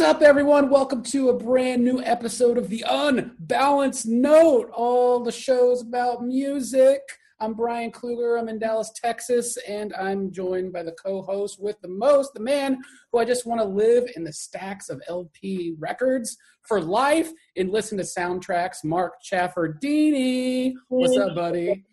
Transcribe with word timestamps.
What's 0.00 0.14
up, 0.14 0.22
everyone? 0.22 0.70
Welcome 0.70 1.02
to 1.02 1.28
a 1.28 1.36
brand 1.36 1.84
new 1.84 2.00
episode 2.02 2.56
of 2.56 2.70
The 2.70 2.82
Unbalanced 2.88 4.06
Note, 4.06 4.70
all 4.72 5.22
the 5.22 5.30
shows 5.30 5.82
about 5.82 6.24
music. 6.24 7.02
I'm 7.38 7.52
Brian 7.52 7.92
Kluger. 7.92 8.40
I'm 8.40 8.48
in 8.48 8.58
Dallas, 8.58 8.90
Texas, 8.94 9.58
and 9.68 9.92
I'm 9.92 10.32
joined 10.32 10.72
by 10.72 10.84
the 10.84 10.92
co 10.92 11.20
host 11.20 11.60
with 11.60 11.78
the 11.82 11.88
most, 11.88 12.32
the 12.32 12.40
man 12.40 12.78
who 13.12 13.18
I 13.18 13.26
just 13.26 13.44
want 13.44 13.60
to 13.60 13.66
live 13.66 14.08
in 14.16 14.24
the 14.24 14.32
stacks 14.32 14.88
of 14.88 15.02
LP 15.06 15.74
records 15.78 16.34
for 16.62 16.80
life 16.80 17.30
and 17.58 17.68
listen 17.68 17.98
to 17.98 18.04
soundtracks, 18.04 18.82
Mark 18.82 19.16
Chaffardini. 19.22 20.72
What's 20.88 21.18
up, 21.18 21.34
buddy? 21.34 21.84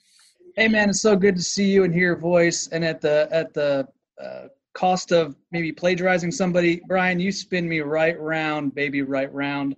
Hey, 0.55 0.70
man, 0.70 0.91
it's 0.91 1.02
so 1.02 1.18
good 1.18 1.35
to 1.35 1.44
see 1.44 1.70
you 1.71 1.84
and 1.84 1.94
hear 1.94 2.04
your 2.04 2.20
voice. 2.20 2.70
And 2.70 2.85
at 2.85 3.02
the, 3.02 3.27
at 3.32 3.54
the, 3.54 3.85
uh, 4.18 4.48
cost 4.77 5.12
of 5.12 5.36
maybe 5.52 5.72
plagiarizing 5.72 6.31
somebody, 6.31 6.81
Brian, 6.88 7.20
you 7.20 7.31
spin 7.31 7.68
me 7.68 7.80
right 7.80 8.20
round, 8.20 8.76
baby, 8.76 9.02
right 9.02 9.34
round, 9.34 9.76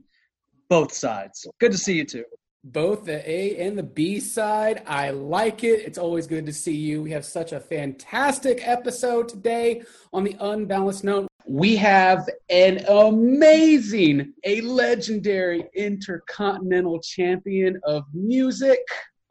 both 0.70 0.92
sides. 0.92 1.48
Good 1.60 1.72
to 1.72 1.78
see 1.78 1.96
you 1.96 2.04
too. 2.06 2.26
Both 2.66 3.06
the 3.06 3.28
A 3.30 3.58
and 3.66 3.78
the 3.78 3.84
B 3.84 4.20
side. 4.20 4.84
I 4.86 5.12
like 5.12 5.64
it. 5.64 5.80
It's 5.86 5.98
always 5.98 6.28
good 6.28 6.46
to 6.46 6.52
see 6.52 6.76
you. 6.76 7.02
We 7.02 7.12
have 7.12 7.24
such 7.24 7.54
a 7.54 7.60
fantastic 7.62 8.68
episode 8.68 9.30
today 9.30 9.84
on 10.12 10.26
the 10.26 10.36
Unbalanced 10.42 11.06
Note. 11.06 11.28
We 11.48 11.78
have 11.78 12.30
an 12.50 12.84
amazing, 12.90 14.34
a 14.44 14.60
legendary 14.62 15.64
intercontinental 15.74 17.00
champion 17.00 17.80
of 17.86 18.04
music. 18.14 18.80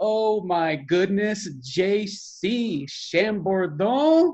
Oh 0.01 0.41
my 0.41 0.77
goodness, 0.77 1.47
JC 1.61 2.89
Chamboredon. 2.89 4.33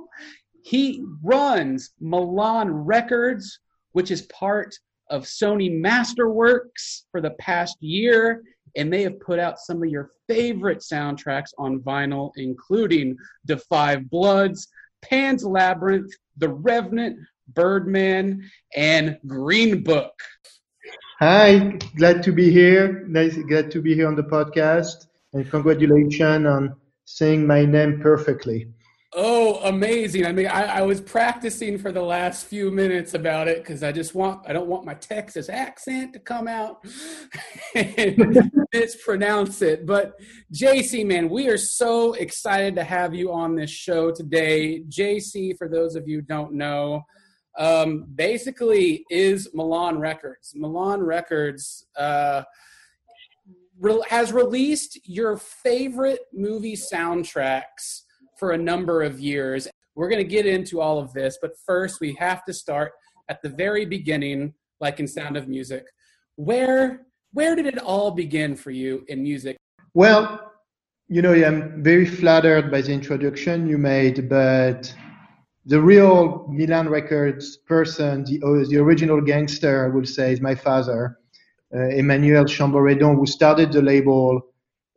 He 0.65 1.05
runs 1.23 1.91
Milan 2.01 2.71
Records, 2.71 3.59
which 3.93 4.11
is 4.11 4.23
part 4.23 4.75
of 5.11 5.25
Sony 5.25 5.71
Masterworks 5.71 7.03
for 7.13 7.21
the 7.21 7.33
past 7.33 7.77
year, 7.83 8.43
and 8.75 8.91
they 8.91 9.03
have 9.03 9.21
put 9.21 9.39
out 9.39 9.59
some 9.59 9.83
of 9.83 9.91
your 9.91 10.09
favorite 10.27 10.79
soundtracks 10.79 11.51
on 11.59 11.81
vinyl, 11.81 12.31
including 12.37 13.15
The 13.45 13.59
Five 13.59 14.09
Bloods, 14.09 14.69
Pan's 15.03 15.45
Labyrinth, 15.45 16.11
The 16.39 16.49
Revenant, 16.49 17.19
Birdman, 17.49 18.51
and 18.75 19.19
Green 19.27 19.83
Book. 19.83 20.15
Hi, 21.19 21.79
glad 21.95 22.23
to 22.23 22.33
be 22.33 22.51
here. 22.51 23.05
Nice, 23.07 23.37
glad 23.37 23.71
to 23.73 23.83
be 23.83 23.95
here 23.95 24.09
on 24.09 24.17
the 24.17 24.23
podcast, 24.23 25.09
and 25.35 25.49
congratulations 25.51 26.47
on 26.47 26.75
saying 27.05 27.47
my 27.47 27.67
name 27.67 28.01
perfectly. 28.01 28.73
Oh, 29.17 29.61
amazing! 29.63 30.27
I 30.27 30.33
mean, 30.33 30.49
I, 30.49 30.79
I, 30.79 30.83
was 30.83 31.01
practicing 31.01 31.79
for 31.79 31.93
the 31.93 32.03
last 32.03 32.47
few 32.47 32.73
minutes 32.73 33.15
about 33.15 33.47
it 33.47 33.59
because 33.59 33.85
I 33.85 33.93
just 33.93 34.13
want 34.13 34.41
I 34.45 34.53
don't 34.53 34.67
want 34.67 34.85
my 34.85 34.95
Texas 34.95 35.49
accent 35.49 36.15
to 36.15 36.19
come 36.19 36.49
out 36.49 36.85
and 37.77 38.51
mispronounce 38.73 39.63
it. 39.63 39.87
But 39.87 40.15
JC, 40.53 41.07
man, 41.07 41.29
we 41.29 41.49
are 41.49 41.57
so 41.57 42.15
excited 42.15 42.75
to 42.75 42.83
have 42.83 43.15
you 43.15 43.33
on 43.33 43.55
this 43.55 43.71
show 43.71 44.11
today. 44.11 44.83
JC, 44.89 45.57
for 45.57 45.69
those 45.69 45.95
of 45.95 46.09
you 46.09 46.21
don't 46.21 46.53
know, 46.53 47.05
um, 47.57 48.07
basically 48.17 49.05
is 49.11 49.49
Milan 49.55 50.01
Records. 50.01 50.55
Milan 50.57 51.01
Records. 51.01 51.87
Uh, 51.97 52.43
has 54.09 54.33
released 54.33 55.01
your 55.05 55.37
favorite 55.37 56.21
movie 56.33 56.77
soundtracks 56.77 58.03
for 58.39 58.53
a 58.53 58.59
number 58.59 59.03
of 59.03 59.21
years. 59.21 59.69
We're 59.95 60.09
going 60.09 60.23
to 60.23 60.29
get 60.29 60.47
into 60.47 60.81
all 60.81 60.99
of 60.99 61.13
this, 61.13 61.39
but 61.41 61.53
first 61.65 62.01
we 62.01 62.15
have 62.19 62.45
to 62.45 62.53
start 62.53 62.93
at 63.29 63.41
the 63.43 63.49
very 63.49 63.87
beginning, 63.87 64.55
like 64.81 65.01
in 65.01 65.07
Sound 65.07 65.37
of 65.37 65.49
Music. 65.49 65.85
Where 66.37 67.07
where 67.33 67.57
did 67.57 67.67
it 67.67 67.79
all 67.79 68.13
begin 68.13 68.55
for 68.55 68.71
you 68.71 69.05
in 69.09 69.23
music? 69.23 69.57
Well, 69.93 70.53
you 71.09 71.21
know, 71.21 71.33
I'm 71.33 71.83
very 71.83 72.07
flattered 72.07 72.71
by 72.71 72.81
the 72.81 72.93
introduction 72.93 73.67
you 73.67 73.77
made, 73.77 74.29
but 74.29 74.95
the 75.67 75.81
real 75.81 76.47
Milan 76.49 76.89
Records 76.89 77.57
person, 77.57 78.25
the, 78.25 78.67
the 78.71 78.77
original 78.77 79.21
gangster, 79.21 79.85
I 79.85 79.95
would 79.95 80.09
say, 80.09 80.33
is 80.33 80.41
my 80.41 80.55
father, 80.55 81.19
uh, 81.75 81.89
Emmanuel 81.89 82.45
Chamboredon, 82.45 83.17
who 83.17 83.27
started 83.27 83.73
the 83.73 83.83
label 83.83 84.41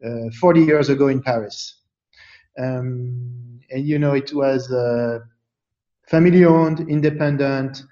uh, 0.05 0.29
40 0.39 0.61
years 0.61 0.89
ago 0.89 1.07
in 1.07 1.21
Paris. 1.21 1.81
Um, 2.57 3.59
and 3.69 3.85
you 3.85 3.99
know, 3.99 4.13
it 4.13 4.33
was 4.33 4.71
uh, 4.71 5.19
family 6.07 6.45
owned, 6.45 6.89
independent. 6.89 7.83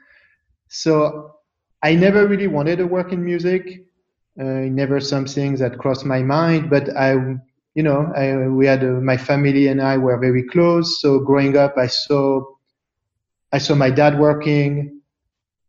So 0.69 1.35
I 1.83 1.95
never 1.95 2.27
really 2.27 2.47
wanted 2.47 2.77
to 2.77 2.87
work 2.87 3.11
in 3.11 3.23
music. 3.23 3.85
Uh, 4.39 4.67
never 4.67 4.99
something 4.99 5.55
that 5.55 5.77
crossed 5.77 6.05
my 6.05 6.21
mind, 6.21 6.69
but 6.69 6.89
I, 6.97 7.13
you 7.73 7.83
know, 7.83 8.11
I, 8.15 8.47
we 8.47 8.65
had 8.65 8.83
uh, 8.83 8.87
my 8.99 9.15
family 9.15 9.67
and 9.67 9.81
I 9.81 9.97
were 9.97 10.17
very 10.17 10.43
close. 10.43 10.99
So 11.01 11.19
growing 11.19 11.55
up, 11.55 11.77
I 11.77 11.87
saw, 11.87 12.43
I 13.53 13.59
saw 13.59 13.75
my 13.75 13.89
dad 13.89 14.19
working. 14.19 14.99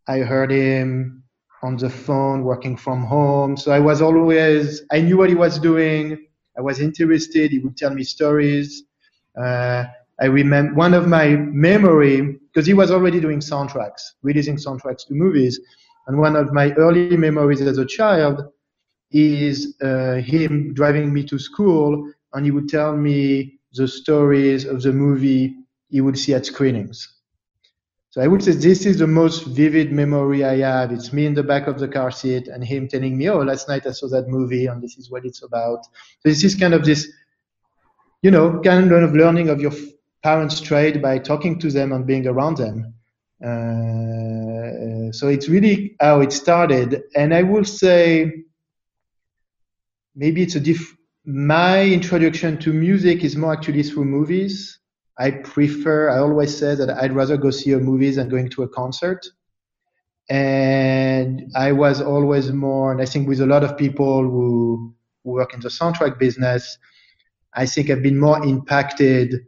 I 0.08 0.18
heard 0.18 0.50
him 0.50 1.22
on 1.62 1.76
the 1.76 1.90
phone 1.90 2.42
working 2.42 2.76
from 2.76 3.04
home. 3.04 3.56
So 3.56 3.70
I 3.70 3.78
was 3.78 4.02
always, 4.02 4.82
I 4.90 5.00
knew 5.00 5.16
what 5.16 5.28
he 5.28 5.36
was 5.36 5.58
doing. 5.60 6.26
I 6.58 6.60
was 6.62 6.80
interested. 6.80 7.50
He 7.50 7.58
would 7.58 7.76
tell 7.76 7.90
me 7.90 8.02
stories. 8.04 8.84
Uh, 9.38 9.84
I 10.20 10.26
remember 10.26 10.74
one 10.74 10.94
of 10.94 11.06
my 11.06 11.36
memory 11.36 12.38
because 12.48 12.66
he 12.66 12.74
was 12.74 12.90
already 12.90 13.20
doing 13.20 13.40
soundtracks, 13.40 14.02
releasing 14.22 14.56
soundtracks 14.56 15.06
to 15.08 15.14
movies, 15.14 15.60
and 16.06 16.18
one 16.18 16.36
of 16.36 16.52
my 16.52 16.72
early 16.74 17.16
memories 17.16 17.60
as 17.60 17.78
a 17.78 17.84
child 17.84 18.44
is 19.12 19.76
uh, 19.82 20.14
him 20.14 20.72
driving 20.74 21.12
me 21.12 21.24
to 21.24 21.38
school, 21.38 22.10
and 22.32 22.44
he 22.44 22.50
would 22.50 22.68
tell 22.68 22.96
me 22.96 23.58
the 23.74 23.86
stories 23.86 24.64
of 24.64 24.82
the 24.82 24.92
movie 24.92 25.54
he 25.90 26.00
would 26.00 26.18
see 26.18 26.34
at 26.34 26.46
screenings. 26.46 27.15
So 28.16 28.22
I 28.22 28.28
would 28.28 28.42
say 28.42 28.52
this 28.52 28.86
is 28.86 28.96
the 28.96 29.06
most 29.06 29.44
vivid 29.44 29.92
memory 29.92 30.42
I 30.42 30.56
have. 30.60 30.90
It's 30.90 31.12
me 31.12 31.26
in 31.26 31.34
the 31.34 31.42
back 31.42 31.66
of 31.66 31.78
the 31.78 31.86
car 31.86 32.10
seat 32.10 32.48
and 32.48 32.64
him 32.64 32.88
telling 32.88 33.18
me, 33.18 33.28
"Oh, 33.28 33.40
last 33.42 33.68
night 33.68 33.86
I 33.86 33.90
saw 33.90 34.08
that 34.08 34.26
movie, 34.26 34.64
and 34.64 34.82
this 34.82 34.96
is 34.96 35.10
what 35.10 35.26
it's 35.26 35.42
about." 35.42 35.84
So 35.84 36.30
this 36.30 36.42
is 36.42 36.54
kind 36.54 36.72
of 36.72 36.82
this 36.82 37.12
you 38.22 38.30
know, 38.30 38.58
kind 38.62 38.90
of 38.90 39.14
learning 39.14 39.50
of 39.50 39.60
your 39.60 39.72
parents' 40.22 40.62
trade 40.62 41.02
by 41.02 41.18
talking 41.18 41.58
to 41.58 41.70
them 41.70 41.92
and 41.92 42.06
being 42.06 42.26
around 42.26 42.56
them. 42.56 42.94
Uh, 43.44 45.12
so 45.12 45.28
it's 45.28 45.50
really 45.50 45.94
how 46.00 46.22
it 46.22 46.32
started. 46.32 47.02
And 47.14 47.34
I 47.34 47.42
will 47.42 47.64
say, 47.64 48.44
maybe 50.14 50.42
it's 50.42 50.54
a 50.54 50.60
diff. 50.60 50.96
My 51.26 51.84
introduction 51.84 52.56
to 52.60 52.72
music 52.72 53.24
is 53.24 53.36
more 53.36 53.52
actually 53.52 53.82
through 53.82 54.06
movies. 54.06 54.78
I 55.18 55.30
prefer. 55.30 56.10
I 56.10 56.18
always 56.18 56.56
say 56.56 56.74
that 56.74 56.90
I'd 56.90 57.12
rather 57.12 57.36
go 57.36 57.50
see 57.50 57.72
a 57.72 57.78
movie 57.78 58.10
than 58.10 58.28
going 58.28 58.50
to 58.50 58.62
a 58.64 58.68
concert. 58.68 59.26
And 60.28 61.50
I 61.54 61.72
was 61.72 62.00
always 62.00 62.50
more, 62.52 62.90
and 62.90 63.00
I 63.00 63.06
think 63.06 63.28
with 63.28 63.40
a 63.40 63.46
lot 63.46 63.62
of 63.62 63.78
people 63.78 64.22
who, 64.22 64.94
who 65.22 65.30
work 65.30 65.54
in 65.54 65.60
the 65.60 65.68
soundtrack 65.68 66.18
business, 66.18 66.78
I 67.54 67.64
think 67.64 67.90
I've 67.90 68.02
been 68.02 68.18
more 68.18 68.44
impacted 68.44 69.46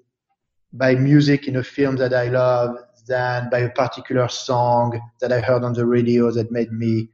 by 0.72 0.94
music 0.94 1.48
in 1.48 1.56
a 1.56 1.64
film 1.64 1.96
that 1.96 2.14
I 2.14 2.28
love 2.28 2.76
than 3.08 3.50
by 3.50 3.58
a 3.58 3.70
particular 3.70 4.28
song 4.28 5.00
that 5.20 5.32
I 5.32 5.40
heard 5.40 5.64
on 5.64 5.72
the 5.72 5.84
radio 5.84 6.30
that 6.30 6.52
made 6.52 6.72
me 6.72 7.08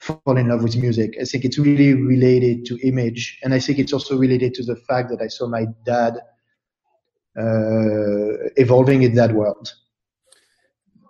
fall 0.00 0.36
in 0.36 0.48
love 0.48 0.62
with 0.62 0.76
music. 0.76 1.16
I 1.20 1.24
think 1.24 1.44
it's 1.44 1.58
really 1.58 1.94
related 1.94 2.64
to 2.66 2.78
image, 2.86 3.38
and 3.42 3.54
I 3.54 3.60
think 3.60 3.78
it's 3.78 3.92
also 3.92 4.16
related 4.18 4.54
to 4.54 4.62
the 4.62 4.76
fact 4.76 5.08
that 5.10 5.22
I 5.22 5.28
saw 5.28 5.46
my 5.46 5.66
dad 5.84 6.18
Uh, 7.38 8.50
evolving 8.56 9.02
in 9.02 9.14
that 9.14 9.32
world. 9.32 9.72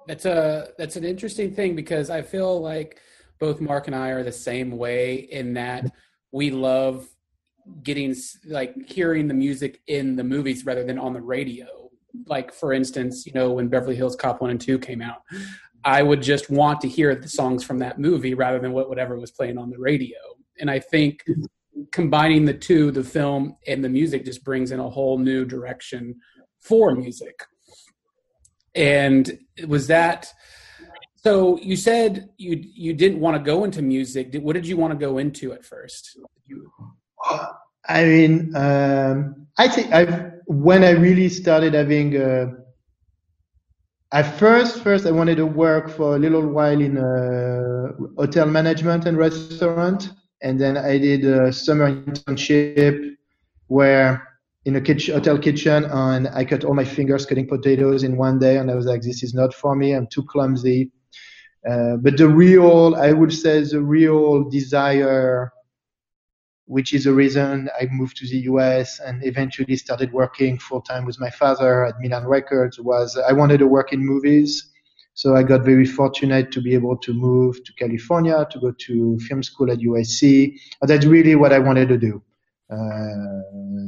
That's 0.07 0.27
a 0.27 0.69
that's 0.77 0.97
an 0.97 1.05
interesting 1.05 1.55
thing 1.55 1.75
because 1.75 2.11
I 2.11 2.21
feel 2.21 2.61
like 2.61 3.01
both 3.39 3.61
Mark 3.61 3.87
and 3.87 3.97
I 3.97 4.11
are 4.11 4.23
the 4.23 4.31
same 4.31 4.73
way 4.77 5.15
in 5.15 5.55
that 5.55 5.91
we 6.31 6.51
love 6.51 7.09
getting 7.83 8.15
like 8.45 8.75
hearing 8.87 9.29
the 9.29 9.35
music 9.35 9.81
in 9.87 10.17
the 10.17 10.25
movies 10.25 10.67
rather 10.67 10.85
than 10.85 10.99
on 10.99 11.15
the 11.15 11.23
radio. 11.23 11.67
Like 12.27 12.53
for 12.53 12.75
instance, 12.75 13.25
you 13.25 13.33
know, 13.33 13.53
when 13.53 13.69
Beverly 13.69 13.97
Hills 13.97 14.17
Cop 14.17 14.43
1 14.43 14.51
and 14.51 14.61
2 14.61 14.79
came 14.79 15.01
out, 15.01 15.23
I 15.85 16.03
would 16.03 16.21
just 16.21 16.51
want 16.51 16.83
to 16.83 16.89
hear 16.89 17.15
the 17.15 17.29
songs 17.29 17.65
from 17.65 17.79
that 17.79 17.99
movie 17.99 18.35
rather 18.35 18.59
than 18.59 18.73
what 18.73 18.91
whatever 18.91 19.19
was 19.19 19.31
playing 19.31 19.57
on 19.57 19.71
the 19.71 19.79
radio. 19.79 20.19
And 20.59 20.71
I 20.71 20.81
think 20.81 21.25
combining 21.93 22.45
the 22.45 22.55
two, 22.55 22.91
the 22.91 23.05
film 23.05 23.57
and 23.67 23.85
the 23.85 23.89
music 23.89 24.25
just 24.25 24.45
brings 24.45 24.71
in 24.71 24.81
a 24.81 24.91
whole 24.91 25.19
new 25.19 25.45
direction 25.45 26.17
for 26.59 26.95
music. 26.95 27.43
And 28.75 29.39
was 29.67 29.87
that 29.89 30.33
so 31.23 31.59
you 31.59 31.77
said 31.77 32.31
you 32.39 32.63
you 32.75 32.95
didn't 32.95 33.21
want 33.21 33.37
to 33.37 33.43
go 33.43 33.65
into 33.65 33.83
music. 33.83 34.35
What 34.37 34.55
did 34.55 34.67
you 34.67 34.77
want 34.79 34.93
to 34.93 34.99
go 34.99 35.19
into 35.19 35.53
at 35.53 35.65
first? 35.65 36.19
You... 36.47 36.71
I 37.89 38.05
mean, 38.05 38.55
um, 38.57 39.47
I 39.59 39.69
think 39.69 39.93
I've 39.93 40.33
when 40.47 40.83
I 40.83 40.91
really 40.91 41.29
started 41.29 41.75
having 41.75 42.17
a, 42.17 42.55
at 44.13 44.39
first, 44.39 44.83
first 44.83 45.07
I 45.07 45.11
wanted 45.11 45.37
to 45.37 45.47
work 45.47 45.91
for 45.91 46.17
a 46.17 46.19
little 46.19 46.47
while 46.47 46.81
in 46.81 46.97
a 46.97 47.93
hotel 48.17 48.47
management 48.47 49.07
and 49.07 49.17
restaurant, 49.17 50.11
and 50.43 50.61
then 50.61 50.77
I 50.77 50.99
did 50.99 51.25
a 51.25 51.53
summer 51.53 51.95
internship 51.95 53.17
where 53.67 54.27
in 54.65 54.77
a 54.77 54.81
kitchen, 54.81 55.15
hotel 55.15 55.39
kitchen, 55.39 55.85
and 55.85 56.29
I 56.29 56.45
cut 56.45 56.65
all 56.65 56.75
my 56.75 56.85
fingers 56.85 57.25
cutting 57.25 57.47
potatoes 57.49 58.03
in 58.03 58.17
one 58.17 58.39
day, 58.39 58.59
and 58.59 58.71
I 58.71 58.75
was 58.75 58.87
like, 58.87 59.03
this 59.03 59.23
is 59.23 59.33
not 59.33 59.55
for 59.55 59.75
me. 59.75 59.93
I'm 59.93 60.07
too 60.07 60.25
clumsy. 60.25 60.93
Uh, 61.69 61.97
but 61.97 62.17
the 62.17 62.29
real, 62.29 62.95
I 62.95 63.13
would 63.13 63.33
say, 63.33 63.63
the 63.63 63.81
real 63.81 64.49
desire 64.49 65.53
which 66.71 66.95
is 66.95 67.03
the 67.03 67.13
reason 67.13 67.69
I 67.81 67.89
moved 67.91 68.17
to 68.19 68.29
the 68.29 68.43
US 68.51 69.01
and 69.01 69.25
eventually 69.25 69.75
started 69.75 70.13
working 70.13 70.57
full 70.57 70.81
time 70.81 71.05
with 71.05 71.19
my 71.19 71.29
father 71.29 71.85
at 71.85 71.99
Milan 71.99 72.25
Records 72.29 72.79
was 72.79 73.19
I 73.19 73.33
wanted 73.33 73.59
to 73.59 73.67
work 73.67 73.93
in 73.93 74.07
movies. 74.07 74.70
So 75.15 75.37
I 75.37 75.43
got 75.43 75.65
very 75.65 75.85
fortunate 75.85 76.51
to 76.53 76.61
be 76.61 76.75
able 76.75 76.97
to 76.99 77.13
move 77.13 77.63
to 77.65 77.73
California 77.75 78.47
to 78.51 78.59
go 78.59 78.73
to 78.73 79.19
film 79.21 79.43
school 79.43 79.71
at 79.71 79.79
USC. 79.79 80.59
That's 80.83 81.05
really 81.05 81.35
what 81.35 81.53
I 81.53 81.59
wanted 81.59 81.89
to 81.89 81.99
do. 81.99 82.23
Uh, 82.71 83.43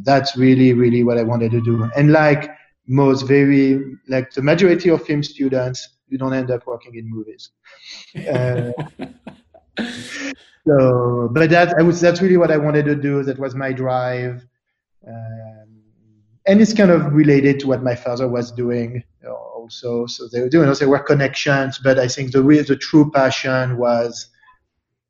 that's 0.04 0.36
really, 0.36 0.72
really 0.72 1.04
what 1.04 1.18
I 1.18 1.22
wanted 1.22 1.52
to 1.52 1.62
do. 1.62 1.88
And 1.96 2.10
like 2.10 2.50
most 2.86 3.22
very, 3.22 3.80
like 4.08 4.32
the 4.32 4.42
majority 4.42 4.90
of 4.90 5.04
film 5.04 5.22
students, 5.22 5.88
you 6.08 6.18
don't 6.18 6.34
end 6.34 6.50
up 6.50 6.66
working 6.66 6.96
in 6.96 7.08
movies. 7.08 7.50
Uh, 8.28 8.72
so, 10.66 11.30
but 11.32 11.48
that 11.50 11.74
I 11.78 11.82
was 11.82 12.00
that's 12.00 12.20
really 12.20 12.36
what 12.36 12.50
I 12.50 12.58
wanted 12.58 12.84
to 12.86 12.96
do. 12.96 13.22
That 13.22 13.38
was 13.38 13.54
my 13.54 13.72
drive, 13.72 14.44
um, 15.06 15.82
and 16.46 16.60
it's 16.60 16.74
kind 16.74 16.90
of 16.90 17.14
related 17.14 17.60
to 17.60 17.68
what 17.68 17.82
my 17.82 17.94
father 17.94 18.28
was 18.28 18.50
doing 18.50 19.02
also. 19.72 20.06
So 20.06 20.28
they 20.28 20.40
were 20.40 20.48
doing 20.48 20.68
also 20.68 20.86
were 20.86 20.98
connections, 20.98 21.78
but 21.82 21.98
I 21.98 22.08
think 22.08 22.32
the 22.32 22.42
real 22.42 22.64
the 22.64 22.76
true 22.76 23.10
passion 23.10 23.76
was 23.78 24.28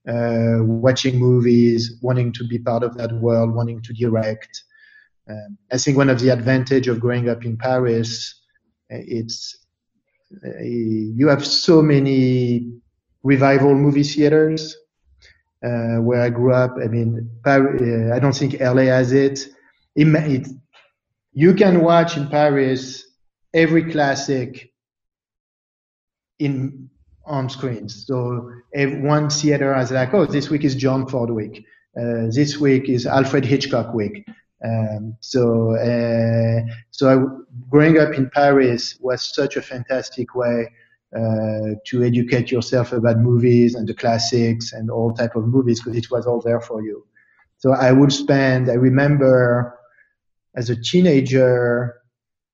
uh, 0.09 0.59
watching 0.61 1.19
movies, 1.19 1.99
wanting 2.03 2.33
to 2.33 2.47
be 2.47 2.59
part 2.59 2.83
of 2.83 2.97
that 2.97 3.13
world, 3.13 3.55
wanting 3.55 3.83
to 3.83 3.93
direct. 3.93 4.65
Um, 5.29 5.59
I 5.73 5.79
think 5.79 5.97
one 5.97 6.11
of 6.11 6.21
the 6.21 6.31
advantage 6.31 6.89
of 6.89 7.01
growing 7.01 7.29
up 7.29 7.45
in 7.45 7.57
Paris, 7.57 8.41
uh, 8.93 8.99
it's 8.99 9.57
uh, 10.45 10.63
you 10.63 11.29
have 11.29 11.47
so 11.47 11.83
many 11.83 12.73
revival 13.23 13.75
movie 13.75 14.03
theaters 14.03 14.77
uh, 15.65 15.97
where 15.99 16.21
I 16.23 16.31
grew 16.31 16.53
up. 16.53 16.77
I 16.83 16.89
mean, 16.89 17.31
Paris, 17.45 17.81
uh, 17.81 18.15
I 18.15 18.19
don't 18.19 18.35
think 18.35 18.61
LA 18.61 18.85
has 18.85 19.13
it. 19.13 19.49
it. 19.95 20.09
it. 20.09 20.49
You 21.33 21.55
can 21.55 21.81
watch 21.81 22.17
in 22.17 22.29
Paris 22.29 23.05
every 23.55 23.91
classic 23.91 24.73
in 26.39 26.89
on 27.25 27.49
screens. 27.49 28.07
So 28.07 28.51
one 28.75 29.31
theater 29.31 29.75
has 29.75 29.93
like, 29.93 30.13
oh, 30.13 30.27
this 30.27 30.51
week 30.51 30.65
is 30.65 30.75
John 30.75 31.07
Ford 31.07 31.31
week. 31.31 31.65
Uh, 31.97 32.27
this 32.31 32.59
week 32.59 32.89
is 32.89 33.07
Alfred 33.07 33.45
Hitchcock 33.45 33.95
week. 33.95 34.27
Um, 34.65 35.17
so, 35.21 35.77
uh, 35.77 36.63
so 36.91 37.09
I, 37.09 37.25
growing 37.69 37.99
up 37.99 38.15
in 38.15 38.31
Paris 38.31 38.99
was 39.01 39.35
such 39.35 39.57
a 39.57 39.63
fantastic 39.63 40.35
way 40.35 40.69
uh, 41.15 41.75
to 41.87 42.03
educate 42.03 42.51
yourself 42.51 42.93
about 42.93 43.19
movies 43.19 43.75
and 43.75 43.89
the 43.89 43.95
classics 43.95 44.73
and 44.73 44.91
all 44.91 45.13
type 45.13 45.37
of 45.37 45.47
movies 45.47 45.81
because 45.81 45.97
it 45.97 46.11
was 46.11 46.27
all 46.27 46.41
there 46.41 46.61
for 46.61 46.83
you. 46.83 47.07
So 47.59 47.73
I 47.73 47.93
would 47.93 48.13
spend, 48.13 48.71
I 48.71 48.75
remember 48.75 49.79
as 50.57 50.71
a 50.71 50.81
teenager 50.81 52.02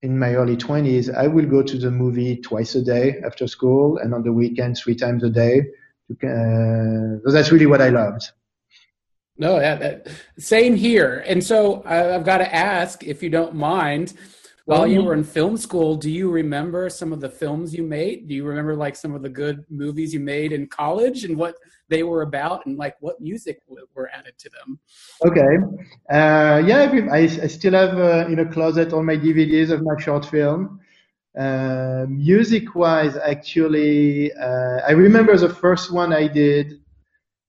in 0.02 0.18
my 0.18 0.34
early 0.34 0.56
20s, 0.56 1.14
I 1.14 1.26
will 1.26 1.46
go 1.46 1.62
to 1.62 1.76
the 1.76 1.90
movie 1.90 2.36
twice 2.36 2.74
a 2.74 2.82
day 2.82 3.20
after 3.24 3.46
school 3.46 3.98
and 3.98 4.14
on 4.14 4.22
the 4.22 4.32
weekend 4.32 4.76
three 4.76 4.94
times 4.94 5.24
a 5.24 5.30
day. 5.30 5.60
Uh, 6.10 7.20
so 7.24 7.32
that's 7.32 7.50
really 7.52 7.66
what 7.66 7.82
I 7.82 7.88
loved. 7.88 8.30
No, 9.36 9.60
that, 9.60 9.80
that, 9.80 10.08
same 10.38 10.74
here. 10.74 11.22
And 11.26 11.42
so 11.42 11.82
I've 11.84 12.24
got 12.24 12.38
to 12.38 12.54
ask, 12.54 13.04
if 13.04 13.22
you 13.22 13.30
don't 13.30 13.54
mind, 13.54 14.14
while 14.68 14.86
you 14.86 15.02
were 15.02 15.14
in 15.14 15.24
film 15.24 15.56
school, 15.56 15.96
do 15.96 16.10
you 16.10 16.30
remember 16.30 16.90
some 16.90 17.10
of 17.10 17.20
the 17.20 17.28
films 17.30 17.72
you 17.72 17.82
made? 17.82 18.28
Do 18.28 18.34
you 18.34 18.44
remember 18.44 18.76
like 18.76 18.96
some 18.96 19.14
of 19.14 19.22
the 19.22 19.28
good 19.30 19.64
movies 19.70 20.12
you 20.12 20.20
made 20.20 20.52
in 20.52 20.66
college 20.66 21.24
and 21.24 21.38
what 21.38 21.54
they 21.88 22.02
were 22.02 22.20
about 22.20 22.66
and 22.66 22.76
like 22.76 22.94
what 23.00 23.18
music 23.18 23.60
were 23.66 24.10
added 24.12 24.34
to 24.38 24.50
them? 24.50 24.78
Okay. 25.24 25.56
Uh, 26.10 26.62
yeah, 26.66 26.92
I, 27.10 27.20
I, 27.20 27.46
still 27.46 27.72
have 27.72 27.98
uh, 27.98 28.26
in 28.28 28.40
a 28.40 28.52
closet 28.52 28.92
all 28.92 29.02
my 29.02 29.16
DVDs 29.16 29.70
of 29.70 29.82
my 29.82 29.98
short 29.98 30.26
film. 30.26 30.80
Uh, 31.38 32.04
music 32.06 32.74
wise, 32.74 33.16
actually, 33.16 34.30
uh, 34.34 34.80
I 34.86 34.92
remember 34.92 35.34
the 35.38 35.48
first 35.48 35.90
one 35.90 36.12
I 36.12 36.28
did. 36.28 36.74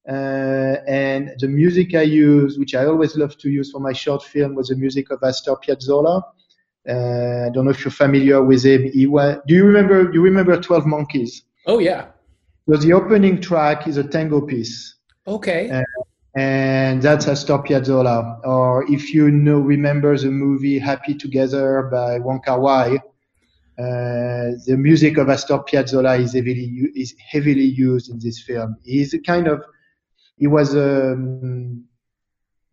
Uh, 0.07 0.77
and 0.87 1.33
the 1.39 1.49
music 1.49 1.95
I 1.95 2.03
used, 2.03 2.57
which 2.57 2.75
I 2.75 2.85
always 2.85 3.17
love 3.17 3.37
to 3.39 3.49
use 3.49 3.71
for 3.71 3.81
my 3.81 3.91
short 3.91 4.23
film, 4.23 4.55
was 4.55 4.69
the 4.69 4.77
music 4.77 5.11
of 5.11 5.21
Astor 5.21 5.57
Piazzolla. 5.57 6.23
Uh, 6.89 7.45
I 7.47 7.49
don't 7.51 7.65
know 7.65 7.71
if 7.71 7.85
you're 7.85 7.91
familiar 7.91 8.43
with 8.43 8.65
him. 8.65 8.91
He 8.91 9.05
was, 9.05 9.37
do 9.47 9.53
you 9.53 9.65
remember? 9.65 10.05
Do 10.05 10.13
you 10.13 10.21
remember 10.21 10.59
Twelve 10.59 10.85
Monkeys? 10.85 11.43
Oh 11.65 11.79
yeah. 11.79 12.07
So 12.67 12.77
the 12.77 12.93
opening 12.93 13.41
track 13.41 13.87
is 13.87 13.97
a 13.97 14.03
tango 14.03 14.41
piece. 14.41 14.95
Okay. 15.27 15.69
Uh, 15.69 15.83
and 16.35 17.01
that's 17.01 17.27
Astor 17.27 17.59
Piazzolla. 17.59 18.39
Or 18.43 18.85
if 18.91 19.13
you 19.13 19.29
know, 19.31 19.59
remember 19.59 20.17
the 20.17 20.29
movie 20.29 20.79
Happy 20.79 21.13
Together 21.13 21.89
by 21.91 22.19
Wong 22.19 22.41
Kar 22.41 22.59
Wai, 22.59 22.95
uh, 23.77 24.57
the 24.65 24.75
music 24.77 25.17
of 25.17 25.29
Astor 25.29 25.59
Piazzolla 25.59 26.19
is 26.19 26.33
heavily 26.33 26.89
is 26.95 27.15
heavily 27.31 27.63
used 27.63 28.09
in 28.09 28.19
this 28.19 28.41
film. 28.41 28.77
He's 28.83 29.13
a 29.13 29.19
kind 29.19 29.47
of 29.47 29.63
he 30.37 30.47
was 30.47 30.73
a, 30.73 31.13
um, 31.13 31.85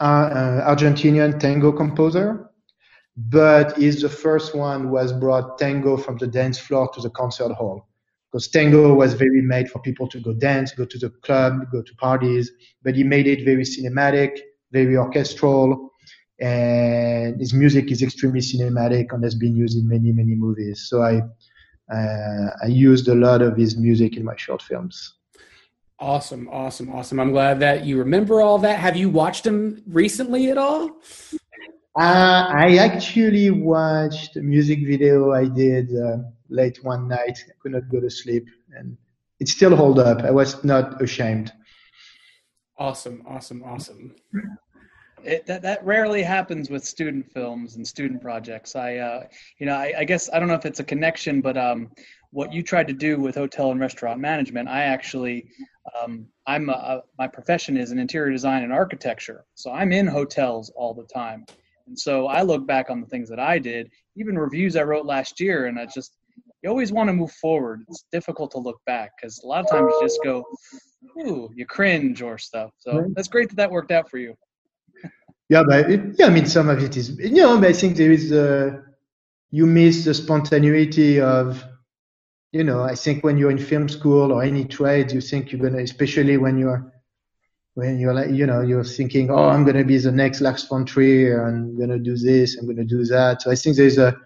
a 0.01 0.63
Argentinian 0.67 1.39
tango 1.39 1.73
composer 1.73 2.46
but 3.17 3.77
he's 3.79 4.03
the 4.03 4.09
first 4.09 4.55
one 4.55 4.89
who 4.89 4.97
has 4.97 5.13
brought 5.13 5.59
tango 5.59 5.97
from 5.97 6.19
the 6.19 6.27
dance 6.27 6.59
floor 6.59 6.91
to 6.93 7.01
the 7.01 7.11
concert 7.11 7.53
hall. 7.53 7.89
Because 8.31 8.49
tango 8.49 8.93
was 8.93 9.15
very 9.15 9.41
made 9.41 9.71
for 9.71 9.79
people 9.81 10.07
to 10.09 10.21
go 10.21 10.35
dance, 10.35 10.73
go 10.73 10.85
to 10.85 10.99
the 10.99 11.11
club, 11.23 11.71
go 11.73 11.81
to 11.81 11.95
parties, 11.97 12.51
but 12.83 12.95
he 12.95 13.05
made 13.05 13.27
it 13.27 13.45
very 13.45 13.63
cinematic, 13.63 14.39
very 14.73 14.97
orchestral, 14.97 15.91
and 16.41 17.41
his 17.41 17.55
music 17.55 17.91
is 17.91 18.03
extremely 18.03 18.41
cinematic 18.41 19.07
and 19.13 19.25
has 19.25 19.35
been 19.35 19.57
used 19.57 19.79
in 19.79 19.89
many, 19.89 20.13
many 20.13 20.35
movies. 20.35 20.87
So 20.89 21.03
I, 21.03 21.23
uh, 21.91 22.51
I 22.63 22.67
used 22.67 23.09
a 23.09 23.15
lot 23.15 23.41
of 23.41 23.57
his 23.57 23.77
music 23.77 24.17
in 24.17 24.25
my 24.25 24.37
short 24.37 24.61
films. 24.61 25.15
Awesome, 25.99 26.47
awesome, 26.53 26.93
awesome. 26.93 27.19
I'm 27.19 27.33
glad 27.33 27.61
that 27.61 27.87
you 27.87 27.99
remember 27.99 28.43
all 28.43 28.59
that. 28.59 28.79
Have 28.79 28.99
you 28.99 29.09
watched 29.09 29.47
him 29.47 29.83
recently 29.87 30.51
at 30.51 30.59
all? 30.59 31.01
Uh, 31.99 32.53
I 32.55 32.77
actually 32.77 33.51
watched 33.51 34.37
a 34.37 34.43
music 34.43 34.81
video 34.87 35.33
I 35.33 35.47
did 35.47 35.97
uh, 35.97 36.19
late 36.51 36.85
one 36.85 37.09
night. 37.09 37.39
I 37.49 37.53
could 37.59 37.73
not 37.73 37.89
go 37.89 38.01
to 38.01 38.11
sleep, 38.11 38.47
and 38.77 38.99
it 39.41 39.49
still 39.49 39.75
hold 39.75 39.99
up. 39.99 40.23
I 40.23 40.31
was 40.31 40.63
not 40.63 41.01
ashamed. 41.01 41.55
Awesome, 42.79 43.23
awesome, 43.27 43.65
awesome. 43.65 44.15
It, 45.25 45.47
that 45.47 45.63
that 45.63 45.83
rarely 45.87 46.23
happens 46.23 46.69
with 46.69 46.85
student 46.85 47.33
films 47.33 47.77
and 47.77 47.89
student 47.89 48.21
projects. 48.21 48.77
I, 48.77 48.97
uh, 48.99 49.27
you 49.59 49.65
know, 49.65 49.75
I, 49.75 49.95
I, 50.01 50.05
guess 50.05 50.29
I 50.31 50.39
don't 50.39 50.49
know 50.49 50.55
if 50.55 50.67
it's 50.67 50.81
a 50.81 50.85
connection, 50.85 51.41
but 51.41 51.57
um, 51.57 51.91
what 52.31 52.53
you 52.53 52.63
tried 52.63 52.89
to 52.89 52.93
do 52.93 53.19
with 53.19 53.37
hotel 53.37 53.71
and 53.71 53.81
restaurant 53.81 54.21
management, 54.21 54.69
I 54.69 54.83
actually, 54.83 55.49
um, 55.99 56.27
I'm 56.47 56.69
a, 56.69 57.01
my 57.19 57.27
profession 57.27 57.79
is 57.79 57.91
in 57.91 57.99
interior 57.99 58.31
design 58.31 58.65
and 58.65 58.73
architecture, 58.73 59.47
so 59.55 59.73
I'm 59.73 59.93
in 59.93 60.07
hotels 60.07 60.71
all 60.77 60.93
the 60.93 61.05
time. 61.05 61.47
And 61.87 61.99
so 61.99 62.27
I 62.27 62.43
look 62.43 62.67
back 62.67 62.91
on 62.91 63.01
the 63.01 63.07
things 63.07 63.29
that 63.29 63.41
I 63.41 63.59
did, 63.59 63.91
even 64.17 64.39
reviews 64.39 64.77
I 64.77 64.83
wrote 64.83 65.07
last 65.07 65.41
year, 65.41 65.67
and 65.67 65.79
I 65.79 65.87
just 65.87 66.17
you 66.63 66.71
always 66.71 66.93
want 66.93 67.09
to 67.09 67.13
move 67.13 67.33
forward. 67.33 67.85
It's 67.89 68.05
difficult 68.11 68.51
to 68.53 68.59
look 68.59 68.81
back 68.87 69.13
because 69.17 69.41
a 69.45 69.47
lot 69.47 69.61
of 69.65 69.71
times 69.71 69.93
you 69.93 70.01
just 70.03 70.21
go, 70.25 70.45
ooh, 71.21 71.51
you 71.55 71.67
cringe 71.67 72.23
or 72.23 72.39
stuff. 72.39 72.71
So 72.79 73.07
that's 73.15 73.29
great 73.29 73.49
that 73.51 73.57
that 73.57 73.71
worked 73.71 73.93
out 73.93 74.11
for 74.11 74.19
you. 74.19 74.35
yeah, 75.49 75.63
but 75.67 75.91
it, 75.91 76.17
yeah, 76.19 76.27
I 76.27 76.31
mean, 76.31 76.47
some 76.47 76.69
of 76.69 76.83
it 76.83 76.97
is, 76.97 77.17
you 77.19 77.43
know, 77.43 77.63
I 77.63 77.73
think 77.73 77.97
there 77.97 78.11
is, 78.11 78.33
uh, 78.33 78.81
you 79.51 79.67
miss 79.67 80.05
the 80.05 80.15
spontaneity 80.15 81.21
of, 81.21 81.63
you 82.53 82.65
know, 82.65 82.83
I 82.83 82.95
think 82.95 83.23
when 83.23 83.37
you're 83.37 83.51
in 83.51 83.59
film 83.59 83.89
school 83.89 84.33
or 84.33 84.43
any 84.43 84.65
trade, 84.65 85.13
you 85.13 85.21
think 85.21 85.53
you're 85.53 85.61
gonna, 85.61 85.83
especially 85.83 86.37
when 86.37 86.59
you're 86.59 86.93
when 87.77 87.99
you're 87.99 88.15
like, 88.15 88.31
you 88.31 88.47
know, 88.47 88.63
you're 88.63 88.83
thinking, 88.83 89.31
oh, 89.31 89.51
I'm 89.51 89.63
going 89.63 89.77
to 89.77 89.85
be 89.85 89.99
the 89.99 90.11
next 90.11 90.41
Lars 90.41 90.65
von 90.65 90.87
Trier, 90.87 91.47
I'm 91.47 91.77
going 91.77 91.91
to 91.91 91.99
do 91.99 92.17
this, 92.17 92.57
I'm 92.57 92.65
going 92.65 92.79
to 92.79 92.85
do 92.85 93.05
that. 93.05 93.43
So 93.43 93.51
I 93.51 93.55
think 93.55 93.77
there's 93.77 93.99
a, 93.99 94.17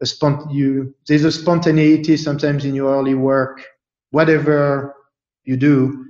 a 0.00 0.04
spont- 0.06 0.50
you, 0.50 0.94
there's 1.06 1.24
a 1.24 1.30
spontaneity 1.30 2.16
sometimes 2.16 2.64
in 2.64 2.74
your 2.74 2.90
early 2.98 3.12
work, 3.12 3.62
whatever 4.10 4.94
you 5.44 5.58
do, 5.58 6.06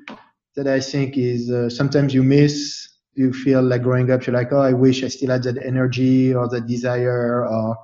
that 0.54 0.68
I 0.68 0.78
think 0.78 1.18
is 1.18 1.50
uh, 1.50 1.68
sometimes 1.68 2.14
you 2.14 2.22
miss. 2.22 2.88
You 3.14 3.32
feel 3.32 3.60
like 3.62 3.82
growing 3.82 4.12
up, 4.12 4.24
you're 4.24 4.36
like, 4.36 4.52
oh, 4.52 4.60
I 4.60 4.72
wish 4.72 5.02
I 5.02 5.08
still 5.08 5.30
had 5.30 5.42
that 5.42 5.58
energy 5.58 6.32
or 6.32 6.48
that 6.48 6.68
desire 6.68 7.44
or 7.44 7.76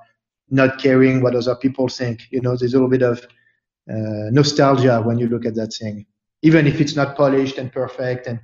not 0.49 0.79
caring 0.79 1.21
what 1.21 1.35
other 1.35 1.57
people 1.57 1.89
think. 1.89 2.21
You 2.31 2.39
know, 2.39 2.55
there's 2.55 2.73
a 2.73 2.77
little 2.77 2.89
bit 2.89 3.01
of 3.01 3.19
uh, 3.91 4.31
nostalgia 4.31 5.01
when 5.01 5.17
you 5.17 5.27
look 5.27 5.45
at 5.45 5.55
that 5.55 5.73
thing, 5.73 6.05
even 6.43 6.65
if 6.65 6.79
it's 6.79 6.95
not 6.95 7.17
polished 7.17 7.57
and 7.57 7.73
perfect, 7.73 8.27
and 8.27 8.39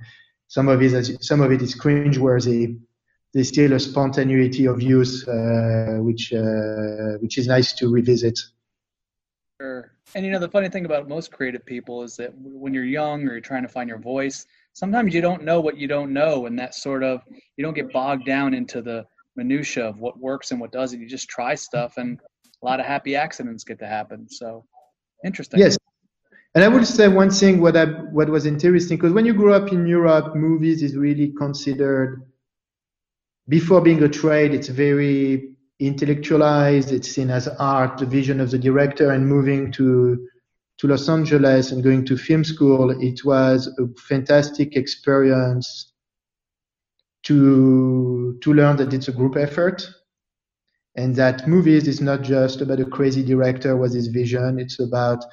some 0.52 0.68
of 0.68 0.82
it 0.82 0.92
is 0.92 1.16
some 1.22 1.40
of 1.40 1.50
it 1.50 1.62
is 1.62 1.74
cringeworthy. 1.74 2.78
There's 3.32 3.48
still 3.48 3.72
a 3.72 3.80
spontaneity 3.80 4.66
of 4.66 4.82
youth, 4.82 5.26
uh, 5.26 5.96
which 6.06 6.30
uh, 6.30 7.16
which 7.22 7.38
is 7.38 7.46
nice 7.46 7.72
to 7.78 7.90
revisit. 7.90 8.38
Sure. 9.58 9.92
And 10.14 10.26
you 10.26 10.30
know 10.30 10.38
the 10.38 10.50
funny 10.50 10.68
thing 10.68 10.84
about 10.84 11.08
most 11.08 11.32
creative 11.32 11.64
people 11.64 12.02
is 12.02 12.16
that 12.16 12.32
when 12.36 12.74
you're 12.74 12.84
young 12.84 13.26
or 13.26 13.32
you're 13.32 13.40
trying 13.40 13.62
to 13.62 13.68
find 13.76 13.88
your 13.88 13.98
voice, 14.14 14.44
sometimes 14.74 15.14
you 15.14 15.22
don't 15.22 15.42
know 15.42 15.58
what 15.62 15.78
you 15.78 15.88
don't 15.88 16.12
know, 16.12 16.44
and 16.44 16.58
that 16.58 16.74
sort 16.74 17.02
of 17.02 17.22
you 17.56 17.64
don't 17.64 17.72
get 17.72 17.90
bogged 17.90 18.26
down 18.26 18.52
into 18.52 18.82
the 18.82 19.06
minutia 19.36 19.86
of 19.86 20.00
what 20.00 20.18
works 20.18 20.50
and 20.50 20.60
what 20.60 20.70
doesn't. 20.70 21.00
You 21.00 21.08
just 21.08 21.30
try 21.30 21.54
stuff, 21.54 21.96
and 21.96 22.20
a 22.62 22.66
lot 22.66 22.78
of 22.78 22.84
happy 22.84 23.16
accidents 23.16 23.64
get 23.64 23.78
to 23.78 23.86
happen. 23.86 24.28
So 24.28 24.66
Interesting. 25.24 25.60
Yes. 25.60 25.78
And 26.54 26.62
I 26.62 26.68
would 26.68 26.86
say 26.86 27.08
one 27.08 27.30
thing 27.30 27.60
what 27.60 27.76
I, 27.76 27.86
what 27.86 28.28
was 28.28 28.44
interesting 28.44 28.98
because 28.98 29.12
when 29.12 29.24
you 29.24 29.32
grow 29.32 29.54
up 29.54 29.72
in 29.72 29.86
Europe, 29.86 30.36
movies 30.36 30.82
is 30.82 30.96
really 30.96 31.32
considered 31.38 32.22
before 33.48 33.80
being 33.80 34.02
a 34.02 34.08
trade. 34.08 34.52
It's 34.52 34.68
very 34.68 35.54
intellectualized. 35.80 36.92
It's 36.92 37.08
seen 37.08 37.30
as 37.30 37.48
art, 37.48 37.98
the 37.98 38.06
vision 38.06 38.38
of 38.40 38.50
the 38.50 38.58
director, 38.58 39.10
and 39.10 39.26
moving 39.26 39.72
to 39.72 40.28
to 40.78 40.88
Los 40.88 41.08
Angeles 41.08 41.70
and 41.70 41.82
going 41.82 42.04
to 42.06 42.16
film 42.16 42.42
school, 42.42 42.90
it 42.90 43.24
was 43.24 43.68
a 43.78 43.86
fantastic 44.00 44.76
experience 44.76 45.92
to 47.24 48.36
to 48.42 48.52
learn 48.52 48.76
that 48.76 48.92
it's 48.92 49.08
a 49.08 49.12
group 49.12 49.36
effort 49.36 49.86
and 50.96 51.14
that 51.16 51.46
movies 51.46 51.86
is 51.88 52.00
not 52.00 52.22
just 52.22 52.60
about 52.60 52.80
a 52.80 52.84
crazy 52.84 53.22
director 53.22 53.76
with 53.76 53.94
his 53.94 54.08
vision. 54.08 54.58
It's 54.58 54.80
about 54.80 55.24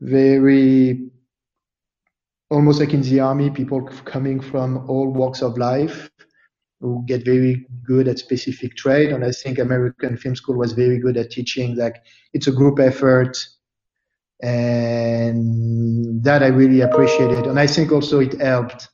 very 0.00 1.10
almost 2.50 2.80
like 2.80 2.94
in 2.94 3.02
the 3.02 3.20
army, 3.20 3.50
people 3.50 3.82
coming 4.04 4.40
from 4.40 4.88
all 4.88 5.10
walks 5.10 5.42
of 5.42 5.58
life 5.58 6.10
who 6.80 7.02
get 7.06 7.24
very 7.24 7.66
good 7.84 8.06
at 8.06 8.18
specific 8.18 8.76
trade. 8.76 9.10
And 9.10 9.24
I 9.24 9.32
think 9.32 9.58
American 9.58 10.16
Film 10.16 10.36
School 10.36 10.56
was 10.56 10.72
very 10.72 10.98
good 10.98 11.16
at 11.16 11.30
teaching 11.30 11.76
like 11.76 12.02
it's 12.32 12.46
a 12.46 12.52
group 12.52 12.78
effort. 12.78 13.38
And 14.42 16.22
that 16.22 16.42
I 16.42 16.48
really 16.48 16.82
appreciated. 16.82 17.46
And 17.46 17.58
I 17.58 17.66
think 17.66 17.90
also 17.90 18.20
it 18.20 18.38
helped. 18.40 18.88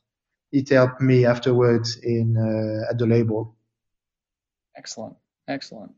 It 0.52 0.68
helped 0.68 1.00
me 1.00 1.24
afterwards 1.26 1.96
in 1.96 2.36
uh, 2.36 2.90
at 2.90 2.98
the 2.98 3.06
label. 3.06 3.56
Excellent. 4.76 5.16
Excellent. 5.48 5.92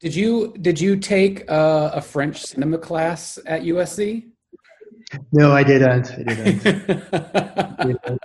Did 0.00 0.14
you 0.14 0.54
did 0.60 0.78
you 0.78 0.96
take 0.96 1.50
uh, 1.50 1.90
a 1.94 2.02
French 2.02 2.42
cinema 2.42 2.76
class 2.76 3.38
at 3.46 3.62
USC? 3.62 4.28
No, 5.32 5.52
I 5.52 5.62
didn't. 5.62 6.12
I 6.12 6.22
didn't. 7.82 8.20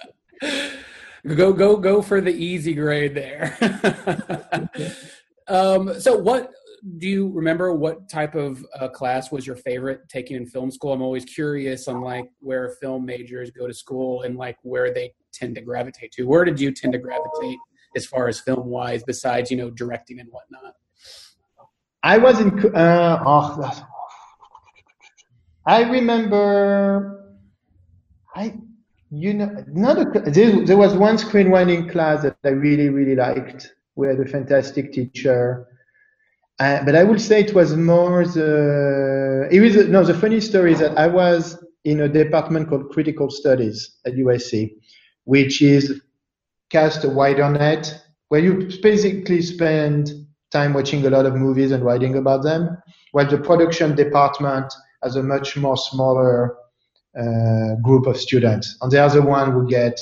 go 1.36 1.54
go 1.54 1.78
go 1.78 2.02
for 2.02 2.20
the 2.20 2.34
easy 2.34 2.74
grade 2.74 3.16
there. 3.16 3.58
um, 5.48 5.98
so, 6.00 6.18
what 6.18 6.52
do 6.98 7.08
you 7.08 7.30
remember? 7.30 7.72
What 7.74 8.10
type 8.10 8.36
of 8.36 8.66
uh, 8.78 8.90
class 8.90 9.32
was 9.32 9.48
your 9.48 9.56
favorite 9.56 10.10
taking 10.10 10.36
in 10.36 10.46
film 10.46 10.72
school? 10.72 10.92
I'm 10.92 11.02
always 11.02 11.24
curious 11.24 11.88
on 11.88 12.02
like 12.02 12.30
where 12.40 12.76
film 12.82 13.06
majors 13.06 13.50
go 13.50 13.66
to 13.66 13.74
school 13.74 14.24
and 14.24 14.36
like 14.36 14.58
where 14.64 14.94
they 14.94 15.14
tend 15.32 15.56
to 15.56 15.62
gravitate 15.62 16.12
to. 16.14 16.24
Where 16.24 16.44
did 16.44 16.60
you 16.60 16.74
tend 16.74 16.92
to 16.94 17.00
gravitate 17.00 17.60
as 17.96 18.06
far 18.06 18.28
as 18.28 18.42
film 18.42 18.68
wise, 18.68 19.04
besides 19.06 19.50
you 19.52 19.56
know 19.56 19.70
directing 19.70 20.20
and 20.20 20.28
whatnot? 20.30 20.74
I 22.04 22.18
was 22.18 22.40
in. 22.40 22.76
Uh, 22.76 23.24
oh, 23.26 23.88
I 25.66 25.84
remember. 25.84 27.36
I 28.36 28.56
you 29.12 29.34
know 29.34 29.64
not 29.68 29.98
a, 30.00 30.32
there, 30.32 30.66
there 30.66 30.78
was 30.78 30.96
one 30.96 31.18
screenwriting 31.18 31.92
class 31.92 32.24
that 32.24 32.38
I 32.44 32.50
really 32.50 32.90
really 32.90 33.16
liked. 33.16 33.74
We 33.96 34.08
had 34.08 34.20
a 34.20 34.26
fantastic 34.26 34.94
teacher. 34.94 35.68
Uh, 36.60 36.84
but 36.86 36.96
I 36.96 37.04
would 37.04 37.20
say 37.20 37.42
it 37.42 37.54
was 37.54 37.76
more 37.76 38.26
the 38.26 39.48
it 39.52 39.60
was 39.60 39.76
no 39.88 40.04
the 40.04 40.14
funny 40.14 40.40
story 40.40 40.74
is 40.74 40.80
that 40.80 40.98
I 40.98 41.08
was 41.08 41.64
in 41.84 42.02
a 42.02 42.08
department 42.08 42.70
called 42.70 42.90
critical 42.92 43.30
studies 43.30 43.98
at 44.06 44.14
USC, 44.14 44.76
which 45.26 45.62
is 45.62 46.02
cast 46.70 47.04
a 47.04 47.10
wider 47.10 47.50
net 47.50 48.02
where 48.30 48.42
you 48.42 48.70
basically 48.82 49.42
spend 49.42 50.21
time 50.52 50.74
watching 50.74 51.06
a 51.06 51.10
lot 51.10 51.26
of 51.26 51.36
movies 51.36 51.72
and 51.72 51.84
writing 51.84 52.18
about 52.18 52.44
them, 52.44 52.78
while 53.12 53.30
the 53.30 53.38
production 53.38 53.96
department 53.96 54.72
has 55.04 55.16
a 55.16 55.24
much 55.24 55.58
more 55.58 55.78
smaller 55.78 56.56
uh, 57.20 57.76
group 57.82 58.06
of 58.06 58.18
students. 58.18 58.78
And 58.82 58.92
they 58.92 58.98
are 58.98 59.10
the 59.10 59.22
one 59.22 59.52
who 59.52 59.68
get 59.68 60.00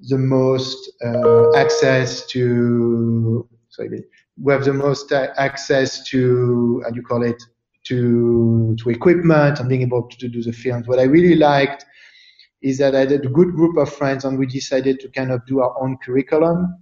the 0.00 0.18
most 0.18 0.92
uh, 1.04 1.56
access 1.56 2.26
to, 2.26 3.48
sorry, 3.70 4.04
we 4.40 4.52
have 4.52 4.64
the 4.64 4.72
most 4.72 5.10
access 5.12 6.04
to, 6.08 6.82
how 6.84 6.90
do 6.90 6.96
you 6.96 7.02
call 7.02 7.22
it, 7.24 7.42
to, 7.84 8.76
to 8.78 8.90
equipment 8.90 9.58
and 9.58 9.68
being 9.68 9.82
able 9.82 10.06
to 10.08 10.28
do 10.28 10.42
the 10.42 10.52
films. 10.52 10.86
What 10.86 10.98
I 10.98 11.04
really 11.04 11.34
liked 11.34 11.84
is 12.62 12.78
that 12.78 12.94
I 12.94 13.00
had 13.00 13.12
a 13.12 13.18
good 13.18 13.54
group 13.54 13.76
of 13.76 13.92
friends 13.92 14.24
and 14.24 14.38
we 14.38 14.46
decided 14.46 15.00
to 15.00 15.08
kind 15.08 15.32
of 15.32 15.44
do 15.46 15.60
our 15.60 15.74
own 15.82 15.96
curriculum 16.04 16.76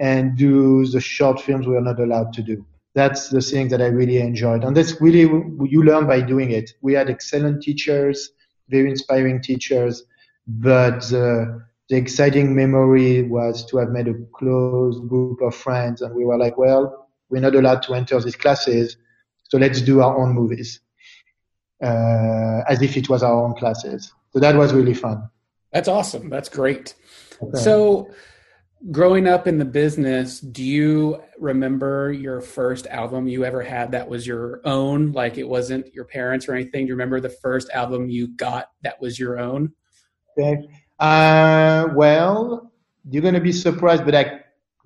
and 0.00 0.36
do 0.36 0.86
the 0.86 1.00
short 1.00 1.40
films 1.40 1.66
we 1.66 1.76
are 1.76 1.80
not 1.82 2.00
allowed 2.00 2.32
to 2.32 2.42
do. 2.42 2.66
That's 2.94 3.28
the 3.28 3.40
thing 3.40 3.68
that 3.68 3.80
I 3.80 3.86
really 3.86 4.18
enjoyed. 4.18 4.64
And 4.64 4.76
that's 4.76 5.00
really, 5.00 5.20
you 5.20 5.84
learn 5.84 6.06
by 6.06 6.22
doing 6.22 6.50
it. 6.50 6.72
We 6.80 6.94
had 6.94 7.08
excellent 7.08 7.62
teachers, 7.62 8.30
very 8.68 8.90
inspiring 8.90 9.40
teachers, 9.40 10.02
but 10.48 11.02
the, 11.02 11.62
the 11.88 11.96
exciting 11.96 12.56
memory 12.56 13.22
was 13.22 13.64
to 13.66 13.76
have 13.76 13.90
made 13.90 14.08
a 14.08 14.14
close 14.34 14.98
group 15.06 15.40
of 15.42 15.54
friends 15.54 16.02
and 16.02 16.14
we 16.14 16.24
were 16.24 16.38
like, 16.38 16.56
well, 16.58 17.08
we're 17.28 17.42
not 17.42 17.54
allowed 17.54 17.82
to 17.82 17.94
enter 17.94 18.18
these 18.20 18.34
classes, 18.34 18.96
so 19.44 19.58
let's 19.58 19.80
do 19.82 20.00
our 20.00 20.18
own 20.18 20.32
movies. 20.32 20.80
Uh, 21.82 22.62
as 22.68 22.82
if 22.82 22.96
it 22.96 23.08
was 23.08 23.22
our 23.22 23.42
own 23.42 23.54
classes. 23.54 24.12
So 24.32 24.40
that 24.40 24.54
was 24.54 24.74
really 24.74 24.92
fun. 24.92 25.30
That's 25.72 25.88
awesome. 25.88 26.28
That's 26.28 26.48
great. 26.48 26.94
Okay. 27.42 27.58
So, 27.58 28.10
growing 28.90 29.26
up 29.26 29.46
in 29.46 29.58
the 29.58 29.64
business, 29.64 30.40
do 30.40 30.64
you 30.64 31.22
remember 31.38 32.12
your 32.12 32.40
first 32.40 32.86
album 32.86 33.28
you 33.28 33.44
ever 33.44 33.62
had 33.62 33.92
that 33.92 34.08
was 34.08 34.26
your 34.26 34.60
own? 34.64 35.12
Like 35.12 35.38
it 35.38 35.48
wasn't 35.48 35.92
your 35.94 36.04
parents 36.04 36.48
or 36.48 36.54
anything? 36.54 36.86
Do 36.86 36.88
you 36.88 36.94
remember 36.94 37.20
the 37.20 37.28
first 37.28 37.70
album 37.70 38.08
you 38.08 38.28
got 38.28 38.70
that 38.82 39.00
was 39.00 39.18
your 39.18 39.38
own? 39.38 39.72
Okay. 40.38 40.68
Uh, 40.98 41.88
well, 41.94 42.72
you're 43.10 43.22
going 43.22 43.34
to 43.34 43.40
be 43.40 43.52
surprised, 43.52 44.04
but 44.04 44.14
I 44.14 44.40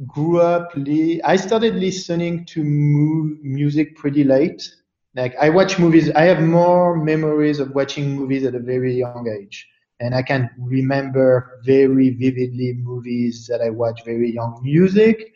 grew 0.06 0.40
up, 0.40 0.72
li- 0.74 1.22
I 1.22 1.36
started 1.36 1.76
listening 1.76 2.44
to 2.46 2.62
mu- 2.64 3.36
music 3.42 3.96
pretty 3.96 4.24
late. 4.24 4.68
Like 5.14 5.36
I 5.40 5.50
watch 5.50 5.78
movies, 5.78 6.10
I 6.10 6.22
have 6.22 6.42
more 6.42 6.96
memories 6.96 7.60
of 7.60 7.70
watching 7.70 8.16
movies 8.16 8.44
at 8.44 8.56
a 8.56 8.58
very 8.58 8.94
young 8.94 9.28
age. 9.28 9.68
And 10.00 10.14
I 10.14 10.22
can 10.22 10.50
remember 10.58 11.60
very 11.64 12.10
vividly 12.10 12.72
movies 12.74 13.46
that 13.48 13.60
I 13.60 13.70
watched 13.70 14.04
very 14.04 14.32
young. 14.32 14.60
Music, 14.62 15.32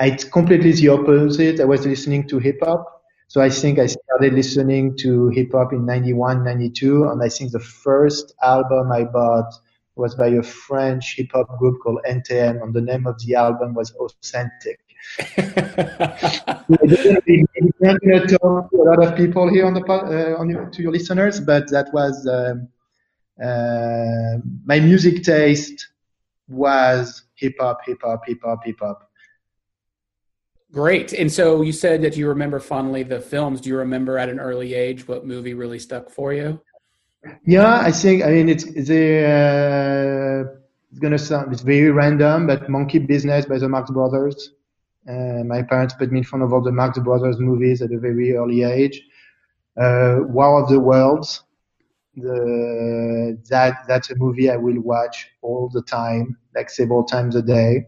it's 0.00 0.24
completely 0.24 0.72
the 0.72 0.88
opposite. 0.88 1.60
I 1.60 1.64
was 1.64 1.86
listening 1.86 2.26
to 2.28 2.38
hip 2.38 2.58
hop. 2.62 3.02
So 3.28 3.40
I 3.40 3.50
think 3.50 3.78
I 3.78 3.86
started 3.86 4.32
listening 4.34 4.96
to 4.98 5.28
hip 5.28 5.52
hop 5.52 5.72
in 5.72 5.84
91, 5.86 6.42
92. 6.44 7.08
And 7.10 7.22
I 7.22 7.28
think 7.28 7.52
the 7.52 7.60
first 7.60 8.34
album 8.42 8.90
I 8.92 9.04
bought 9.04 9.52
was 9.96 10.14
by 10.14 10.28
a 10.28 10.42
French 10.42 11.16
hip 11.16 11.30
hop 11.32 11.58
group 11.58 11.80
called 11.82 12.00
NTM. 12.08 12.62
And 12.62 12.72
the 12.72 12.80
name 12.80 13.06
of 13.06 13.20
the 13.24 13.34
album 13.34 13.74
was 13.74 13.92
Authentik. 13.92 14.78
Going 17.80 18.28
to 18.28 18.38
talk 18.38 18.70
to 18.70 18.76
a 18.76 18.84
lot 18.84 19.02
of 19.02 19.16
people 19.16 19.48
here 19.48 19.66
on 19.66 19.74
the 19.74 19.82
uh, 19.82 20.38
on 20.38 20.48
your, 20.50 20.66
to 20.66 20.82
your 20.82 20.92
listeners, 20.92 21.40
but 21.40 21.70
that 21.70 21.92
was 21.92 22.26
um, 22.26 22.68
my 23.40 24.80
music 24.80 25.22
taste 25.22 25.88
was 26.48 27.24
hip 27.36 27.54
hop, 27.58 27.80
hip 27.86 27.98
hop, 28.02 28.26
hip 28.26 28.40
hop, 28.44 28.64
hip 28.64 28.78
hop. 28.80 29.10
Great. 30.72 31.12
And 31.12 31.32
so 31.32 31.62
you 31.62 31.72
said 31.72 32.02
that 32.02 32.16
you 32.16 32.28
remember 32.28 32.60
fondly 32.60 33.02
the 33.02 33.20
films. 33.20 33.60
Do 33.60 33.70
you 33.70 33.76
remember 33.76 34.18
at 34.18 34.28
an 34.28 34.38
early 34.38 34.74
age 34.74 35.08
what 35.08 35.26
movie 35.26 35.54
really 35.54 35.80
stuck 35.80 36.10
for 36.10 36.32
you? 36.32 36.60
Yeah, 37.44 37.80
I 37.80 37.90
think. 37.90 38.22
I 38.22 38.30
mean, 38.30 38.48
it's 38.48 38.64
the. 38.64 39.24
Uh, 39.26 40.56
it's 40.90 40.98
gonna 41.00 41.18
sound. 41.18 41.52
It's 41.52 41.62
very 41.62 41.90
random, 41.90 42.46
but 42.46 42.68
Monkey 42.68 42.98
Business 42.98 43.46
by 43.46 43.58
the 43.58 43.68
Marx 43.68 43.90
Brothers. 43.90 44.52
Uh, 45.08 45.44
my 45.44 45.62
parents 45.62 45.94
put 45.94 46.12
me 46.12 46.18
in 46.18 46.24
front 46.24 46.44
of 46.44 46.52
all 46.52 46.62
the 46.62 46.72
Marx 46.72 46.98
Brothers 46.98 47.38
movies 47.38 47.82
at 47.82 47.92
a 47.92 47.98
very 47.98 48.36
early 48.36 48.62
age. 48.62 49.02
Uh, 49.76 50.20
War 50.22 50.62
of 50.62 50.68
the 50.68 50.80
Worlds 50.80 51.42
the, 52.14 53.38
that 53.50 53.84
that's 53.86 54.10
a 54.10 54.16
movie 54.16 54.50
I 54.50 54.56
will 54.56 54.80
watch 54.80 55.28
all 55.42 55.70
the 55.72 55.82
time, 55.82 56.36
like 56.54 56.70
several 56.70 57.04
times 57.04 57.36
a 57.36 57.42
day. 57.42 57.86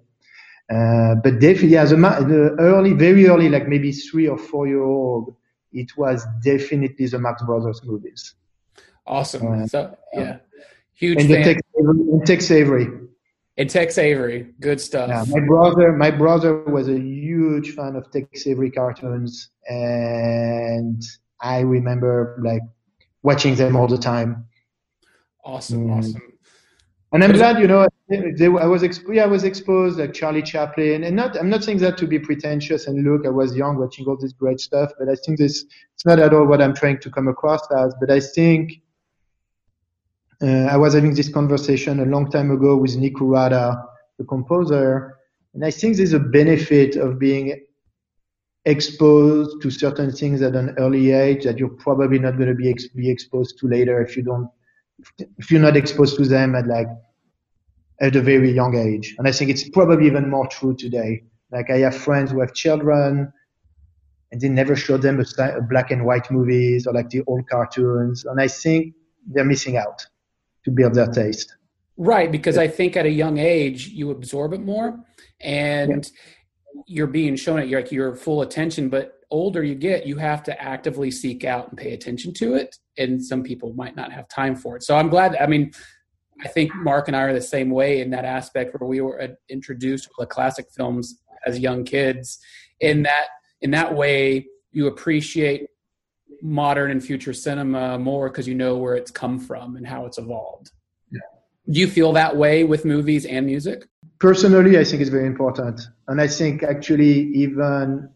Uh, 0.72 1.16
but 1.16 1.40
definitely, 1.40 1.76
as 1.76 1.92
a 1.92 1.96
the 1.96 2.56
early, 2.58 2.92
very 2.92 3.26
early, 3.26 3.48
like 3.48 3.68
maybe 3.68 3.92
three 3.92 4.28
or 4.28 4.38
four 4.38 4.66
year 4.66 4.82
old, 4.82 5.34
it 5.72 5.96
was 5.96 6.26
definitely 6.42 7.06
the 7.06 7.18
Marx 7.18 7.42
Brothers 7.42 7.82
movies. 7.84 8.34
Awesome. 9.06 9.62
Uh, 9.62 9.66
so 9.66 9.96
yeah, 10.14 10.38
huge 10.94 11.20
and 11.20 11.28
fan. 11.28 11.44
Tex 11.44 11.60
Avery, 11.78 12.00
and 12.12 12.26
Tex 12.26 12.50
Avery. 12.50 12.88
And 13.58 13.68
Tex 13.68 13.98
Avery, 13.98 14.54
good 14.60 14.80
stuff. 14.80 15.08
Yeah, 15.08 15.24
my 15.28 15.46
brother, 15.46 15.92
my 15.92 16.10
brother 16.10 16.62
was 16.64 16.88
a 16.88 16.98
huge 16.98 17.74
fan 17.74 17.96
of 17.96 18.10
Tex 18.10 18.46
Avery 18.46 18.70
cartoons, 18.70 19.50
and 19.68 21.02
I 21.40 21.60
remember 21.60 22.40
like 22.42 22.62
watching 23.22 23.54
them 23.54 23.76
all 23.76 23.86
the 23.86 23.98
time. 23.98 24.46
Awesome, 25.44 25.88
mm. 25.88 25.98
awesome. 25.98 26.22
And 27.12 27.22
I'm 27.22 27.32
glad, 27.32 27.58
you 27.58 27.66
know, 27.66 27.86
they, 28.08 28.46
I 28.46 28.66
was 28.66 28.82
exp- 28.82 29.14
yeah, 29.14 29.24
I 29.24 29.26
was 29.26 29.44
exposed 29.44 29.98
like 29.98 30.14
Charlie 30.14 30.42
Chaplin, 30.42 31.04
and 31.04 31.14
not 31.14 31.38
I'm 31.38 31.50
not 31.50 31.62
saying 31.62 31.78
that 31.78 31.98
to 31.98 32.06
be 32.06 32.18
pretentious 32.18 32.86
and 32.86 33.04
look, 33.04 33.26
I 33.26 33.30
was 33.30 33.54
young 33.54 33.76
watching 33.76 34.06
all 34.06 34.16
this 34.16 34.32
great 34.32 34.60
stuff, 34.60 34.92
but 34.98 35.10
I 35.10 35.14
think 35.16 35.38
this 35.38 35.64
it's 35.94 36.06
not 36.06 36.18
at 36.18 36.32
all 36.32 36.46
what 36.46 36.62
I'm 36.62 36.74
trying 36.74 37.00
to 37.00 37.10
come 37.10 37.28
across 37.28 37.70
as. 37.70 37.94
But 38.00 38.10
I 38.10 38.18
think 38.18 38.80
uh, 40.42 40.68
I 40.70 40.76
was 40.78 40.94
having 40.94 41.14
this 41.14 41.28
conversation 41.28 42.00
a 42.00 42.06
long 42.06 42.30
time 42.30 42.50
ago 42.50 42.78
with 42.78 42.96
Nick 42.96 43.16
Urata, 43.16 43.84
the 44.18 44.24
composer, 44.24 45.18
and 45.52 45.66
I 45.66 45.70
think 45.70 45.98
there's 45.98 46.14
a 46.14 46.18
benefit 46.18 46.96
of 46.96 47.18
being 47.18 47.60
exposed 48.64 49.60
to 49.60 49.70
certain 49.70 50.12
things 50.12 50.40
at 50.40 50.54
an 50.54 50.74
early 50.78 51.12
age 51.12 51.44
that 51.44 51.58
you're 51.58 51.68
probably 51.68 52.18
not 52.18 52.36
going 52.36 52.48
to 52.48 52.54
be 52.54 52.70
ex- 52.70 52.88
be 52.88 53.10
exposed 53.10 53.58
to 53.58 53.66
later 53.66 54.00
if 54.00 54.16
you 54.16 54.22
don't 54.22 54.48
if 55.38 55.50
you're 55.50 55.60
not 55.60 55.76
exposed 55.76 56.16
to 56.16 56.24
them 56.24 56.54
at 56.54 56.66
like 56.66 56.86
at 58.00 58.16
a 58.16 58.20
very 58.20 58.52
young 58.52 58.76
age. 58.76 59.14
And 59.18 59.26
I 59.26 59.32
think 59.32 59.50
it's 59.50 59.68
probably 59.68 60.06
even 60.06 60.30
more 60.30 60.46
true 60.46 60.74
today. 60.74 61.22
Like 61.50 61.70
I 61.70 61.78
have 61.78 61.96
friends 61.96 62.30
who 62.30 62.40
have 62.40 62.54
children 62.54 63.32
and 64.30 64.40
they 64.40 64.48
never 64.48 64.74
show 64.74 64.96
them 64.96 65.20
a, 65.20 65.42
a 65.42 65.60
black 65.60 65.90
and 65.90 66.04
white 66.04 66.30
movies 66.30 66.86
or 66.86 66.94
like 66.94 67.10
the 67.10 67.22
old 67.26 67.48
cartoons. 67.48 68.24
And 68.24 68.40
I 68.40 68.48
think 68.48 68.94
they're 69.26 69.44
missing 69.44 69.76
out 69.76 70.06
to 70.64 70.70
build 70.70 70.94
their 70.94 71.08
taste. 71.08 71.54
Right, 71.96 72.32
because 72.32 72.56
I 72.56 72.68
think 72.68 72.96
at 72.96 73.06
a 73.06 73.10
young 73.10 73.38
age 73.38 73.88
you 73.88 74.10
absorb 74.10 74.54
it 74.54 74.62
more, 74.62 74.98
and 75.40 76.04
yeah. 76.04 76.20
You're 76.86 77.06
being 77.06 77.36
shown 77.36 77.58
it. 77.58 77.68
You're 77.68 77.80
like 77.80 77.92
your 77.92 78.14
full 78.14 78.42
attention. 78.42 78.88
But 78.88 79.20
older 79.30 79.62
you 79.62 79.74
get, 79.74 80.06
you 80.06 80.16
have 80.16 80.42
to 80.44 80.62
actively 80.62 81.10
seek 81.10 81.44
out 81.44 81.68
and 81.68 81.78
pay 81.78 81.92
attention 81.92 82.32
to 82.34 82.54
it, 82.54 82.76
and 82.98 83.24
some 83.24 83.42
people 83.42 83.72
might 83.74 83.96
not 83.96 84.12
have 84.12 84.28
time 84.28 84.54
for 84.54 84.76
it. 84.76 84.82
So 84.82 84.96
I'm 84.96 85.08
glad. 85.08 85.36
I 85.36 85.46
mean, 85.46 85.72
I 86.44 86.48
think 86.48 86.74
Mark 86.74 87.08
and 87.08 87.16
I 87.16 87.22
are 87.22 87.32
the 87.32 87.40
same 87.40 87.70
way 87.70 88.00
in 88.00 88.10
that 88.10 88.24
aspect 88.24 88.78
where 88.78 88.88
we 88.88 89.00
were 89.00 89.20
uh, 89.20 89.28
introduced 89.48 90.04
to 90.04 90.10
the 90.18 90.26
classic 90.26 90.66
films 90.74 91.18
as 91.46 91.58
young 91.58 91.84
kids. 91.84 92.38
In 92.80 93.02
that 93.04 93.28
in 93.60 93.70
that 93.72 93.94
way, 93.94 94.46
you 94.72 94.86
appreciate 94.88 95.68
modern 96.42 96.90
and 96.90 97.02
future 97.02 97.32
cinema 97.32 97.98
more 97.98 98.28
because 98.28 98.48
you 98.48 98.54
know 98.54 98.76
where 98.76 98.96
it's 98.96 99.10
come 99.10 99.38
from 99.38 99.76
and 99.76 99.86
how 99.86 100.04
it's 100.06 100.18
evolved. 100.18 100.72
Yeah. 101.10 101.20
Do 101.70 101.80
you 101.80 101.86
feel 101.86 102.12
that 102.14 102.36
way 102.36 102.64
with 102.64 102.84
movies 102.84 103.24
and 103.24 103.46
music? 103.46 103.86
Personally, 104.22 104.78
I 104.78 104.84
think 104.84 105.00
it's 105.02 105.10
very 105.10 105.26
important, 105.26 105.80
and 106.06 106.20
I 106.20 106.28
think 106.28 106.62
actually 106.62 107.32
even 107.34 108.08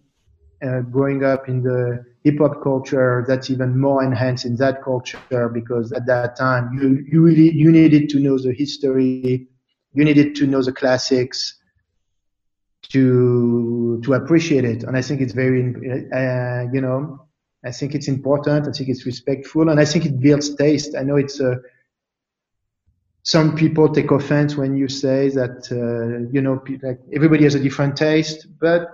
uh, 0.65 0.83
growing 0.83 1.25
up 1.25 1.49
in 1.49 1.65
the 1.65 2.05
hip 2.23 2.39
hop 2.39 2.63
culture, 2.63 3.25
that's 3.27 3.51
even 3.51 3.77
more 3.81 4.05
enhanced 4.05 4.47
in 4.47 4.55
that 4.59 4.85
culture 4.85 5.49
because 5.53 5.91
at 5.91 6.07
that 6.07 6.37
time 6.37 6.79
you 6.81 7.05
you 7.11 7.23
really 7.25 7.51
you 7.51 7.73
needed 7.73 8.09
to 8.11 8.21
know 8.21 8.39
the 8.39 8.53
history, 8.53 9.49
you 9.95 10.05
needed 10.05 10.37
to 10.37 10.47
know 10.47 10.63
the 10.63 10.73
classics 10.73 11.59
to 12.91 14.01
to 14.05 14.15
appreciate 14.15 14.65
it, 14.65 14.85
and 14.85 14.97
I 14.97 15.03
think 15.03 15.21
it's 15.21 15.33
very 15.33 15.61
uh, 16.15 16.71
you 16.73 16.83
know 16.83 17.27
I 17.65 17.73
think 17.73 17.97
it's 17.97 18.07
important. 18.07 18.69
I 18.69 18.71
think 18.71 18.91
it's 18.91 19.07
respectful, 19.07 19.71
and 19.71 19.81
I 19.81 19.85
think 19.85 20.07
it 20.07 20.21
builds 20.21 20.55
taste. 20.55 20.95
I 20.97 21.03
know 21.03 21.17
it's 21.17 21.41
a 21.41 21.59
some 23.27 23.57
people 23.57 23.93
take 23.93 24.13
offense 24.13 24.55
when 24.57 24.77
you 24.77 24.87
say 24.87 25.29
that 25.31 25.67
uh, 25.73 26.31
you 26.33 26.41
know 26.41 26.63
like 26.81 27.01
everybody 27.13 27.43
has 27.43 27.57
a 27.57 27.61
different 27.61 27.97
taste, 27.97 28.47
but 28.61 28.89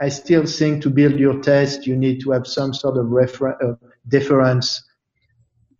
I 0.00 0.08
still 0.08 0.46
think 0.46 0.82
to 0.82 0.90
build 0.90 1.20
your 1.20 1.38
taste, 1.40 1.86
you 1.86 1.94
need 1.94 2.22
to 2.22 2.30
have 2.30 2.46
some 2.46 2.72
sort 2.72 2.96
of 2.96 3.10
refer- 3.10 3.58
uh, 3.62 3.86
deference 4.08 4.82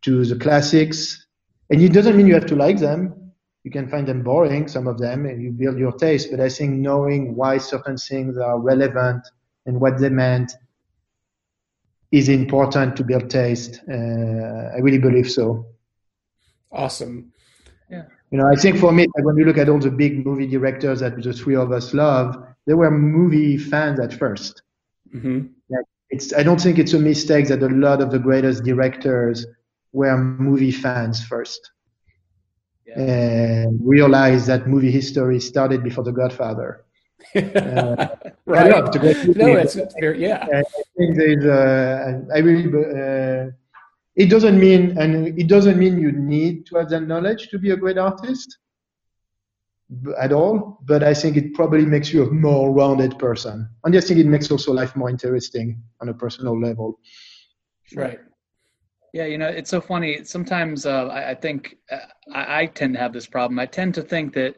to 0.03 0.23
the 0.27 0.37
classics. 0.37 1.27
And 1.71 1.81
it 1.81 1.95
doesn't 1.95 2.14
mean 2.14 2.27
you 2.27 2.35
have 2.35 2.47
to 2.47 2.57
like 2.57 2.79
them. 2.79 3.33
You 3.64 3.71
can 3.71 3.88
find 3.88 4.07
them 4.07 4.23
boring, 4.23 4.69
some 4.69 4.87
of 4.87 4.99
them, 4.99 5.25
and 5.25 5.43
you 5.43 5.51
build 5.51 5.79
your 5.79 5.93
taste. 5.93 6.29
But 6.31 6.40
I 6.40 6.51
think 6.51 6.75
knowing 6.75 7.35
why 7.35 7.57
certain 7.57 7.97
things 7.97 8.37
are 8.37 8.61
relevant 8.61 9.27
and 9.64 9.81
what 9.81 9.99
they 9.99 10.11
meant 10.11 10.53
is 12.12 12.29
important 12.29 12.97
to 12.99 13.03
build 13.03 13.31
taste. 13.31 13.81
Uh, 13.90 14.75
I 14.77 14.79
really 14.83 14.99
believe 14.99 15.31
so. 15.31 15.64
Awesome. 16.71 17.33
Yeah. 17.90 18.05
You 18.31 18.38
know, 18.38 18.47
I 18.47 18.57
think 18.57 18.79
for 18.79 18.90
me, 18.92 19.07
like 19.14 19.25
when 19.25 19.37
you 19.37 19.44
look 19.44 19.59
at 19.59 19.68
all 19.68 19.79
the 19.79 19.90
big 19.90 20.27
movie 20.27 20.47
directors 20.47 21.01
that 21.01 21.23
the 21.23 21.33
three 21.33 21.57
of 21.57 21.70
us 21.70 21.94
love, 21.94 22.37
they 22.66 22.75
were 22.75 22.90
movie 22.90 23.57
fans 23.57 24.01
at 24.01 24.11
1st 24.11 24.55
mm-hmm. 25.14 25.47
like 25.68 25.85
it's, 26.11 26.33
I 26.33 26.42
don't 26.42 26.61
think 26.61 26.79
it's 26.79 26.92
a 26.92 26.99
mistake 26.99 27.49
that 27.49 27.62
a 27.62 27.68
lot 27.68 28.01
of 28.01 28.11
the 28.11 28.18
greatest 28.18 28.64
directors 28.64 29.47
were 29.92 30.16
movie 30.16 30.70
fans 30.70 31.25
first. 31.25 31.70
Yeah. 32.87 33.01
And 33.01 33.81
realized 33.83 34.47
that 34.47 34.66
movie 34.66 34.90
history 34.90 35.40
started 35.40 35.83
before 35.83 36.05
The 36.05 36.12
Godfather. 36.12 36.85
uh, 37.35 37.40
right. 38.44 38.66
I 38.66 38.81
love 38.81 38.90
to 38.90 38.99
go 38.99 39.12
no, 39.33 39.57
it's, 39.57 39.77
very, 39.99 40.20
yeah. 40.20 40.47
I 40.53 40.62
think 40.97 41.16
there's, 41.16 41.44
uh, 41.44 42.20
I 42.35 42.38
really, 42.38 42.66
uh, 42.68 43.51
it 44.16 44.31
doesn't 44.31 44.59
mean, 44.59 44.96
and 44.98 45.38
it 45.38 45.48
doesn't 45.48 45.79
mean 45.79 45.98
you 45.98 46.12
need 46.12 46.66
to 46.66 46.77
have 46.77 46.88
that 46.90 47.03
knowledge 47.03 47.48
to 47.48 47.59
be 47.59 47.70
a 47.70 47.77
great 47.77 47.98
artist 47.98 48.59
at 50.20 50.33
all, 50.33 50.79
but 50.85 51.03
I 51.03 51.14
think 51.14 51.37
it 51.37 51.55
probably 51.55 51.85
makes 51.85 52.12
you 52.12 52.24
a 52.24 52.31
more 52.31 52.72
rounded 52.72 53.18
person. 53.18 53.68
And 53.85 53.96
I 53.96 54.00
think 54.00 54.20
it 54.20 54.27
makes 54.27 54.50
also 54.50 54.72
life 54.72 54.96
more 54.96 55.11
interesting 55.11 55.83
on 56.00 56.09
a 56.09 56.14
personal 56.14 56.59
level. 56.59 56.98
Right. 57.94 58.18
Yeah, 59.12 59.27
you 59.27 59.38
know, 59.38 59.48
it's 59.48 59.70
so 59.70 59.81
funny. 59.81 60.24
Sometimes 60.24 60.87
uh, 60.87 61.07
I, 61.07 61.31
I, 61.31 61.35
think 61.35 61.77
uh, 61.90 61.98
I, 62.33 62.62
I, 62.62 62.66
tend 62.66 62.94
to 62.94 63.00
have 63.00 63.12
this 63.12 63.27
problem. 63.27 63.61
I 63.61 63.66
tend 63.66 63.94
to 63.94 64.03
think 64.03 64.35
that 64.35 64.57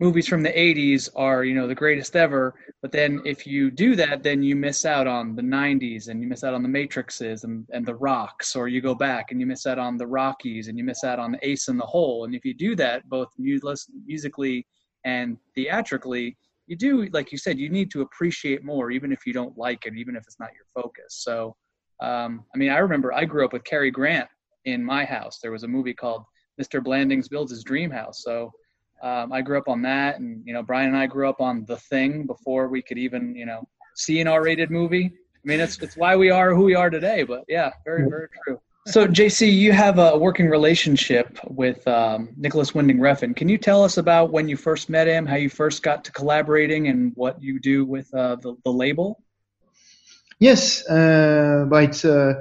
movies 0.00 0.28
from 0.28 0.42
the 0.42 0.50
80s 0.50 1.08
are, 1.16 1.44
you 1.44 1.54
know, 1.54 1.66
the 1.66 1.74
greatest 1.74 2.16
ever. 2.16 2.54
But 2.80 2.92
then 2.92 3.20
if 3.24 3.46
you 3.46 3.70
do 3.70 3.94
that, 3.96 4.22
then 4.22 4.42
you 4.42 4.56
miss 4.56 4.84
out 4.84 5.06
on 5.06 5.34
the 5.34 5.42
90s 5.42 6.08
and 6.08 6.22
you 6.22 6.28
miss 6.28 6.44
out 6.44 6.54
on 6.54 6.62
the 6.62 6.68
Matrixes 6.68 7.44
and, 7.44 7.66
and 7.72 7.86
the 7.86 7.94
Rocks, 7.94 8.56
or 8.56 8.68
you 8.68 8.80
go 8.80 8.94
back 8.94 9.30
and 9.30 9.40
you 9.40 9.46
miss 9.46 9.66
out 9.66 9.78
on 9.78 9.96
the 9.96 10.06
Rockies 10.06 10.68
and 10.68 10.76
you 10.78 10.84
miss 10.84 11.04
out 11.04 11.18
on 11.18 11.32
the 11.32 11.48
Ace 11.48 11.68
in 11.68 11.76
the 11.76 11.86
Hole. 11.86 12.24
And 12.24 12.34
if 12.34 12.44
you 12.44 12.54
do 12.54 12.74
that, 12.76 13.08
both 13.08 13.28
musically 13.38 14.66
and 15.04 15.36
theatrically, 15.54 16.36
you 16.66 16.76
do, 16.76 17.06
like 17.12 17.32
you 17.32 17.38
said, 17.38 17.58
you 17.58 17.68
need 17.68 17.90
to 17.90 18.02
appreciate 18.02 18.64
more, 18.64 18.90
even 18.90 19.12
if 19.12 19.26
you 19.26 19.32
don't 19.32 19.56
like 19.58 19.84
it, 19.86 19.94
even 19.96 20.16
if 20.16 20.22
it's 20.26 20.38
not 20.40 20.50
your 20.54 20.82
focus. 20.82 21.22
So, 21.22 21.56
um, 22.00 22.44
I 22.54 22.58
mean, 22.58 22.70
I 22.70 22.78
remember 22.78 23.12
I 23.12 23.24
grew 23.24 23.44
up 23.44 23.52
with 23.52 23.64
Cary 23.64 23.90
Grant 23.90 24.28
in 24.64 24.84
my 24.84 25.04
house. 25.04 25.38
There 25.40 25.52
was 25.52 25.64
a 25.64 25.68
movie 25.68 25.94
called 25.94 26.24
Mr. 26.60 26.82
Blandings 26.82 27.28
Builds 27.28 27.50
His 27.50 27.64
Dream 27.64 27.90
House. 27.90 28.22
So 28.22 28.52
um, 29.02 29.32
I 29.32 29.42
grew 29.42 29.58
up 29.58 29.68
on 29.68 29.82
that, 29.82 30.20
and 30.20 30.42
you 30.46 30.52
know, 30.52 30.62
Brian 30.62 30.88
and 30.88 30.96
I 30.96 31.06
grew 31.06 31.28
up 31.28 31.40
on 31.40 31.64
The 31.66 31.76
Thing 31.76 32.26
before 32.26 32.68
we 32.68 32.82
could 32.82 32.98
even, 32.98 33.34
you 33.34 33.46
know, 33.46 33.66
see 33.94 34.20
an 34.20 34.28
R-rated 34.28 34.70
movie. 34.70 35.06
I 35.06 35.44
mean, 35.44 35.60
it's 35.60 35.80
it's 35.82 35.96
why 35.96 36.14
we 36.16 36.30
are 36.30 36.54
who 36.54 36.64
we 36.64 36.74
are 36.76 36.88
today. 36.88 37.24
But 37.24 37.44
yeah, 37.48 37.72
very 37.84 38.08
very 38.08 38.28
true. 38.44 38.60
So 38.86 39.06
JC, 39.06 39.52
you 39.52 39.72
have 39.72 39.98
a 39.98 40.16
working 40.18 40.48
relationship 40.48 41.38
with 41.48 41.86
um, 41.86 42.30
Nicolas 42.36 42.74
Winding 42.74 42.98
Refn. 42.98 43.34
Can 43.34 43.48
you 43.48 43.56
tell 43.56 43.84
us 43.84 43.96
about 43.96 44.32
when 44.32 44.48
you 44.48 44.56
first 44.56 44.88
met 44.88 45.06
him, 45.06 45.24
how 45.24 45.36
you 45.36 45.48
first 45.48 45.84
got 45.84 46.04
to 46.04 46.12
collaborating, 46.12 46.88
and 46.88 47.12
what 47.14 47.42
you 47.42 47.60
do 47.60 47.84
with 47.84 48.12
uh, 48.14 48.36
the 48.36 48.54
the 48.64 48.72
label? 48.72 49.22
Yes, 50.38 50.86
uh, 50.88 51.66
but 51.68 52.04
uh, 52.04 52.34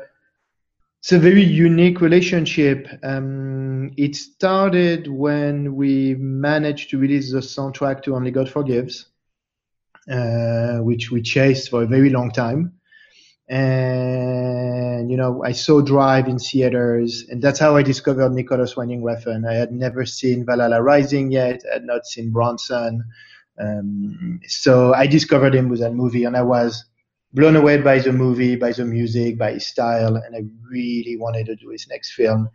it's 1.01 1.11
a 1.11 1.17
very 1.17 1.43
unique 1.43 1.99
relationship. 1.99 2.87
Um, 3.01 3.91
it 3.97 4.15
started 4.15 5.07
when 5.07 5.75
we 5.75 6.13
managed 6.13 6.91
to 6.91 6.99
release 6.99 7.31
the 7.31 7.39
soundtrack 7.39 8.03
to 8.03 8.15
Only 8.15 8.29
God 8.29 8.47
Forgives, 8.47 9.07
uh, 10.11 10.77
which 10.77 11.09
we 11.09 11.23
chased 11.23 11.71
for 11.71 11.81
a 11.81 11.87
very 11.87 12.11
long 12.11 12.29
time. 12.29 12.73
And, 13.49 15.09
you 15.09 15.17
know, 15.17 15.43
I 15.43 15.53
saw 15.53 15.81
Drive 15.81 16.27
in 16.27 16.37
theaters, 16.37 17.25
and 17.29 17.41
that's 17.41 17.59
how 17.59 17.75
I 17.75 17.81
discovered 17.81 18.31
Nicolas 18.31 18.77
Winding 18.77 19.01
Refn. 19.01 19.49
I 19.49 19.55
had 19.55 19.71
never 19.71 20.05
seen 20.05 20.45
Valhalla 20.45 20.83
Rising 20.83 21.31
yet, 21.31 21.63
I 21.67 21.73
had 21.73 21.85
not 21.85 22.05
seen 22.05 22.29
Bronson. 22.29 23.03
Um, 23.59 24.39
so 24.45 24.93
I 24.93 25.07
discovered 25.07 25.55
him 25.55 25.67
with 25.67 25.79
that 25.79 25.95
movie, 25.95 26.25
and 26.25 26.37
I 26.37 26.43
was 26.43 26.85
blown 27.33 27.55
away 27.55 27.77
by 27.77 27.99
the 27.99 28.11
movie, 28.11 28.55
by 28.55 28.71
the 28.71 28.85
music, 28.85 29.37
by 29.37 29.53
his 29.53 29.67
style, 29.67 30.15
and 30.15 30.35
I 30.35 30.43
really 30.69 31.17
wanted 31.17 31.45
to 31.47 31.55
do 31.55 31.69
his 31.69 31.87
next 31.87 32.13
film. 32.13 32.49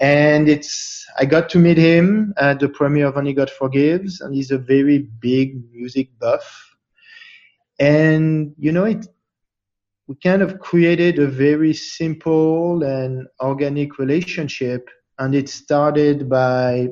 And 0.00 0.48
it's 0.48 1.04
I 1.18 1.24
got 1.24 1.48
to 1.50 1.58
meet 1.58 1.78
him 1.78 2.34
at 2.36 2.60
the 2.60 2.68
premiere 2.68 3.06
of 3.06 3.16
Only 3.16 3.32
God 3.32 3.50
Forgives, 3.50 4.20
and 4.20 4.34
he's 4.34 4.50
a 4.50 4.58
very 4.58 4.98
big 4.98 5.62
music 5.72 6.10
buff. 6.18 6.76
And 7.78 8.54
you 8.58 8.72
know, 8.72 8.84
it 8.84 9.06
we 10.08 10.16
kind 10.16 10.40
of 10.40 10.58
created 10.58 11.18
a 11.18 11.26
very 11.26 11.74
simple 11.74 12.82
and 12.82 13.28
organic 13.40 13.98
relationship. 13.98 14.88
And 15.18 15.34
it 15.34 15.50
started 15.50 16.30
by, 16.30 16.88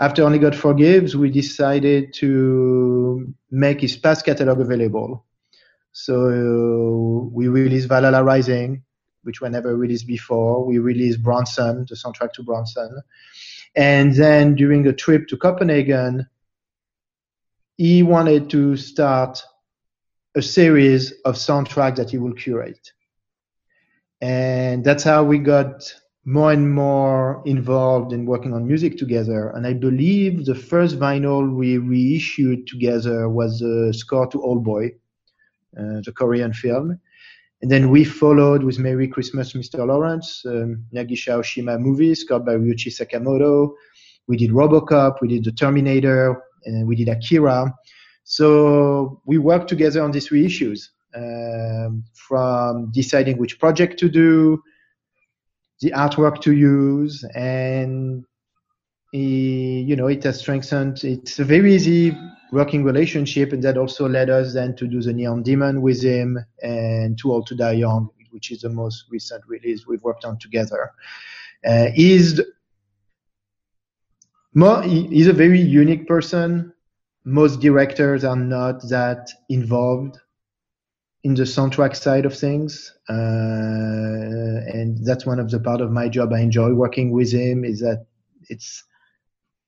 after 0.00 0.24
Only 0.24 0.38
God 0.38 0.56
Forgives, 0.56 1.14
we 1.14 1.30
decided 1.30 2.14
to 2.14 3.34
make 3.50 3.82
his 3.82 3.96
past 3.96 4.24
catalog 4.24 4.60
available. 4.60 5.26
So 5.92 7.30
we 7.32 7.48
released 7.48 7.88
Valhalla 7.88 8.24
Rising, 8.24 8.82
which 9.22 9.40
were 9.40 9.50
never 9.50 9.76
released 9.76 10.06
before. 10.06 10.64
We 10.64 10.78
released 10.78 11.22
Bronson, 11.22 11.86
the 11.88 11.94
soundtrack 11.94 12.32
to 12.34 12.42
Bronson. 12.42 13.02
And 13.74 14.14
then 14.14 14.54
during 14.54 14.86
a 14.86 14.92
trip 14.92 15.28
to 15.28 15.36
Copenhagen, 15.36 16.26
he 17.76 18.02
wanted 18.02 18.50
to 18.50 18.76
start 18.76 19.42
a 20.34 20.42
series 20.42 21.12
of 21.24 21.36
soundtracks 21.36 21.96
that 21.96 22.10
he 22.10 22.18
will 22.18 22.34
curate. 22.34 22.92
And 24.20 24.84
that's 24.84 25.02
how 25.04 25.24
we 25.24 25.38
got 25.38 25.92
more 26.24 26.52
and 26.52 26.72
more 26.72 27.42
involved 27.44 28.12
in 28.12 28.24
working 28.24 28.54
on 28.54 28.66
music 28.66 28.96
together. 28.96 29.50
And 29.50 29.66
I 29.66 29.74
believe 29.74 30.46
the 30.46 30.54
first 30.54 30.98
vinyl 30.98 31.54
we 31.54 31.78
reissued 31.78 32.66
together 32.66 33.28
was 33.28 33.58
the 33.58 33.92
score 33.92 34.28
to 34.28 34.40
Old 34.40 34.62
Boy, 34.62 34.92
the 35.72 36.12
Korean 36.14 36.52
film. 36.52 36.98
And 37.62 37.70
then 37.70 37.90
we 37.90 38.04
followed 38.04 38.64
with 38.64 38.80
Merry 38.80 39.06
Christmas, 39.06 39.52
Mr. 39.52 39.86
Lawrence, 39.86 40.42
um, 40.46 40.84
Nagisa 40.92 41.38
Oshima 41.38 41.78
movie 41.78 42.14
scored 42.14 42.44
by 42.44 42.54
Ryuichi 42.54 42.90
Sakamoto. 42.90 43.74
We 44.26 44.36
did 44.36 44.50
Robocop, 44.50 45.20
we 45.22 45.28
did 45.28 45.44
The 45.44 45.52
Terminator, 45.52 46.42
and 46.64 46.88
we 46.88 46.96
did 46.96 47.08
Akira. 47.08 47.72
So 48.24 49.20
we 49.26 49.38
worked 49.38 49.68
together 49.68 50.02
on 50.02 50.10
these 50.10 50.26
three 50.26 50.44
issues, 50.44 50.90
um, 51.14 52.04
from 52.14 52.90
deciding 52.90 53.38
which 53.38 53.60
project 53.60 53.98
to 54.00 54.08
do, 54.08 54.60
the 55.80 55.90
artwork 55.90 56.40
to 56.42 56.52
use, 56.52 57.24
and 57.34 58.24
you 59.12 59.94
know 59.94 60.06
it 60.06 60.24
has 60.24 60.40
strengthened. 60.40 61.04
It's 61.04 61.38
a 61.38 61.44
very 61.44 61.74
easy 61.74 62.16
working 62.52 62.84
relationship, 62.84 63.52
and 63.52 63.62
that 63.62 63.78
also 63.78 64.08
led 64.08 64.30
us 64.30 64.52
then 64.52 64.76
to 64.76 64.86
do 64.86 65.00
the 65.00 65.12
Neon 65.12 65.42
Demon 65.42 65.80
with 65.80 66.02
him 66.02 66.38
and 66.62 67.18
Too 67.18 67.32
Old 67.32 67.46
to 67.48 67.56
Die 67.56 67.72
Young, 67.72 68.10
which 68.30 68.52
is 68.52 68.60
the 68.60 68.68
most 68.68 69.06
recent 69.10 69.42
release 69.48 69.86
we've 69.86 70.02
worked 70.02 70.24
on 70.24 70.38
together. 70.38 70.92
Uh, 71.66 71.86
he's 71.94 72.40
more, 74.54 74.82
he's 74.82 75.28
a 75.28 75.32
very 75.32 75.60
unique 75.60 76.06
person. 76.06 76.72
Most 77.24 77.60
directors 77.60 78.22
are 78.22 78.36
not 78.36 78.86
that 78.90 79.30
involved 79.48 80.18
in 81.24 81.34
the 81.34 81.44
soundtrack 81.44 81.96
side 81.96 82.26
of 82.26 82.36
things, 82.36 82.92
uh, 83.08 83.12
and 83.12 85.06
that's 85.06 85.24
one 85.24 85.38
of 85.38 85.50
the 85.50 85.60
part 85.60 85.80
of 85.80 85.90
my 85.90 86.08
job 86.08 86.32
I 86.32 86.40
enjoy 86.40 86.72
working 86.72 87.12
with 87.12 87.32
him. 87.32 87.64
Is 87.64 87.80
that 87.80 88.06
it's 88.50 88.84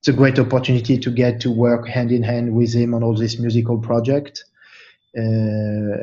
it's 0.05 0.09
a 0.11 0.12
great 0.12 0.38
opportunity 0.38 0.99
to 0.99 1.11
get 1.11 1.40
to 1.40 1.51
work 1.51 1.88
hand 1.88 2.12
in 2.12 2.23
hand 2.23 2.55
with 2.55 2.75
him 2.75 2.93
on 2.93 3.03
all 3.03 3.17
this 3.17 3.38
musical 3.38 3.79
project. 3.79 4.45
Uh, 5.17 5.97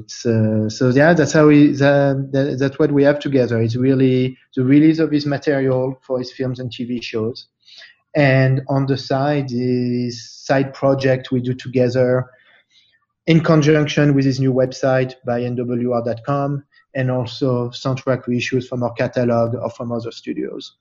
it's 0.00 0.24
uh, 0.24 0.66
so 0.70 0.88
yeah, 0.88 1.12
that's 1.12 1.34
how 1.34 1.48
we 1.48 1.72
that, 1.72 2.30
that, 2.32 2.56
that's 2.58 2.78
what 2.78 2.90
we 2.90 3.02
have 3.02 3.18
together. 3.18 3.60
It's 3.60 3.76
really 3.76 4.38
the 4.56 4.64
release 4.64 4.98
of 4.98 5.10
his 5.10 5.26
material 5.26 6.00
for 6.00 6.20
his 6.20 6.32
films 6.32 6.58
and 6.58 6.70
TV 6.70 7.02
shows, 7.02 7.48
and 8.16 8.62
on 8.70 8.86
the 8.86 8.96
side 8.96 9.50
is 9.50 10.26
side 10.30 10.72
project 10.72 11.30
we 11.30 11.42
do 11.42 11.52
together 11.52 12.30
in 13.26 13.44
conjunction 13.44 14.14
with 14.14 14.24
his 14.24 14.40
new 14.40 14.54
website 14.54 15.16
by 15.26 15.42
nwr.com 15.42 16.64
and 16.94 17.10
also 17.10 17.68
soundtrack 17.68 18.24
reissues 18.24 18.66
from 18.66 18.82
our 18.82 18.92
catalog 18.94 19.54
or 19.54 19.68
from 19.68 19.92
other 19.92 20.12
studios. 20.12 20.76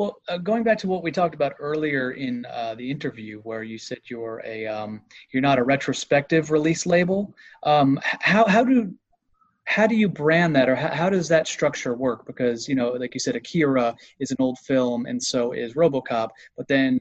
Well, 0.00 0.16
uh, 0.28 0.38
going 0.38 0.62
back 0.62 0.78
to 0.78 0.86
what 0.86 1.02
we 1.02 1.10
talked 1.10 1.34
about 1.34 1.56
earlier 1.58 2.12
in 2.12 2.46
uh, 2.50 2.74
the 2.74 2.90
interview, 2.90 3.40
where 3.40 3.62
you 3.62 3.76
said 3.76 3.98
you're 4.04 4.40
a 4.46 4.66
um, 4.66 5.02
you're 5.30 5.42
not 5.42 5.58
a 5.58 5.62
retrospective 5.62 6.50
release 6.50 6.86
label. 6.86 7.34
Um, 7.64 8.00
how 8.02 8.46
how 8.46 8.64
do 8.64 8.94
how 9.64 9.86
do 9.86 9.94
you 9.94 10.08
brand 10.08 10.56
that, 10.56 10.70
or 10.70 10.74
how, 10.74 10.88
how, 10.88 11.10
does 11.10 11.28
that 11.28 11.46
structure 11.46 11.94
work? 11.94 12.24
Because 12.24 12.66
you 12.66 12.74
know, 12.74 12.92
like 12.92 13.12
you 13.12 13.20
said, 13.20 13.36
Akira 13.36 13.94
is 14.20 14.30
an 14.30 14.38
old 14.40 14.58
film, 14.60 15.04
and 15.04 15.22
so 15.22 15.52
is 15.52 15.74
RoboCop. 15.74 16.30
But 16.56 16.66
then, 16.66 16.98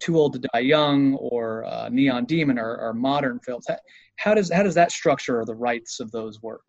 Too 0.00 0.16
Old 0.16 0.32
to 0.32 0.48
Die 0.54 0.60
Young 0.60 1.16
or 1.16 1.66
uh, 1.66 1.90
Neon 1.90 2.24
Demon 2.24 2.58
are, 2.58 2.78
are 2.78 2.94
modern 2.94 3.40
films. 3.40 3.66
How, 3.68 3.76
how 4.16 4.32
does 4.32 4.50
how 4.50 4.62
does 4.62 4.74
that 4.74 4.90
structure 4.90 5.38
or 5.38 5.44
the 5.44 5.54
rights 5.54 6.00
of 6.00 6.10
those 6.12 6.40
work? 6.40 6.62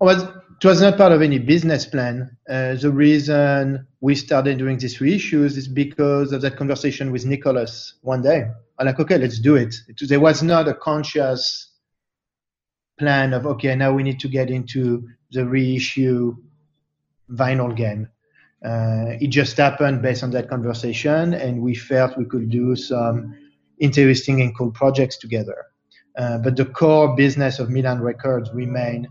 Well, 0.00 0.42
it 0.60 0.64
was 0.64 0.80
not 0.80 0.96
part 0.96 1.10
of 1.12 1.22
any 1.22 1.38
business 1.38 1.84
plan. 1.84 2.36
Uh, 2.48 2.74
the 2.74 2.90
reason 2.90 3.86
we 4.00 4.14
started 4.14 4.58
doing 4.58 4.78
these 4.78 4.98
reissues 4.98 5.56
is 5.56 5.66
because 5.66 6.32
of 6.32 6.40
that 6.42 6.56
conversation 6.56 7.10
with 7.10 7.26
Nicolas 7.26 7.94
one 8.02 8.22
day. 8.22 8.44
I'm 8.78 8.86
like, 8.86 9.00
okay, 9.00 9.18
let's 9.18 9.40
do 9.40 9.56
it. 9.56 9.74
it. 9.88 10.08
There 10.08 10.20
was 10.20 10.40
not 10.42 10.68
a 10.68 10.74
conscious 10.74 11.72
plan 12.98 13.32
of, 13.32 13.44
okay, 13.46 13.74
now 13.74 13.92
we 13.92 14.04
need 14.04 14.20
to 14.20 14.28
get 14.28 14.50
into 14.50 15.08
the 15.32 15.44
reissue 15.44 16.36
vinyl 17.30 17.76
game. 17.76 18.08
Uh, 18.64 19.18
it 19.20 19.28
just 19.28 19.56
happened 19.56 20.00
based 20.02 20.22
on 20.22 20.30
that 20.30 20.48
conversation, 20.48 21.34
and 21.34 21.60
we 21.60 21.74
felt 21.74 22.16
we 22.16 22.24
could 22.24 22.50
do 22.50 22.76
some 22.76 23.36
interesting 23.80 24.42
and 24.42 24.56
cool 24.56 24.70
projects 24.70 25.18
together. 25.18 25.66
Uh, 26.16 26.38
but 26.38 26.56
the 26.56 26.64
core 26.64 27.14
business 27.16 27.58
of 27.58 27.70
Milan 27.70 28.00
Records 28.00 28.50
remained 28.52 29.06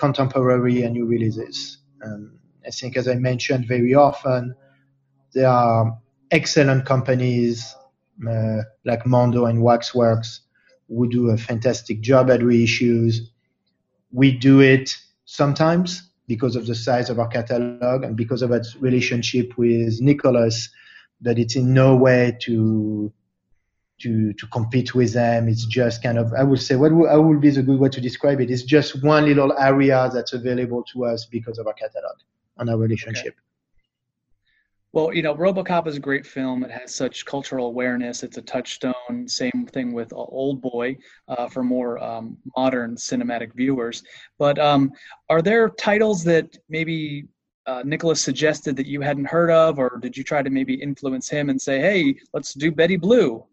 contemporary 0.00 0.82
and 0.82 0.94
new 0.94 1.06
releases. 1.06 1.78
Um, 2.02 2.38
I 2.66 2.70
think, 2.70 2.96
as 2.96 3.06
I 3.06 3.14
mentioned 3.14 3.68
very 3.68 3.94
often, 3.94 4.54
there 5.34 5.48
are 5.48 5.98
excellent 6.30 6.86
companies 6.86 7.76
uh, 8.28 8.62
like 8.84 9.06
Mondo 9.06 9.44
and 9.44 9.62
Waxworks 9.62 10.40
who 10.88 11.08
do 11.08 11.30
a 11.30 11.36
fantastic 11.36 12.00
job 12.00 12.30
at 12.30 12.40
reissues. 12.40 13.18
We 14.10 14.32
do 14.32 14.60
it 14.60 14.90
sometimes 15.26 16.10
because 16.26 16.56
of 16.56 16.66
the 16.66 16.74
size 16.74 17.10
of 17.10 17.18
our 17.18 17.28
catalog 17.28 18.02
and 18.02 18.16
because 18.16 18.42
of 18.42 18.50
its 18.52 18.76
relationship 18.76 19.56
with 19.56 20.00
Nicolas, 20.00 20.68
but 21.20 21.38
it's 21.38 21.56
in 21.56 21.74
no 21.74 21.94
way 21.96 22.36
to 22.42 23.12
to 24.00 24.32
to 24.32 24.46
compete 24.48 24.94
with 24.94 25.12
them. 25.12 25.48
It's 25.48 25.64
just 25.64 26.02
kind 26.02 26.18
of 26.18 26.32
I 26.32 26.42
would 26.42 26.60
say 26.60 26.76
what 26.76 26.92
would, 26.92 27.10
would 27.26 27.40
be 27.40 27.50
the 27.50 27.62
good 27.62 27.78
way 27.78 27.88
to 27.88 28.00
describe 28.00 28.40
it? 28.40 28.50
It's 28.50 28.62
just 28.62 29.02
one 29.02 29.26
little 29.26 29.52
area 29.58 30.10
that's 30.12 30.32
available 30.32 30.82
to 30.92 31.04
us 31.06 31.26
because 31.26 31.58
of 31.58 31.66
our 31.66 31.74
catalog 31.74 32.16
and 32.58 32.70
our 32.70 32.76
relationship. 32.76 33.34
Okay. 33.34 33.46
Well, 34.92 35.14
you 35.14 35.22
know, 35.22 35.36
RoboCop 35.36 35.86
is 35.86 35.96
a 35.96 36.00
great 36.00 36.26
film. 36.26 36.64
It 36.64 36.70
has 36.72 36.92
such 36.92 37.24
cultural 37.24 37.66
awareness. 37.66 38.24
It's 38.24 38.38
a 38.38 38.42
touchstone. 38.42 39.28
Same 39.28 39.68
thing 39.72 39.92
with 39.92 40.12
Old 40.12 40.60
Boy 40.60 40.96
uh, 41.28 41.46
for 41.48 41.62
more 41.62 42.02
um, 42.02 42.36
modern 42.56 42.96
cinematic 42.96 43.54
viewers. 43.54 44.02
But 44.36 44.58
um, 44.58 44.90
are 45.28 45.42
there 45.42 45.68
titles 45.68 46.24
that 46.24 46.58
maybe 46.68 47.26
uh, 47.66 47.82
Nicolas 47.84 48.20
suggested 48.20 48.74
that 48.76 48.86
you 48.86 49.00
hadn't 49.00 49.26
heard 49.26 49.50
of, 49.52 49.78
or 49.78 49.96
did 50.02 50.16
you 50.16 50.24
try 50.24 50.42
to 50.42 50.50
maybe 50.50 50.74
influence 50.74 51.28
him 51.28 51.50
and 51.50 51.60
say, 51.60 51.78
"Hey, 51.78 52.16
let's 52.34 52.52
do 52.52 52.72
Betty 52.72 52.96
Blue"? 52.96 53.46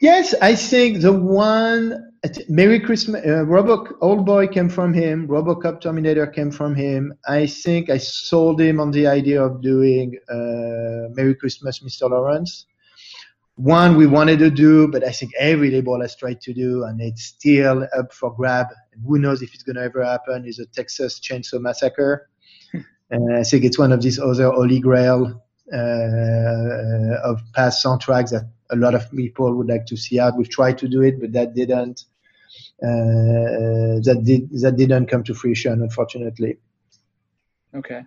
Yes, 0.00 0.34
I 0.42 0.54
think 0.54 1.00
the 1.00 1.12
one 1.12 2.12
Merry 2.48 2.80
Christmas, 2.80 3.24
uh, 3.26 3.44
Robo 3.44 3.86
Old 4.00 4.26
Boy 4.26 4.46
came 4.46 4.68
from 4.68 4.92
him. 4.92 5.28
RoboCop 5.28 5.80
Terminator 5.80 6.26
came 6.26 6.50
from 6.50 6.74
him. 6.74 7.14
I 7.26 7.46
think 7.46 7.90
I 7.90 7.98
sold 7.98 8.60
him 8.60 8.80
on 8.80 8.90
the 8.90 9.06
idea 9.06 9.42
of 9.42 9.62
doing 9.62 10.18
uh, 10.28 11.12
Merry 11.14 11.34
Christmas, 11.34 11.80
Mr. 11.80 12.10
Lawrence. 12.10 12.66
One 13.56 13.96
we 13.96 14.06
wanted 14.06 14.38
to 14.40 14.50
do, 14.50 14.88
but 14.88 15.02
I 15.02 15.12
think 15.12 15.32
every 15.38 15.70
label 15.70 16.00
has 16.02 16.14
tried 16.14 16.42
to 16.42 16.52
do, 16.52 16.84
and 16.84 17.00
it's 17.00 17.24
still 17.24 17.88
up 17.96 18.12
for 18.12 18.34
grab. 18.34 18.66
And 18.92 19.02
who 19.06 19.18
knows 19.18 19.40
if 19.40 19.54
it's 19.54 19.62
going 19.62 19.76
to 19.76 19.82
ever 19.82 20.04
happen? 20.04 20.44
Is 20.46 20.58
a 20.58 20.66
Texas 20.66 21.20
Chainsaw 21.20 21.60
Massacre. 21.60 22.28
and 23.10 23.36
I 23.36 23.44
think 23.44 23.64
it's 23.64 23.78
one 23.78 23.92
of 23.92 24.02
these 24.02 24.18
other 24.18 24.50
holy 24.50 24.78
grail 24.78 25.42
uh, 25.72 27.14
of 27.24 27.40
past 27.54 27.84
soundtracks 27.84 28.30
that 28.30 28.46
a 28.70 28.76
lot 28.76 28.94
of 28.94 29.10
people 29.10 29.54
would 29.54 29.68
like 29.68 29.86
to 29.86 29.96
see 29.96 30.18
out. 30.18 30.36
We've 30.36 30.48
tried 30.48 30.78
to 30.78 30.88
do 30.88 31.02
it, 31.02 31.20
but 31.20 31.32
that 31.32 31.54
didn't 31.54 32.04
uh, 32.82 34.00
that 34.06 34.22
did 34.24 34.50
that 34.60 34.76
didn't 34.76 35.06
come 35.06 35.24
to 35.24 35.34
fruition, 35.34 35.82
unfortunately. 35.82 36.58
Okay. 37.74 38.02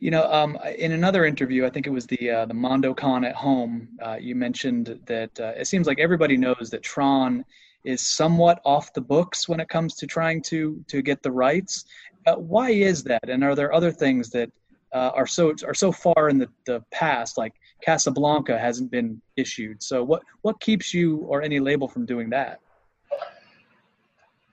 You 0.00 0.10
know, 0.10 0.24
um, 0.32 0.58
in 0.76 0.92
another 0.92 1.24
interview, 1.24 1.66
I 1.66 1.70
think 1.70 1.86
it 1.86 1.90
was 1.90 2.06
the 2.06 2.30
uh, 2.30 2.46
the 2.46 2.54
Mondo 2.54 2.94
Con 2.94 3.24
at 3.24 3.34
home. 3.34 3.88
Uh, 4.00 4.16
you 4.20 4.34
mentioned 4.34 4.98
that 5.06 5.38
uh, 5.38 5.52
it 5.56 5.66
seems 5.66 5.86
like 5.86 5.98
everybody 5.98 6.36
knows 6.36 6.70
that 6.70 6.82
Tron 6.82 7.44
is 7.84 8.00
somewhat 8.00 8.60
off 8.64 8.92
the 8.92 9.00
books 9.00 9.48
when 9.48 9.60
it 9.60 9.68
comes 9.68 9.94
to 9.96 10.06
trying 10.06 10.42
to 10.42 10.82
to 10.88 11.02
get 11.02 11.22
the 11.22 11.30
rights. 11.30 11.84
Uh, 12.26 12.34
why 12.36 12.70
is 12.70 13.04
that? 13.04 13.28
And 13.28 13.44
are 13.44 13.54
there 13.54 13.72
other 13.72 13.92
things 13.92 14.30
that 14.30 14.50
uh, 14.92 15.10
are 15.14 15.26
so 15.26 15.54
are 15.66 15.74
so 15.74 15.92
far 15.92 16.28
in 16.28 16.38
the, 16.38 16.48
the 16.66 16.82
past, 16.90 17.38
like 17.38 17.54
Casablanca 17.82 18.58
hasn't 18.58 18.90
been 18.90 19.20
issued. 19.36 19.82
So 19.82 20.02
what 20.04 20.22
what 20.42 20.60
keeps 20.60 20.92
you 20.92 21.18
or 21.18 21.42
any 21.42 21.60
label 21.60 21.88
from 21.88 22.06
doing 22.06 22.30
that? 22.30 22.60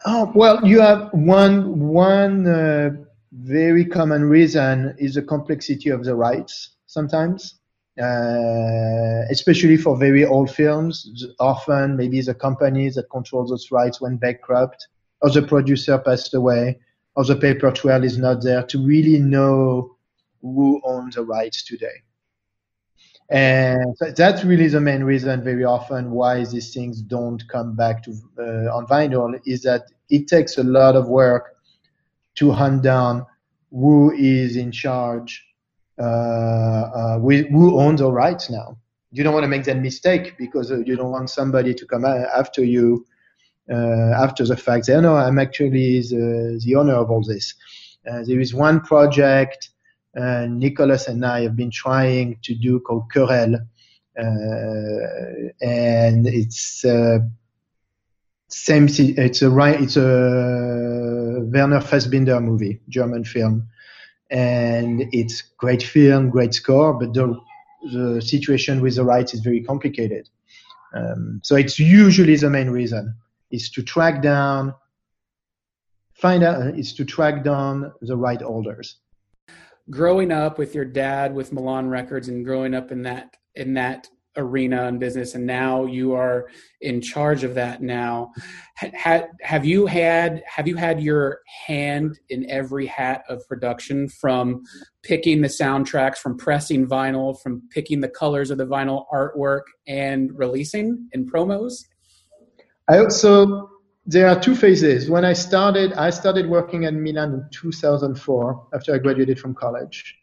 Oh 0.05 0.31
well, 0.35 0.65
you 0.65 0.79
have 0.81 1.09
one 1.13 1.79
one 1.79 2.47
uh, 2.47 2.91
very 3.33 3.85
common 3.85 4.23
reason 4.25 4.95
is 4.97 5.15
the 5.15 5.23
complexity 5.23 5.89
of 5.89 6.03
the 6.03 6.15
rights. 6.15 6.75
Sometimes, 6.85 7.55
uh, 8.01 9.21
especially 9.31 9.77
for 9.77 9.97
very 9.97 10.23
old 10.23 10.51
films, 10.51 11.25
often 11.39 11.97
maybe 11.97 12.21
the 12.21 12.35
companies 12.35 12.95
that 12.95 13.09
control 13.09 13.47
those 13.47 13.71
rights 13.71 13.99
went 13.99 14.19
bankrupt, 14.19 14.87
or 15.21 15.31
the 15.31 15.41
producer 15.41 15.97
passed 15.97 16.33
away, 16.33 16.79
or 17.15 17.25
the 17.25 17.35
paper 17.35 17.71
trail 17.71 18.03
is 18.03 18.17
not 18.17 18.43
there 18.43 18.63
to 18.63 18.85
really 18.85 19.19
know 19.19 19.95
who 20.41 20.79
owns 20.85 21.15
the 21.15 21.23
rights 21.23 21.63
today. 21.63 22.03
And 23.29 23.95
that's 24.15 24.43
really 24.43 24.67
the 24.67 24.81
main 24.81 25.03
reason 25.03 25.43
very 25.43 25.63
often 25.63 26.11
why 26.11 26.45
these 26.45 26.73
things 26.73 27.01
don't 27.01 27.43
come 27.47 27.75
back 27.75 28.03
to 28.03 28.11
uh, 28.37 28.75
on 28.75 28.85
vinyl 28.85 29.39
is 29.45 29.63
that 29.63 29.91
it 30.09 30.27
takes 30.27 30.57
a 30.57 30.63
lot 30.63 30.95
of 30.95 31.07
work 31.07 31.55
to 32.35 32.51
hunt 32.51 32.83
down 32.83 33.25
who 33.71 34.13
is 34.13 34.55
in 34.55 34.71
charge, 34.71 35.43
uh, 35.99 36.03
uh, 36.03 37.19
who 37.19 37.79
owns 37.79 37.99
the 37.99 38.11
rights 38.11 38.49
now. 38.49 38.77
You 39.11 39.23
don't 39.23 39.33
want 39.33 39.43
to 39.43 39.49
make 39.49 39.63
that 39.63 39.77
mistake 39.77 40.37
because 40.37 40.71
uh, 40.71 40.79
you 40.85 40.95
don't 40.95 41.11
want 41.11 41.29
somebody 41.29 41.73
to 41.73 41.85
come 41.85 42.05
after 42.05 42.63
you 42.63 43.05
uh, 43.71 44.11
after 44.23 44.45
the 44.45 44.55
fact. 44.55 44.85
Say, 44.85 44.95
oh, 44.95 45.01
no, 45.01 45.15
I'm 45.15 45.39
actually 45.39 46.01
the, 46.01 46.61
the 46.63 46.75
owner 46.75 46.93
of 46.93 47.09
all 47.09 47.23
this. 47.23 47.55
Uh, 48.07 48.23
there 48.23 48.39
is 48.39 48.53
one 48.53 48.81
project 48.81 49.69
uh, 50.15 50.45
Nicolas 50.49 51.07
and 51.07 51.25
I 51.25 51.41
have 51.41 51.55
been 51.55 51.71
trying 51.71 52.39
to 52.43 52.55
do 52.55 52.79
called 52.79 53.11
Querelle. 53.13 53.67
Uh, 54.17 55.51
and 55.61 56.25
it's 56.25 56.85
uh, 56.85 57.19
same. 58.47 58.87
It's 58.87 59.41
a 59.41 59.55
it's 59.81 59.97
a 59.97 61.43
Werner 61.51 61.81
Fassbinder 61.81 62.41
movie, 62.41 62.79
German 62.87 63.25
film, 63.25 63.67
and 64.29 65.03
it's 65.11 65.41
great 65.57 65.83
film, 65.83 66.29
great 66.29 66.53
score, 66.53 66.93
but 66.93 67.13
the 67.13 67.37
the 67.91 68.21
situation 68.21 68.81
with 68.81 68.95
the 68.95 69.03
rights 69.03 69.33
is 69.33 69.41
very 69.41 69.61
complicated. 69.61 70.29
Um, 70.93 71.41
so 71.43 71.57
it's 71.57 71.77
usually 71.77 72.37
the 72.37 72.49
main 72.49 72.69
reason 72.69 73.15
is 73.51 73.69
to 73.71 73.83
track 73.83 74.21
down, 74.21 74.73
find 76.13 76.41
out, 76.41 76.79
is 76.79 76.93
to 76.93 77.03
track 77.03 77.43
down 77.43 77.91
the 78.01 78.15
right 78.15 78.41
holders 78.41 78.95
growing 79.89 80.31
up 80.31 80.57
with 80.57 80.73
your 80.73 80.85
dad 80.85 81.33
with 81.33 81.53
Milan 81.53 81.89
Records 81.89 82.27
and 82.27 82.45
growing 82.45 82.73
up 82.73 82.91
in 82.91 83.03
that 83.03 83.35
in 83.55 83.73
that 83.75 84.07
arena 84.37 84.87
and 84.87 84.99
business 84.99 85.33
and 85.33 85.45
now 85.45 85.85
you 85.85 86.13
are 86.13 86.49
in 86.81 86.99
charge 86.99 87.45
of 87.45 87.55
that 87.55 87.81
now 87.81 88.29
had, 88.75 89.29
have 89.41 89.63
you 89.63 89.85
had 89.85 90.43
have 90.45 90.67
you 90.67 90.75
had 90.75 91.01
your 91.01 91.39
hand 91.67 92.19
in 92.29 92.49
every 92.49 92.85
hat 92.85 93.23
of 93.29 93.41
production 93.47 94.09
from 94.09 94.61
picking 95.03 95.41
the 95.41 95.47
soundtracks 95.47 96.17
from 96.17 96.37
pressing 96.37 96.85
vinyl 96.85 97.39
from 97.41 97.61
picking 97.71 98.01
the 98.01 98.09
colors 98.09 98.51
of 98.51 98.57
the 98.57 98.65
vinyl 98.65 99.05
artwork 99.13 99.63
and 99.87 100.37
releasing 100.37 101.07
in 101.13 101.25
promos? 101.25 101.85
I 102.89 102.97
also 102.97 103.69
there 104.05 104.27
are 104.27 104.39
two 104.39 104.55
phases. 104.55 105.09
When 105.09 105.25
I 105.25 105.33
started, 105.33 105.91
I 105.93 106.11
started 106.11 106.47
working 106.47 106.85
at 106.85 106.93
Milan 106.93 107.33
in 107.33 107.43
2004 107.51 108.67
after 108.73 108.93
I 108.93 108.99
graduated 108.99 109.39
from 109.39 109.55
college. 109.55 110.15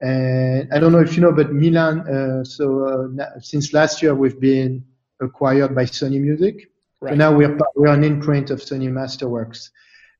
And 0.00 0.72
I 0.72 0.78
don't 0.78 0.92
know 0.92 1.00
if 1.00 1.16
you 1.16 1.22
know, 1.22 1.32
but 1.32 1.52
Milan, 1.52 2.00
uh, 2.00 2.44
so 2.44 2.86
uh, 2.86 3.08
since 3.40 3.72
last 3.72 4.00
year 4.02 4.14
we've 4.14 4.38
been 4.40 4.84
acquired 5.20 5.74
by 5.74 5.84
Sony 5.84 6.20
Music. 6.20 6.70
Right. 7.00 7.10
And 7.10 7.18
now 7.18 7.34
we're, 7.34 7.58
we're 7.74 7.92
an 7.92 8.04
imprint 8.04 8.50
of 8.50 8.60
Sony 8.60 8.88
Masterworks. 8.90 9.70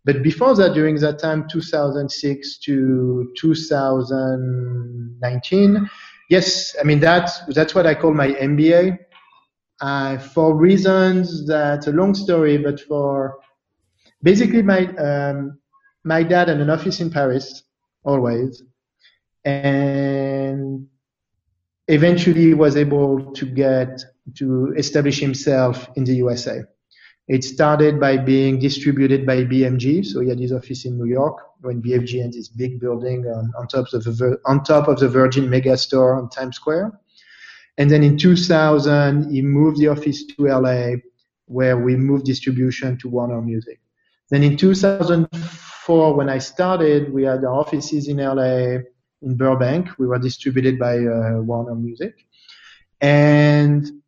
But 0.05 0.23
before 0.23 0.55
that, 0.55 0.75
during 0.75 0.97
that 0.97 1.19
time, 1.19 1.49
2006 1.49 2.59
to 2.59 3.33
2019, 3.37 5.91
yes, 6.29 6.77
I 6.79 6.83
mean, 6.85 7.01
that's, 7.01 7.41
that's 7.47 7.75
what 7.75 7.87
I 7.87 7.95
call 7.95 8.13
my 8.13 8.29
MBA 8.29 8.99
uh, 9.81 10.19
for 10.19 10.55
reasons 10.55 11.47
that 11.47 11.87
a 11.87 11.93
long 11.93 12.15
story, 12.15 12.59
but 12.59 12.81
for 12.81 13.39
basically 14.23 14.63
my 14.63 14.87
um, 14.97 15.59
my 16.05 16.23
dad 16.23 16.49
had 16.49 16.61
an 16.61 16.71
office 16.71 17.01
in 17.01 17.11
Paris 17.11 17.65
always, 18.05 18.63
and 19.45 20.87
eventually 21.89 22.55
was 22.55 22.77
able 22.77 23.33
to 23.33 23.47
get 23.47 24.03
to 24.35 24.73
establish 24.77 25.21
himself 25.21 25.89
in 25.97 26.05
the 26.05 26.15
USA. 26.15 26.63
It 27.29 27.43
started 27.43 27.99
by 27.99 28.19
being 28.19 28.61
distributed 28.61 29.27
by 29.27 29.45
BMG, 29.45 30.07
so 30.07 30.21
he 30.21 30.29
had 30.29 30.39
his 30.39 30.53
office 30.53 30.85
in 30.85 30.97
New 30.97 31.07
York 31.07 31.39
when 31.61 31.83
BMG 31.83 32.23
had 32.23 32.33
this 32.33 32.49
big 32.49 32.79
building 32.79 33.27
on, 33.27 33.53
on 33.59 33.67
top 33.67 33.93
of 33.93 34.05
the 34.05 34.39
on 34.47 34.63
top 34.63 34.87
of 34.87 35.01
the 35.01 35.09
Virgin 35.09 35.49
Megastore 35.49 36.17
on 36.17 36.31
Times 36.31 36.57
Square. 36.57 36.99
And 37.79 37.91
then 37.91 38.03
in 38.03 38.17
2000, 38.17 39.31
he 39.31 39.43
moved 39.43 39.79
the 39.79 39.89
office 39.89 40.25
to 40.25 40.45
LA, 40.45 40.97
where 41.47 41.79
we 41.79 41.97
moved 41.97 42.25
distribution 42.25 42.97
to 42.99 43.09
Warner 43.09 43.43
Music. 43.43 43.81
Then 44.31 44.43
in 44.43 44.57
2004, 44.57 46.15
when 46.15 46.29
I 46.29 46.39
started, 46.39 47.13
we 47.13 47.25
had 47.25 47.45
offices 47.45 48.09
in 48.09 48.17
LA, 48.17 48.83
in 49.23 49.37
Burbank. 49.37 49.91
We 49.99 50.07
were 50.07 50.19
distributed 50.19 50.79
by 50.79 50.99
uh, 50.99 51.41
Warner 51.43 51.75
Music. 51.75 52.15
And 53.01 54.03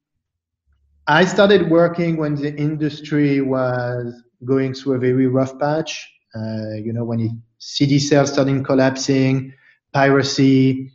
I 1.06 1.24
started 1.24 1.70
working 1.70 2.16
when 2.16 2.34
the 2.34 2.54
industry 2.56 3.40
was 3.40 4.14
going 4.44 4.74
through 4.74 4.94
a 4.94 4.98
very 4.98 5.26
rough 5.26 5.58
patch. 5.58 6.10
Uh, 6.34 6.74
you 6.74 6.92
know, 6.92 7.04
when 7.04 7.42
CD 7.58 7.98
sales 7.98 8.32
started 8.32 8.64
collapsing, 8.64 9.52
piracy, 9.92 10.92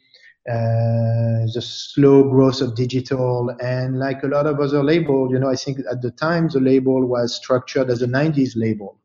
uh, 0.50 1.48
the 1.54 1.62
slow 1.62 2.30
growth 2.30 2.60
of 2.60 2.76
digital 2.76 3.50
and 3.62 3.98
like 3.98 4.24
a 4.24 4.28
lot 4.28 4.46
of 4.46 4.60
other 4.60 4.84
labels, 4.84 5.32
you 5.32 5.40
know, 5.40 5.50
I 5.50 5.56
think 5.56 5.80
at 5.90 6.02
the 6.02 6.12
time 6.12 6.50
the 6.50 6.60
label 6.60 7.06
was 7.06 7.36
structured 7.36 7.90
as 7.90 8.02
a 8.02 8.08
90s 8.08 8.54
label. 8.56 9.00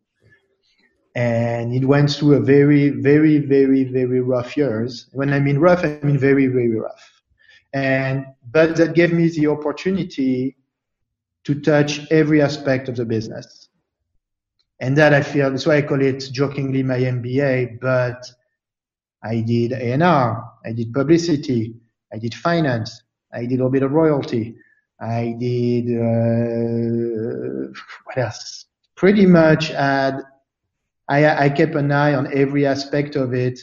And 1.15 1.73
it 1.73 1.85
went 1.85 2.11
through 2.11 2.35
a 2.35 2.41
very, 2.41 2.91
very, 2.91 3.39
very, 3.39 3.85
very 3.85 4.21
rough 4.21 4.57
years. 4.57 5.07
When 5.13 5.33
I 5.33 5.39
mean 5.39 5.59
rough, 5.59 5.85
I 5.85 5.99
mean 6.03 6.19
very, 6.19 6.49
very 6.49 6.75
rough. 6.75 7.23
And, 7.73 8.27
but 8.51 8.77
that 8.77 8.95
gave 8.95 9.13
me 9.13 9.29
the 9.29 9.47
opportunity 9.47 10.57
to 11.45 11.61
touch 11.61 12.11
every 12.11 12.43
aspect 12.43 12.89
of 12.89 12.97
the 12.97 13.05
business. 13.05 13.69
And 14.81 14.97
that 14.97 15.15
I 15.15 15.23
feel, 15.23 15.51
that's 15.51 15.67
why 15.67 15.77
I 15.77 15.83
call 15.83 16.01
it 16.03 16.29
jokingly 16.33 16.83
my 16.83 16.99
MBA, 16.99 17.81
but 17.81 18.29
I 19.23 19.41
did 19.41 19.73
A&R, 19.73 20.53
I 20.65 20.73
did 20.73 20.93
publicity, 20.93 21.75
I 22.13 22.19
did 22.19 22.35
finance, 22.35 23.03
I 23.33 23.47
did 23.47 23.61
a 23.61 23.69
bit 23.69 23.83
of 23.83 23.93
royalty, 23.93 24.57
I 25.01 25.37
did 25.39 25.87
uh, 25.91 27.69
what 28.05 28.19
else? 28.19 28.67
Pretty 28.97 29.27
much 29.27 29.69
had 29.69 30.23
I, 31.09 31.45
I 31.45 31.49
kept 31.49 31.75
an 31.75 31.91
eye 31.91 32.15
on 32.15 32.37
every 32.37 32.67
aspect 32.67 33.17
of 33.17 33.33
it 33.33 33.59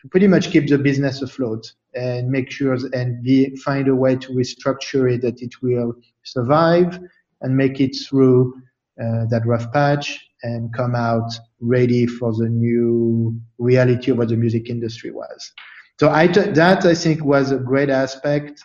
to 0.00 0.08
pretty 0.08 0.28
much 0.28 0.50
keep 0.50 0.68
the 0.68 0.78
business 0.78 1.20
afloat 1.22 1.72
and 1.94 2.30
make 2.30 2.50
sure 2.50 2.76
and 2.92 3.22
be, 3.22 3.54
find 3.56 3.88
a 3.88 3.94
way 3.94 4.16
to 4.16 4.28
restructure 4.30 5.12
it 5.12 5.22
that 5.22 5.42
it 5.42 5.54
will 5.62 5.94
survive 6.22 6.98
and 7.40 7.56
make 7.56 7.80
it 7.80 7.94
through 7.94 8.54
uh, 9.02 9.26
that 9.26 9.42
rough 9.46 9.70
patch 9.72 10.28
and 10.42 10.72
come 10.72 10.94
out 10.94 11.30
ready 11.60 12.06
for 12.06 12.32
the 12.32 12.48
new 12.48 13.38
reality 13.58 14.10
of 14.10 14.18
what 14.18 14.28
the 14.28 14.36
music 14.36 14.70
industry 14.70 15.10
was. 15.10 15.52
So 15.98 16.10
I 16.10 16.26
that 16.28 16.84
I 16.84 16.94
think 16.94 17.24
was 17.24 17.50
a 17.50 17.58
great 17.58 17.90
aspect 17.90 18.62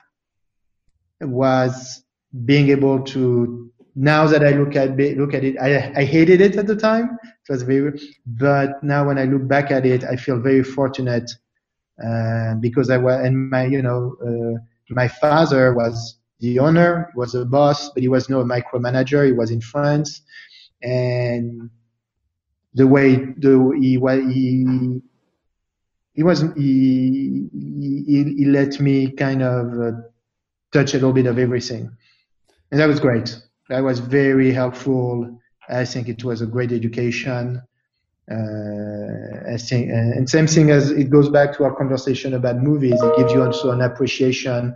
was 1.21 2.03
being 2.45 2.69
able 2.69 3.01
to 3.03 3.71
now 3.95 4.25
that 4.27 4.43
I 4.43 4.51
look 4.51 4.75
at 4.75 4.97
look 4.97 5.33
at 5.33 5.43
it, 5.43 5.55
I, 5.59 5.93
I 5.95 6.03
hated 6.03 6.41
it 6.41 6.55
at 6.55 6.67
the 6.67 6.75
time. 6.75 7.17
It 7.23 7.51
was 7.51 7.63
very, 7.63 7.99
but 8.25 8.83
now 8.83 9.07
when 9.07 9.19
I 9.19 9.25
look 9.25 9.47
back 9.47 9.71
at 9.71 9.85
it, 9.85 10.03
I 10.03 10.15
feel 10.15 10.39
very 10.39 10.63
fortunate 10.63 11.31
uh, 12.03 12.55
because 12.55 12.89
I 12.89 12.97
was 12.97 13.23
and 13.25 13.49
my 13.49 13.65
you 13.65 13.81
know 13.81 14.15
uh, 14.25 14.59
my 14.89 15.07
father 15.07 15.73
was 15.73 16.17
the 16.39 16.59
owner, 16.59 17.11
was 17.15 17.35
a 17.35 17.45
boss, 17.45 17.89
but 17.89 18.01
he 18.01 18.09
was 18.09 18.29
no 18.29 18.43
micromanager. 18.43 19.25
He 19.25 19.31
was 19.31 19.51
in 19.51 19.61
France, 19.61 20.21
and 20.81 21.69
the 22.73 22.87
way 22.87 23.15
the 23.15 23.77
he 23.79 23.99
he 24.33 25.01
he 26.13 26.23
was 26.23 26.41
he 26.55 27.49
he, 27.53 28.35
he 28.37 28.45
let 28.45 28.79
me 28.79 29.11
kind 29.11 29.41
of 29.41 29.79
uh, 29.79 29.91
touch 30.71 30.93
a 30.93 30.97
little 30.97 31.13
bit 31.13 31.25
of 31.25 31.37
everything, 31.37 31.89
and 32.71 32.79
that 32.79 32.87
was 32.87 32.99
great. 32.99 33.37
That 33.69 33.81
was 33.81 33.99
very 33.99 34.51
helpful. 34.51 35.39
I 35.69 35.85
think 35.85 36.09
it 36.09 36.23
was 36.23 36.41
a 36.41 36.45
great 36.45 36.71
education. 36.71 37.61
Uh, 38.31 39.53
I 39.53 39.57
think, 39.57 39.89
and 39.91 40.29
same 40.29 40.47
thing 40.47 40.71
as 40.71 40.91
it 40.91 41.09
goes 41.09 41.29
back 41.29 41.55
to 41.57 41.65
our 41.65 41.75
conversation 41.75 42.33
about 42.33 42.57
movies. 42.57 43.01
It 43.01 43.17
gives 43.17 43.33
you 43.33 43.43
also 43.43 43.71
an 43.71 43.81
appreciation 43.81 44.75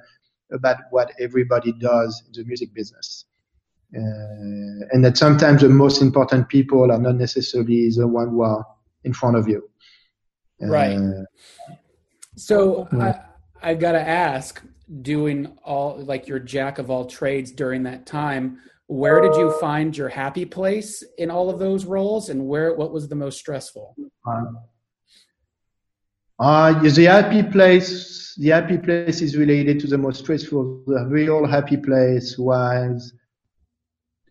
about 0.51 0.77
what 0.91 1.13
everybody 1.19 1.71
does 1.73 2.23
in 2.25 2.33
the 2.33 2.45
music 2.45 2.73
business. 2.73 3.25
Uh, 3.95 4.87
and 4.91 5.03
that 5.03 5.17
sometimes 5.17 5.61
the 5.61 5.69
most 5.69 6.01
important 6.01 6.49
people 6.49 6.91
are 6.91 6.99
not 6.99 7.15
necessarily 7.15 7.89
the 7.89 8.07
one 8.07 8.29
who 8.29 8.41
are 8.41 8.65
in 9.03 9.13
front 9.13 9.37
of 9.37 9.47
you. 9.47 9.69
Right. 10.59 10.97
Uh, 10.97 11.23
so 12.35 12.87
I, 12.91 13.19
I've 13.61 13.79
got 13.79 13.93
to 13.93 14.01
ask, 14.01 14.61
doing 15.01 15.57
all 15.63 15.97
like 15.97 16.27
your 16.27 16.39
jack 16.39 16.79
of 16.79 16.89
all 16.89 17.05
trades 17.05 17.51
during 17.51 17.83
that 17.83 18.05
time, 18.05 18.59
where 18.87 19.21
did 19.21 19.35
you 19.35 19.51
find 19.59 19.95
your 19.97 20.07
happy 20.07 20.45
place 20.45 21.03
in 21.17 21.29
all 21.29 21.49
of 21.49 21.59
those 21.59 21.83
roles, 21.85 22.29
and 22.29 22.47
where 22.47 22.73
what 22.73 22.91
was 22.93 23.09
the 23.09 23.15
most 23.15 23.37
stressful? 23.37 23.95
Uh, 24.25 24.43
uh, 26.39 26.79
the 26.79 27.03
happy 27.03 27.43
place, 27.43 28.33
the 28.37 28.49
happy 28.49 28.77
place 28.77 29.21
is 29.21 29.35
related 29.35 29.79
to 29.81 29.87
the 29.87 29.97
most 29.97 30.19
stressful. 30.19 30.83
The 30.87 31.05
real 31.07 31.45
happy 31.45 31.77
place 31.77 32.37
was 32.37 33.13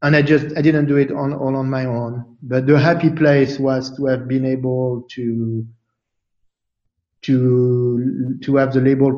and 0.02 0.14
I 0.14 0.22
just 0.22 0.56
I 0.56 0.62
didn't 0.62 0.86
do 0.86 0.96
it 0.96 1.10
on 1.10 1.32
all 1.32 1.56
on 1.56 1.70
my 1.70 1.86
own. 1.86 2.36
But 2.42 2.66
the 2.66 2.78
happy 2.78 3.10
place 3.10 3.58
was 3.58 3.96
to 3.96 4.06
have 4.06 4.28
been 4.28 4.44
able 4.44 5.06
to 5.12 5.66
to 7.22 8.38
to 8.42 8.56
have 8.56 8.72
the 8.72 8.80
label 8.80 9.12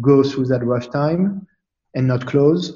go 0.00 0.22
through 0.22 0.46
that 0.46 0.64
rough 0.64 0.90
time 0.90 1.46
and 1.94 2.06
not 2.06 2.26
close. 2.26 2.70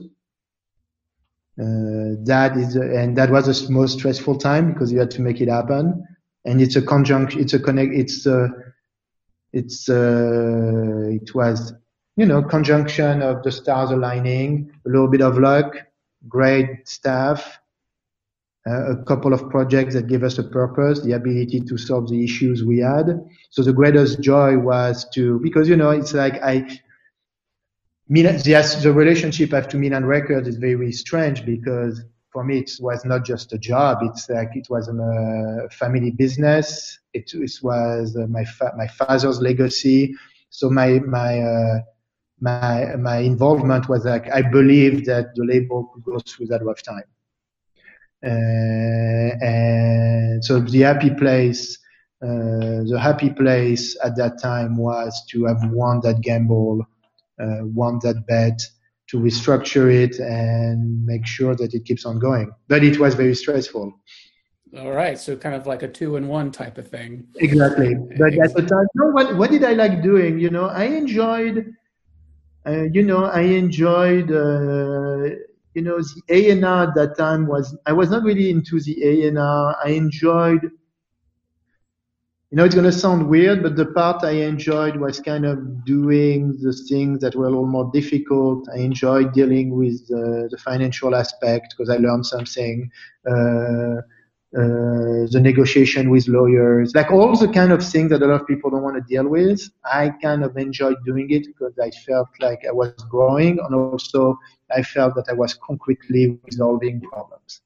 Uh, 1.61 2.19
that 2.25 2.57
is 2.57 2.75
and 2.75 3.17
that 3.17 3.31
was 3.31 3.47
the 3.47 3.73
most 3.73 3.99
stressful 3.99 4.37
time 4.37 4.73
because 4.73 4.93
you 4.93 4.99
had 4.99 5.11
to 5.13 5.23
make 5.23 5.41
it 5.41 5.49
happen. 5.49 6.05
And 6.45 6.61
it's 6.61 6.77
a 6.77 6.83
conjunction. 6.83 7.41
It's 7.41 7.55
a 7.55 7.61
connect. 7.61 7.95
It's 7.95 8.27
a 8.27 8.51
it's 9.53 9.89
uh, 9.89 11.09
it 11.11 11.35
was 11.35 11.73
you 12.17 12.27
know 12.27 12.43
conjunction 12.43 13.23
of 13.23 13.45
the 13.45 13.53
stars 13.53 13.91
aligning, 13.93 14.71
a 14.85 14.89
little 14.89 15.09
bit 15.09 15.23
of 15.23 15.39
luck, 15.39 15.77
great 16.29 16.87
staff, 16.89 17.59
uh, 18.67 18.93
a 18.93 19.05
couple 19.05 19.33
of 19.33 19.49
projects 19.51 19.95
that 19.95 20.07
gave 20.09 20.23
us 20.23 20.39
a 20.39 20.45
purpose, 20.45 21.01
the 21.03 21.13
ability 21.13 21.61
to 21.61 21.77
solve 21.77 22.09
the 22.09 22.25
issues 22.25 22.65
we 22.65 22.79
had. 22.79 23.21
So 23.51 23.63
the 23.63 23.73
greatest 23.73 24.21
joy 24.21 24.59
was 24.59 25.07
to, 25.15 25.39
because, 25.43 25.69
you 25.69 25.77
know, 25.77 25.91
it's 25.91 26.15
like 26.15 26.43
I, 26.43 26.67
Milan, 28.09 28.39
yes, 28.45 28.83
the 28.83 28.93
relationship 28.93 29.53
I 29.53 29.57
have 29.57 29.69
to 29.69 29.79
Milan 29.79 30.05
Records 30.05 30.49
is 30.49 30.57
very 30.57 30.93
strange 30.93 31.45
because 31.45 32.03
for 32.33 32.45
me 32.45 32.59
it 32.59 32.71
was 32.81 33.05
not 33.05 33.25
just 33.25 33.53
a 33.53 33.59
job. 33.59 33.99
It's 34.03 34.29
like 34.29 34.51
it 34.55 34.67
was 34.71 34.89
a 34.89 35.69
family 35.71 36.11
business. 36.11 36.99
It, 37.15 37.31
it 37.35 37.53
was 37.63 38.17
uh, 38.17 38.27
my 38.27 38.45
fa- 38.45 38.75
my 38.77 38.87
father's 38.89 39.41
legacy. 39.41 40.15
So 40.51 40.71
my 40.71 41.01
my 41.01 41.41
uh, 41.41 41.79
my 42.45 42.95
my 42.97 43.19
involvement 43.33 43.89
was 43.89 44.05
like 44.05 44.27
I 44.39 44.43
believe 44.43 45.07
that 45.07 45.35
the 45.35 45.45
label 45.53 45.91
could 45.91 46.05
go 46.05 46.19
through 46.19 46.47
that 46.49 46.63
rough 46.63 46.83
time. 46.83 47.09
Uh, 48.23 49.31
and 49.45 50.45
so 50.45 50.61
the 50.61 50.81
happy 50.81 51.11
place, 51.11 51.79
uh, 52.23 52.81
the 52.91 52.99
happy 53.01 53.31
place 53.31 53.97
at 54.03 54.17
that 54.17 54.41
time 54.41 54.77
was 54.77 55.13
to 55.31 55.45
have 55.45 55.63
won 55.71 56.01
that 56.03 56.21
gamble, 56.23 56.87
uh, 57.43 57.61
won 57.81 57.99
that 58.03 58.27
bet, 58.27 58.59
to 59.09 59.19
restructure 59.19 59.89
it 59.93 60.19
and 60.19 61.05
make 61.05 61.27
sure 61.27 61.55
that 61.55 61.75
it 61.75 61.85
keeps 61.85 62.05
on 62.07 62.19
going. 62.19 62.51
But 62.69 62.83
it 62.83 62.99
was 62.99 63.15
very 63.15 63.35
stressful. 63.35 63.93
All 64.79 64.91
right, 64.91 65.19
so 65.19 65.37
kind 65.37 65.55
of 65.55 65.67
like 65.67 65.83
a 65.83 65.89
two 65.89 66.17
and 66.17 66.29
one 66.29 66.51
type 66.51 66.79
of 66.79 66.89
thing. 66.89 67.27
Exactly. 67.37 67.95
But 67.95 68.33
at 68.45 68.55
the 68.55 68.63
time, 68.63 68.87
you 68.95 69.01
know, 69.01 69.11
what 69.17 69.37
what 69.37 69.51
did 69.51 69.65
I 69.65 69.73
like 69.73 70.03
doing? 70.03 70.39
You 70.39 70.51
know, 70.51 70.67
I 70.67 70.85
enjoyed 70.85 71.75
you 72.71 73.03
know, 73.03 73.25
I 73.25 73.41
enjoyed, 73.43 74.31
uh, 74.31 75.37
you 75.75 75.83
know, 75.83 75.99
the 75.99 76.23
A&R 76.29 76.89
at 76.89 76.95
that 76.95 77.17
time 77.19 77.47
was, 77.47 77.77
I 77.87 77.93
was 77.93 78.11
not 78.11 78.23
really 78.23 78.51
into 78.51 78.81
the 78.81 79.03
A&R. 79.05 79.77
I 79.85 79.91
enjoyed, 79.91 80.63
you 80.63 82.57
know, 82.57 82.65
it's 82.65 82.75
to 82.75 82.93
sound 82.93 83.29
weird, 83.29 83.63
but 83.63 83.77
the 83.77 83.87
part 83.87 84.25
I 84.25 84.31
enjoyed 84.31 84.97
was 84.97 85.21
kind 85.21 85.45
of 85.45 85.85
doing 85.85 86.57
the 86.63 86.73
things 86.89 87.21
that 87.21 87.35
were 87.35 87.47
a 87.47 87.51
little 87.51 87.67
more 87.67 87.91
difficult. 87.93 88.69
I 88.75 88.79
enjoyed 88.79 89.33
dealing 89.33 89.77
with 89.77 90.01
uh, 90.11 90.49
the 90.51 90.59
financial 90.65 91.15
aspect 91.15 91.75
because 91.77 91.91
I 91.91 91.99
learned 91.99 92.27
something. 92.27 92.91
Uh, 93.29 94.03
uh, 94.57 95.27
the 95.33 95.41
negotiation 95.43 96.11
with 96.11 96.29
lawyers, 96.29 96.95
like 96.95 97.11
all 97.11 97.37
the 97.37 97.49
kind 97.49 97.73
of 97.73 97.85
things 97.85 98.11
that 98.11 98.23
a 98.23 98.27
lot 98.27 98.41
of 98.41 98.47
people 98.47 98.71
don't 98.71 98.83
want 98.83 98.95
to 98.95 99.03
deal 99.03 99.27
with. 99.27 99.69
I 99.85 100.11
kind 100.23 100.45
of 100.45 100.57
enjoyed 100.57 100.97
doing 101.05 101.29
it 101.31 101.47
because 101.47 101.77
I 101.83 101.91
felt 101.91 102.29
like 102.41 102.61
I 102.69 102.71
was 102.71 102.93
growing 103.11 103.59
and 103.59 103.75
also 103.75 104.39
I 104.71 104.83
felt 104.83 105.17
that 105.17 105.25
I 105.29 105.33
was 105.33 105.55
concretely 105.55 106.39
resolving 106.45 107.01
problems. 107.01 107.63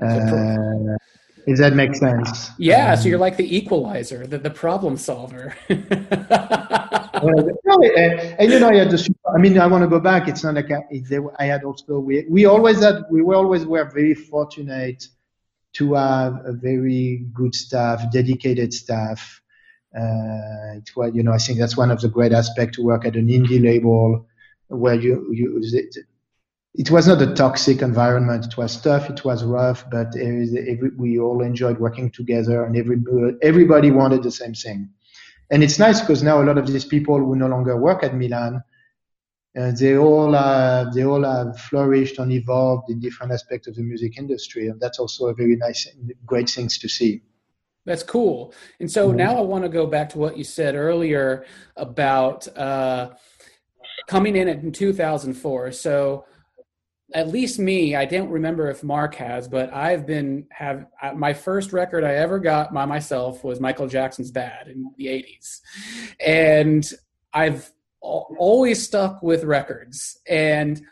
Uh, 0.00 0.96
if 1.46 1.58
that 1.58 1.74
makes 1.74 1.98
sense. 1.98 2.52
Yeah, 2.56 2.92
um, 2.92 2.98
so 2.98 3.08
you're 3.08 3.18
like 3.18 3.36
the 3.36 3.54
equalizer, 3.54 4.26
the, 4.26 4.38
the 4.38 4.48
problem 4.48 4.96
solver. 4.96 5.54
and, 5.68 5.80
and, 7.20 8.50
you 8.50 8.58
know, 8.58 8.70
I 8.70 8.76
had 8.76 8.90
the. 8.90 9.14
I 9.34 9.38
mean, 9.38 9.58
I 9.58 9.66
want 9.66 9.82
to 9.82 9.88
go 9.88 10.00
back. 10.00 10.26
It's 10.26 10.42
not 10.42 10.54
like 10.54 10.70
I, 10.70 10.82
I 11.38 11.44
had 11.44 11.64
also. 11.64 11.98
We 11.98 12.24
we 12.30 12.46
always 12.46 12.82
had. 12.82 13.04
We 13.10 13.20
were 13.20 13.34
always 13.34 13.66
were 13.66 13.84
very 13.84 14.14
fortunate 14.14 15.06
to 15.72 15.94
have 15.94 16.40
a 16.44 16.52
very 16.52 17.26
good 17.32 17.54
staff, 17.54 18.10
dedicated 18.12 18.72
staff. 18.74 19.40
Uh, 19.96 20.76
it 20.76 20.90
was, 20.96 21.12
you 21.14 21.22
know, 21.22 21.32
I 21.32 21.38
think 21.38 21.58
that's 21.58 21.76
one 21.76 21.90
of 21.90 22.00
the 22.00 22.08
great 22.08 22.32
aspects 22.32 22.76
to 22.76 22.84
work 22.84 23.04
at 23.04 23.16
an 23.16 23.28
indie 23.28 23.62
label 23.62 24.26
where 24.68 24.94
you, 24.94 25.28
you 25.32 25.60
it, 25.62 25.96
it 26.74 26.90
was 26.90 27.08
not 27.08 27.20
a 27.22 27.34
toxic 27.34 27.82
environment. 27.82 28.46
It 28.46 28.56
was 28.56 28.80
tough. 28.80 29.10
It 29.10 29.24
was 29.24 29.42
rough, 29.42 29.84
but 29.90 30.16
every, 30.16 30.90
we 30.96 31.18
all 31.18 31.42
enjoyed 31.42 31.78
working 31.78 32.10
together 32.10 32.64
and 32.64 32.76
every, 32.76 32.96
everybody 33.42 33.90
wanted 33.90 34.22
the 34.22 34.30
same 34.30 34.54
thing. 34.54 34.90
And 35.50 35.64
it's 35.64 35.80
nice 35.80 36.00
because 36.00 36.22
now 36.22 36.40
a 36.40 36.44
lot 36.44 36.58
of 36.58 36.68
these 36.68 36.84
people 36.84 37.18
who 37.18 37.34
no 37.34 37.48
longer 37.48 37.76
work 37.76 38.04
at 38.04 38.14
Milan 38.14 38.62
uh, 39.58 39.72
they 39.72 39.96
all 39.96 40.32
have 40.32 40.92
they 40.94 41.04
all 41.04 41.24
have 41.24 41.58
flourished 41.58 42.18
and 42.18 42.32
evolved 42.32 42.88
in 42.90 43.00
different 43.00 43.32
aspects 43.32 43.66
of 43.66 43.74
the 43.74 43.82
music 43.82 44.16
industry, 44.16 44.68
and 44.68 44.80
that's 44.80 44.98
also 44.98 45.26
a 45.26 45.34
very 45.34 45.56
nice, 45.56 45.88
great 46.24 46.48
things 46.48 46.78
to 46.78 46.88
see. 46.88 47.22
That's 47.84 48.02
cool. 48.02 48.54
And 48.78 48.90
so 48.90 49.08
mm-hmm. 49.08 49.16
now 49.16 49.36
I 49.38 49.40
want 49.40 49.64
to 49.64 49.68
go 49.68 49.86
back 49.86 50.10
to 50.10 50.18
what 50.18 50.36
you 50.36 50.44
said 50.44 50.76
earlier 50.76 51.46
about 51.76 52.46
uh, 52.56 53.10
coming 54.06 54.36
in 54.36 54.48
in 54.48 54.70
2004. 54.70 55.72
So 55.72 56.26
at 57.12 57.28
least 57.28 57.58
me, 57.58 57.96
I 57.96 58.04
don't 58.04 58.30
remember 58.30 58.70
if 58.70 58.84
Mark 58.84 59.16
has, 59.16 59.48
but 59.48 59.72
I've 59.72 60.06
been 60.06 60.46
have 60.52 60.86
my 61.16 61.32
first 61.32 61.72
record 61.72 62.04
I 62.04 62.14
ever 62.14 62.38
got 62.38 62.72
by 62.72 62.84
myself 62.84 63.42
was 63.42 63.58
Michael 63.58 63.88
Jackson's 63.88 64.30
Bad 64.30 64.68
in 64.68 64.92
the 64.96 65.06
80s, 65.06 65.60
and 66.24 66.88
I've 67.32 67.72
always 68.00 68.82
stuck 68.82 69.22
with 69.22 69.44
records. 69.44 70.18
And 70.28 70.82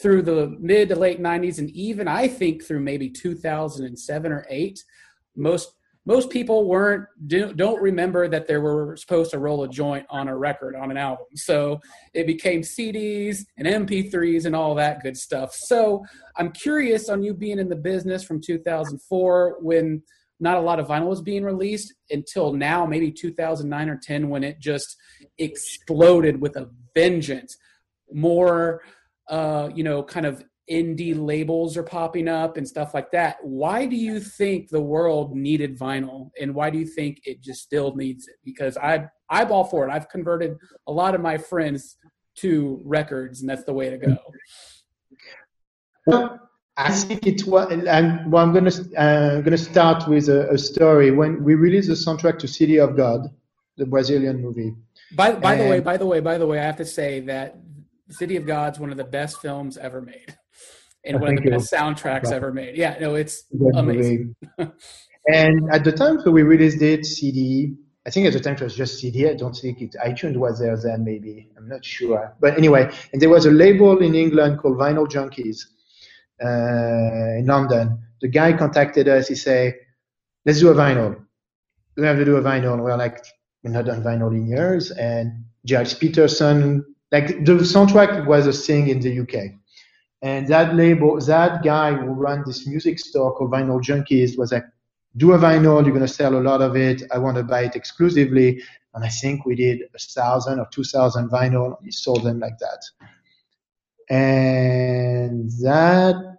through 0.00 0.22
the 0.22 0.56
mid 0.60 0.88
to 0.90 0.96
late 0.96 1.20
90s 1.20 1.58
and 1.58 1.70
even 1.70 2.06
i 2.06 2.28
think 2.28 2.64
through 2.64 2.78
maybe 2.78 3.10
2007 3.10 4.30
or 4.30 4.46
8 4.48 4.80
most 5.34 5.72
most 6.08 6.30
people 6.30 6.66
weren't 6.66 7.06
don't 7.28 7.82
remember 7.82 8.28
that 8.28 8.48
they 8.48 8.56
were 8.56 8.96
supposed 8.96 9.30
to 9.32 9.38
roll 9.38 9.64
a 9.64 9.68
joint 9.68 10.06
on 10.08 10.26
a 10.26 10.36
record 10.36 10.74
on 10.74 10.90
an 10.90 10.96
album. 10.96 11.26
So 11.34 11.80
it 12.14 12.26
became 12.26 12.62
cds 12.62 13.40
and 13.58 13.68
mp3s 13.86 14.46
and 14.46 14.56
all 14.56 14.74
that 14.76 15.02
good 15.02 15.18
stuff. 15.18 15.54
So 15.54 16.02
i'm 16.38 16.50
curious 16.50 17.10
on 17.10 17.22
you 17.22 17.34
being 17.34 17.58
in 17.58 17.68
the 17.68 17.76
business 17.76 18.24
from 18.24 18.40
2004 18.40 19.58
when 19.60 20.02
not 20.40 20.56
a 20.56 20.60
lot 20.60 20.78
of 20.78 20.88
vinyl 20.88 21.08
was 21.08 21.22
being 21.22 21.44
released 21.44 21.92
until 22.10 22.52
now, 22.52 22.86
maybe 22.86 23.10
2009 23.10 23.88
or 23.88 23.96
10, 23.96 24.28
when 24.28 24.44
it 24.44 24.60
just 24.60 24.96
exploded 25.38 26.40
with 26.40 26.56
a 26.56 26.70
vengeance. 26.94 27.56
More, 28.12 28.82
uh, 29.28 29.68
you 29.74 29.84
know, 29.84 30.02
kind 30.02 30.26
of 30.26 30.44
indie 30.70 31.18
labels 31.18 31.76
are 31.76 31.82
popping 31.82 32.28
up 32.28 32.56
and 32.56 32.68
stuff 32.68 32.94
like 32.94 33.10
that. 33.10 33.36
Why 33.42 33.86
do 33.86 33.96
you 33.96 34.20
think 34.20 34.68
the 34.68 34.80
world 34.80 35.34
needed 35.34 35.78
vinyl, 35.78 36.30
and 36.40 36.54
why 36.54 36.70
do 36.70 36.78
you 36.78 36.86
think 36.86 37.20
it 37.24 37.40
just 37.40 37.62
still 37.62 37.94
needs 37.94 38.28
it? 38.28 38.36
Because 38.44 38.76
I 38.76 39.08
I'm 39.30 39.48
for 39.64 39.86
it. 39.86 39.92
I've 39.92 40.08
converted 40.08 40.56
a 40.86 40.92
lot 40.92 41.14
of 41.14 41.20
my 41.20 41.38
friends 41.38 41.96
to 42.36 42.80
records, 42.84 43.40
and 43.40 43.50
that's 43.50 43.64
the 43.64 43.72
way 43.72 43.90
to 43.90 43.98
go. 43.98 44.16
I 46.78 46.92
think 46.92 47.26
it 47.26 47.44
was. 47.44 47.72
I'm, 47.88 48.30
well, 48.30 48.44
I'm 48.44 48.54
gonna 48.54 48.70
uh, 48.96 49.40
gonna 49.40 49.58
start 49.58 50.08
with 50.08 50.28
a, 50.28 50.48
a, 50.50 50.56
story. 50.56 51.10
When 51.10 51.42
we 51.42 51.56
released 51.56 51.88
the 51.88 51.94
soundtrack 51.94 52.38
to 52.38 52.48
City 52.48 52.78
of 52.78 52.96
God, 52.96 53.28
the 53.76 53.84
Brazilian 53.84 54.40
movie. 54.40 54.74
By 55.16 55.32
by 55.32 55.54
and, 55.54 55.62
the 55.62 55.68
way, 55.68 55.80
by 55.80 55.96
the 55.96 56.06
way, 56.06 56.20
by 56.20 56.38
the 56.38 56.46
way, 56.46 56.60
I 56.60 56.62
have 56.62 56.76
to 56.76 56.84
say 56.84 57.18
that 57.20 57.56
City 58.10 58.36
of 58.36 58.46
God's 58.46 58.78
one 58.78 58.92
of 58.92 58.96
the 58.96 59.04
best 59.04 59.40
films 59.40 59.76
ever 59.76 60.00
made, 60.00 60.36
and 61.04 61.16
oh, 61.16 61.18
one 61.18 61.36
of 61.36 61.42
the 61.42 61.50
best 61.50 61.72
soundtracks 61.72 62.30
ever 62.30 62.52
made. 62.52 62.76
Yeah, 62.76 62.96
no, 63.00 63.16
it's 63.16 63.42
amazing. 63.74 64.36
and 65.26 65.68
at 65.72 65.82
the 65.82 65.92
time 65.92 66.18
that 66.22 66.30
we 66.30 66.42
released 66.44 66.80
it, 66.80 67.04
CD. 67.04 67.74
I 68.06 68.10
think 68.10 68.26
at 68.26 68.32
the 68.32 68.40
time 68.40 68.54
it 68.54 68.62
was 68.62 68.76
just 68.76 69.00
CD. 69.00 69.28
I 69.28 69.34
don't 69.34 69.52
think 69.54 69.82
it 69.82 69.94
iTunes 70.02 70.36
was 70.36 70.60
there 70.60 70.76
then. 70.80 71.04
Maybe 71.04 71.50
I'm 71.58 71.68
not 71.68 71.84
sure. 71.84 72.34
But 72.40 72.56
anyway, 72.56 72.90
and 73.12 73.20
there 73.20 73.28
was 73.28 73.46
a 73.46 73.50
label 73.50 73.98
in 73.98 74.14
England 74.14 74.60
called 74.60 74.78
Vinyl 74.78 75.08
Junkies 75.08 75.66
Uh, 76.42 77.38
in 77.38 77.46
London. 77.46 77.98
The 78.20 78.28
guy 78.28 78.52
contacted 78.52 79.08
us. 79.08 79.28
He 79.28 79.34
said, 79.34 79.74
"Let's 80.44 80.60
do 80.60 80.68
a 80.68 80.74
vinyl. 80.74 81.24
We 81.96 82.06
have 82.06 82.16
to 82.16 82.24
do 82.24 82.36
a 82.36 82.42
vinyl." 82.42 82.82
We're 82.82 82.96
like, 82.96 83.24
"We're 83.62 83.72
not 83.72 83.86
done 83.86 84.02
vinyl 84.02 84.30
in 84.30 84.46
years." 84.46 84.90
And 84.92 85.44
Gilles 85.66 85.94
Peterson, 85.94 86.84
like 87.10 87.44
the 87.44 87.54
soundtrack 87.74 88.26
was 88.26 88.46
a 88.46 88.52
thing 88.52 88.88
in 88.88 89.00
the 89.00 89.20
UK. 89.20 89.58
And 90.22 90.48
that 90.48 90.74
label, 90.74 91.20
that 91.20 91.62
guy 91.62 91.94
who 91.94 92.12
ran 92.12 92.42
this 92.44 92.66
music 92.66 92.98
store 92.98 93.32
called 93.34 93.52
Vinyl 93.52 93.80
Junkies 93.80 94.36
was 94.36 94.50
like, 94.50 94.64
do 95.16 95.32
a 95.32 95.38
vinyl, 95.38 95.82
you're 95.82 95.94
going 95.94 96.00
to 96.00 96.08
sell 96.08 96.36
a 96.36 96.40
lot 96.40 96.60
of 96.60 96.76
it. 96.76 97.02
I 97.12 97.18
want 97.18 97.36
to 97.36 97.42
buy 97.42 97.62
it 97.62 97.76
exclusively. 97.76 98.62
And 98.94 99.04
I 99.04 99.08
think 99.08 99.46
we 99.46 99.54
did 99.54 99.82
a 99.94 99.98
thousand 99.98 100.58
or 100.60 100.68
two 100.72 100.84
thousand 100.84 101.30
vinyl. 101.30 101.76
We 101.82 101.90
sold 101.90 102.24
them 102.24 102.40
like 102.40 102.58
that. 102.58 102.82
And 104.10 105.50
that, 105.62 106.38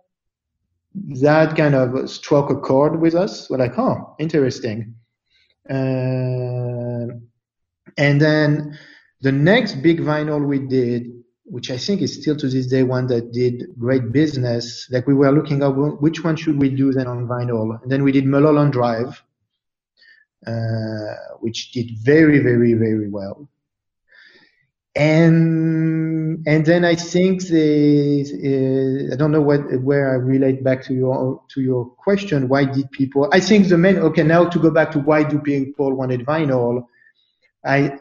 that 1.22 1.56
kind 1.56 1.76
of 1.76 2.10
struck 2.10 2.50
a 2.50 2.56
chord 2.56 3.00
with 3.00 3.16
us. 3.16 3.50
We're 3.50 3.58
like, 3.58 3.78
oh, 3.78 4.16
interesting. 4.20 4.96
Uh, 5.70 7.14
and 7.98 8.20
then 8.20 8.78
the 9.22 9.32
next 9.32 9.82
big 9.84 10.00
vinyl 10.00 10.46
we 10.46 10.60
did 10.60 11.20
which 11.50 11.72
I 11.72 11.78
think 11.78 12.02
is 12.02 12.14
still 12.14 12.36
to 12.38 12.48
this 12.48 12.68
day 12.68 12.84
one 12.84 13.08
that 13.08 13.32
did 13.32 13.66
great 13.78 14.12
business. 14.12 14.88
Like 14.92 15.08
we 15.08 15.16
were 15.16 15.32
looking 15.32 15.64
at 15.64 15.70
which 15.70 16.24
one 16.24 16.36
should 16.36 16.60
we 16.60 16.70
do 16.70 16.94
then 16.94 17.08
on 17.08 17.28
vinyl, 17.28 17.82
and 17.82 17.92
then 17.92 18.04
we 18.04 18.12
did 18.12 18.26
Mulholland 18.26 18.72
Drive, 18.72 19.22
uh, 20.46 21.16
which 21.40 21.72
did 21.72 21.98
very, 22.04 22.40
very, 22.40 22.74
very 22.74 23.10
well. 23.10 23.50
And 24.96 26.44
and 26.48 26.66
then 26.66 26.84
I 26.84 26.96
think 26.96 27.44
the 27.48 29.10
uh, 29.10 29.14
I 29.14 29.16
don't 29.16 29.32
know 29.32 29.42
what 29.42 29.82
where 29.82 30.12
I 30.12 30.16
relate 30.16 30.64
back 30.64 30.84
to 30.86 30.94
your 30.94 31.42
to 31.50 31.62
your 31.62 31.86
question. 31.86 32.50
Why 32.50 32.66
did 32.66 32.92
people? 32.92 33.30
I 33.32 33.40
think 33.40 33.68
the 33.68 33.78
main 33.78 33.98
okay 34.00 34.24
now 34.24 34.46
to 34.46 34.60
go 34.60 34.72
back 34.72 34.92
to 34.92 35.00
why 35.00 35.24
do 35.24 35.40
people 35.40 35.94
wanted 35.94 36.26
vinyl. 36.26 36.86
I 37.64 38.00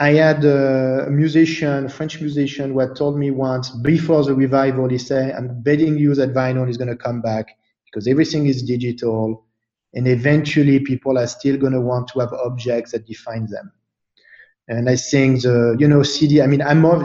I 0.00 0.10
had 0.10 0.44
a 0.44 1.08
musician, 1.10 1.88
French 1.88 2.20
musician, 2.20 2.72
who 2.72 2.78
had 2.78 2.94
told 2.94 3.18
me 3.18 3.32
once 3.32 3.70
before 3.70 4.24
the 4.24 4.34
revival, 4.34 4.88
he 4.88 4.98
said, 4.98 5.34
I'm 5.34 5.60
betting 5.60 5.98
you 5.98 6.14
that 6.14 6.32
vinyl 6.32 6.68
is 6.68 6.76
going 6.76 6.88
to 6.88 6.96
come 6.96 7.20
back 7.20 7.46
because 7.84 8.06
everything 8.06 8.46
is 8.46 8.62
digital 8.62 9.44
and 9.94 10.06
eventually 10.06 10.78
people 10.78 11.18
are 11.18 11.26
still 11.26 11.56
going 11.56 11.72
to 11.72 11.80
want 11.80 12.08
to 12.08 12.20
have 12.20 12.32
objects 12.32 12.92
that 12.92 13.06
define 13.06 13.46
them. 13.46 13.72
And 14.68 14.88
I 14.88 14.96
think 14.96 15.42
the, 15.42 15.76
you 15.78 15.88
know, 15.88 16.02
CD, 16.02 16.42
I 16.42 16.46
mean, 16.46 16.62
I'm 16.62 16.80
more, 16.80 17.02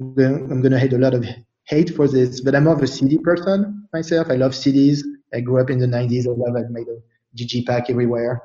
I'm 0.00 0.62
going 0.62 0.70
to 0.70 0.78
hate 0.78 0.92
a 0.92 0.98
lot 0.98 1.14
of 1.14 1.24
hate 1.64 1.94
for 1.94 2.06
this, 2.08 2.40
but 2.40 2.54
I'm 2.54 2.64
more 2.64 2.74
of 2.74 2.82
a 2.82 2.86
CD 2.86 3.18
person 3.18 3.88
myself. 3.92 4.28
I 4.30 4.36
love 4.36 4.52
CDs. 4.52 5.00
I 5.34 5.40
grew 5.40 5.60
up 5.60 5.70
in 5.70 5.78
the 5.78 5.86
90s. 5.86 6.26
I 6.26 6.30
love, 6.30 6.56
I've 6.56 6.70
made 6.70 6.86
a 6.88 6.98
digipack 7.36 7.90
everywhere. 7.90 8.42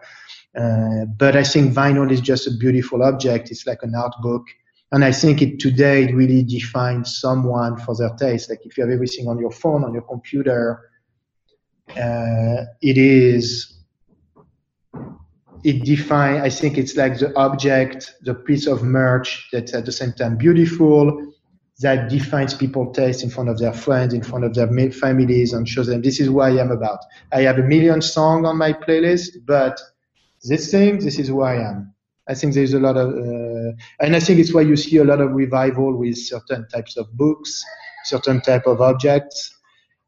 Uh, 0.57 1.05
but 1.17 1.35
I 1.35 1.43
think 1.43 1.73
vinyl 1.73 2.11
is 2.11 2.21
just 2.21 2.47
a 2.47 2.51
beautiful 2.51 3.03
object. 3.03 3.51
It's 3.51 3.67
like 3.67 3.83
an 3.83 3.93
art 3.95 4.13
book. 4.21 4.47
And 4.91 5.03
I 5.03 5.11
think 5.11 5.41
it 5.41 5.59
today 5.59 6.05
it 6.05 6.15
really 6.15 6.43
defines 6.43 7.19
someone 7.19 7.77
for 7.77 7.95
their 7.95 8.09
taste. 8.17 8.49
Like 8.49 8.65
if 8.65 8.77
you 8.77 8.83
have 8.83 8.91
everything 8.91 9.27
on 9.27 9.37
your 9.37 9.51
phone, 9.51 9.83
on 9.83 9.93
your 9.93 10.03
computer, 10.03 10.89
uh, 11.89 12.63
it 12.81 12.97
is, 12.97 13.76
it 15.63 15.83
define, 15.83 16.41
I 16.41 16.49
think 16.49 16.77
it's 16.77 16.95
like 16.95 17.19
the 17.19 17.35
object, 17.35 18.15
the 18.21 18.33
piece 18.33 18.67
of 18.67 18.83
merch 18.83 19.49
that's 19.51 19.73
at 19.73 19.85
the 19.85 19.91
same 19.91 20.13
time 20.13 20.37
beautiful, 20.37 21.33
that 21.79 22.09
defines 22.09 22.53
people's 22.53 22.95
taste 22.95 23.23
in 23.23 23.29
front 23.29 23.49
of 23.49 23.59
their 23.59 23.73
friends, 23.73 24.13
in 24.13 24.23
front 24.23 24.43
of 24.43 24.53
their 24.53 24.67
families, 24.91 25.53
and 25.53 25.67
shows 25.69 25.87
them 25.87 26.01
this 26.01 26.19
is 26.19 26.29
what 26.29 26.51
I 26.51 26.59
am 26.59 26.71
about. 26.71 26.99
I 27.31 27.41
have 27.41 27.59
a 27.59 27.63
million 27.63 28.01
songs 28.01 28.45
on 28.47 28.57
my 28.57 28.73
playlist, 28.73 29.45
but 29.45 29.79
this 30.43 30.71
thing, 30.71 30.99
this 30.99 31.19
is 31.19 31.27
who 31.27 31.41
I 31.41 31.55
am. 31.55 31.93
I 32.27 32.33
think 32.33 32.53
there's 32.53 32.73
a 32.73 32.79
lot 32.79 32.97
of, 32.97 33.09
uh, 33.09 33.71
and 33.99 34.15
I 34.15 34.19
think 34.19 34.39
it's 34.39 34.53
why 34.53 34.61
you 34.61 34.75
see 34.75 34.97
a 34.97 35.03
lot 35.03 35.21
of 35.21 35.31
revival 35.31 35.95
with 35.95 36.17
certain 36.17 36.67
types 36.69 36.97
of 36.97 37.15
books, 37.15 37.63
certain 38.05 38.41
type 38.41 38.65
of 38.65 38.81
objects, 38.81 39.53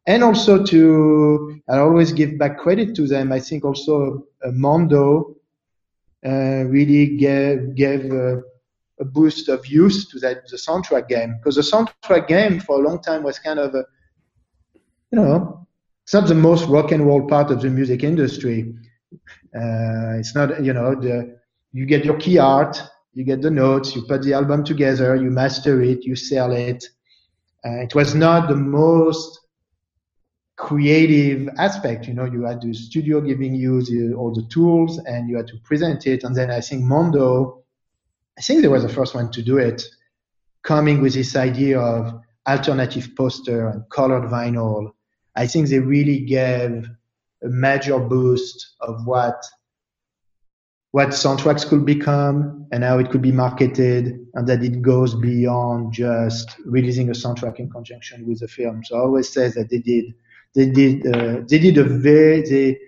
and 0.06 0.24
also 0.24 0.64
to, 0.66 1.62
I 1.70 1.78
always 1.78 2.12
give 2.12 2.38
back 2.38 2.58
credit 2.58 2.95
to 2.95 3.08
them. 3.08 3.32
I 3.32 3.39
think 3.39 3.64
also 3.64 4.26
Mondo 4.45 5.36
really 6.28 7.17
gave 7.17 7.76
gave 7.76 8.11
a, 8.11 8.41
a, 8.99 9.05
boost 9.05 9.47
of 9.47 9.65
youth 9.67 10.05
to 10.11 10.20
that 10.20 10.47
the 10.49 10.57
soundtrack 10.57 11.07
game 11.07 11.38
because 11.38 11.55
the 11.55 11.61
soundtrack 11.61 12.28
game 12.28 12.59
for 12.59 12.80
a 12.80 12.88
long 12.88 13.01
time 13.01 13.24
was 13.24 13.39
kind 13.39 13.59
of 13.59 13.74
a, 13.74 13.86
you 15.11 15.20
know, 15.20 15.67
it's 16.03 16.13
not 16.13 16.28
the 16.28 16.36
most 16.36 16.67
rock 16.67 16.91
and 16.91 17.05
roll 17.05 17.28
part 17.28 17.51
of 17.51 17.61
the 17.61 17.70
music 17.70 18.03
industry. 18.03 18.74
Uh, 19.55 20.17
it's 20.17 20.36
not, 20.36 20.63
you 20.63 20.74
know, 20.74 20.95
the, 20.95 21.38
you 21.72 21.86
get 21.86 22.03
your 22.03 22.17
key 22.17 22.38
art, 22.38 22.82
you 23.13 23.24
get 23.24 23.41
the 23.41 23.51
notes, 23.51 23.95
you 23.95 24.03
put 24.03 24.24
the 24.24 24.34
album 24.34 24.63
together, 24.63 25.15
you 25.15 25.30
master 25.30 25.82
it, 25.82 26.03
you 26.03 26.15
sell 26.15 26.51
it. 26.51 26.84
Uh, 27.65 27.82
it 27.82 27.93
was 27.95 28.15
not 28.15 28.47
the 28.49 28.55
most 28.55 29.39
creative 30.60 31.47
aspect. 31.57 32.05
You 32.05 32.14
know, 32.14 32.26
you 32.26 32.43
had 32.43 32.62
the 32.62 32.74
studio 32.74 33.22
giving 33.22 33.55
you 33.55 33.82
the, 33.82 34.14
all 34.14 34.34
the 34.34 34.45
tools 34.49 34.99
and 34.99 35.30
you 35.30 35.38
had 35.38 35.47
to 35.47 35.57
present 35.64 36.05
it. 36.05 36.24
And 36.26 36.36
then 36.36 36.51
I 36.51 36.60
think 36.60 36.84
Mondo, 36.84 37.64
I 38.38 38.41
think 38.41 38.62
they 38.62 38.68
were 38.68 38.82
the 38.82 38.89
first 38.89 39.16
one 39.16 39.32
to 39.32 39.41
do 39.41 39.57
it, 39.57 39.82
coming 40.64 41.01
with 41.01 41.14
this 41.14 41.36
idea 41.38 41.80
of 41.80 42.22
alternative 42.47 43.10
poster 43.16 43.70
and 43.70 43.89
colored 43.89 44.30
vinyl. 44.30 44.91
I 45.36 45.47
think 45.47 45.70
they 45.70 45.80
really 45.80 46.20
gave 46.20 46.89
a 47.41 47.47
major 47.47 47.97
boost 47.97 48.76
of 48.82 49.05
what 49.05 49.41
what 50.91 51.10
soundtracks 51.10 51.68
could 51.68 51.86
become 51.86 52.66
and 52.72 52.84
how 52.84 52.97
it 52.97 53.12
could 53.12 53.22
be 53.22 53.32
marketed 53.32 54.26
and 54.34 54.47
that 54.47 54.64
it 54.64 54.82
goes 54.82 55.14
beyond 55.14 55.93
just 55.93 56.55
releasing 56.66 57.10
a 57.10 57.12
soundtrack 57.12 57.60
in 57.60 57.70
conjunction 57.70 58.28
with 58.28 58.39
the 58.39 58.47
film. 58.47 58.84
So 58.84 58.97
I 58.97 59.01
always 59.01 59.30
say 59.30 59.49
that 59.49 59.70
they 59.70 59.78
did, 59.78 60.16
they 60.56 60.70
did, 60.70 61.06
uh, 61.08 61.41
they 61.47 61.60
did 61.60 61.78
a 61.78 61.84
very, 61.84 62.41
they, 62.41 62.80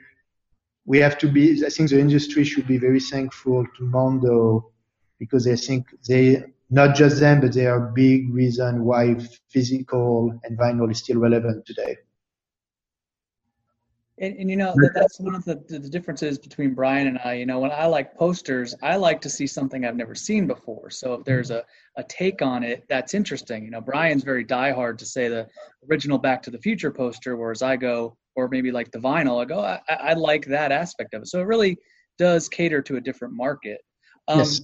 we 0.86 1.00
have 1.00 1.18
to 1.20 1.28
be, 1.28 1.64
I 1.66 1.70
think 1.70 1.90
the 1.90 2.00
industry 2.00 2.44
should 2.44 2.68
be 2.68 2.78
very 2.78 3.00
thankful 3.00 3.66
to 3.78 3.84
Mondo 3.84 4.72
because 5.20 5.48
I 5.48 5.56
think 5.56 5.88
they, 6.08 6.44
not 6.70 6.96
just 6.96 7.20
them, 7.20 7.42
but 7.42 7.54
they 7.54 7.68
are 7.68 7.90
a 7.90 7.92
big 7.92 8.34
reason 8.34 8.86
why 8.86 9.16
physical 9.50 10.40
and 10.44 10.58
vinyl 10.58 10.90
is 10.90 11.00
still 11.00 11.20
relevant 11.20 11.66
today. 11.66 11.98
And, 14.22 14.38
and 14.38 14.50
you 14.52 14.56
know 14.56 14.74
that, 14.76 14.92
that's 14.94 15.20
one 15.20 15.34
of 15.34 15.44
the, 15.46 15.56
the 15.68 15.80
differences 15.80 16.38
between 16.38 16.76
Brian 16.76 17.08
and 17.08 17.20
I. 17.26 17.34
You 17.34 17.48
know, 17.48 17.60
when 17.60 17.72
I 17.72 17.88
like 17.88 18.16
posters, 18.16 18.76
I 18.84 18.96
like 18.96 19.20
to 19.22 19.30
see 19.30 19.48
something 19.48 19.84
I've 19.84 19.96
never 19.96 20.14
seen 20.14 20.46
before. 20.46 20.92
So 20.92 21.16
if 21.16 21.26
there's 21.26 21.50
a, 21.50 21.66
a 21.98 22.04
take 22.04 22.44
on 22.44 22.64
it, 22.64 22.86
that's 22.88 23.16
interesting. 23.16 23.66
You 23.66 23.72
know, 23.72 23.82
Brian's 23.82 24.24
very 24.24 24.46
diehard 24.46 25.00
to 25.00 25.06
say 25.08 25.28
the 25.28 25.48
original 25.90 26.20
Back 26.20 26.44
to 26.44 26.52
the 26.52 26.60
Future 26.60 26.92
poster, 26.92 27.36
whereas 27.36 27.64
I 27.64 27.78
go, 27.78 28.16
or 28.36 28.48
maybe 28.48 28.72
like 28.72 28.92
the 28.92 29.00
vinyl, 29.00 29.42
I 29.42 29.46
go, 29.46 29.60
I, 29.60 29.80
I 29.90 30.14
like 30.14 30.46
that 30.46 30.72
aspect 30.72 31.16
of 31.16 31.24
it. 31.24 31.28
So 31.28 31.40
it 31.40 31.48
really 31.48 31.78
does 32.20 32.48
cater 32.48 32.84
to 32.84 32.98
a 32.98 33.02
different 33.02 33.34
market. 33.34 33.82
Um, 34.28 34.40
yes. 34.40 34.62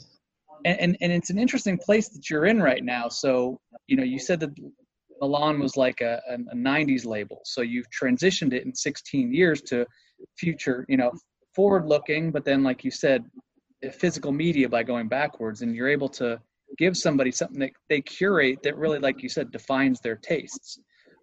And, 0.66 0.80
and, 0.80 0.98
and 1.02 1.12
it's 1.12 1.32
an 1.32 1.40
interesting 1.40 1.80
place 1.80 2.10
that 2.10 2.30
you're 2.30 2.46
in 2.46 2.62
right 2.62 2.84
now. 2.84 3.10
So, 3.10 3.60
you 3.88 3.98
know, 3.98 4.04
you 4.04 4.20
said 4.20 4.40
that 4.42 4.52
Milan 5.22 5.60
was 5.60 5.78
like 5.78 6.02
a, 6.02 6.22
a, 6.30 6.34
a 6.34 6.56
90s 6.56 7.06
label. 7.06 7.42
So 7.44 7.62
you've 7.62 7.90
transitioned 7.90 8.54
it 8.54 8.66
in 8.66 8.74
16 8.74 9.34
years 9.34 9.62
to 9.64 9.86
future, 10.38 10.86
you 10.88 10.98
know, 10.98 11.12
forward 11.56 11.86
looking, 11.86 12.32
but 12.32 12.46
then, 12.46 12.64
like 12.64 12.84
you 12.84 12.92
said, 12.92 13.26
physical 13.94 14.32
media 14.32 14.68
by 14.68 14.84
going 14.84 15.08
backwards. 15.08 15.62
And 15.62 15.76
you're 15.76 15.90
able 15.90 16.10
to 16.10 16.40
give 16.78 16.98
somebody 16.98 17.32
something 17.32 17.60
that 17.60 17.72
they 17.90 18.02
curate 18.02 18.60
that 18.64 18.78
really, 18.78 19.00
like 19.00 19.24
you 19.24 19.30
said, 19.30 19.52
defines 19.52 20.00
their 20.02 20.16
tastes. 20.16 20.80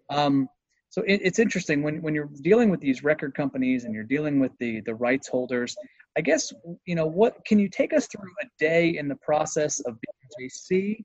Um, 0.09 0.47
so 0.89 1.01
it, 1.01 1.21
it's 1.23 1.39
interesting 1.39 1.83
when, 1.83 2.01
when 2.01 2.15
you're 2.15 2.29
dealing 2.41 2.69
with 2.69 2.79
these 2.79 3.03
record 3.03 3.33
companies 3.33 3.83
and 3.83 3.93
you're 3.93 4.03
dealing 4.03 4.39
with 4.39 4.51
the, 4.59 4.81
the 4.85 4.95
rights 4.95 5.27
holders, 5.27 5.75
I 6.17 6.21
guess, 6.21 6.53
you 6.85 6.95
know, 6.95 7.05
what 7.05 7.43
can 7.45 7.59
you 7.59 7.67
take 7.67 7.93
us 7.93 8.07
through 8.07 8.31
a 8.41 8.45
day 8.59 8.97
in 8.97 9.07
the 9.07 9.17
process 9.17 9.81
of 9.81 9.95
BMJC 9.95 11.03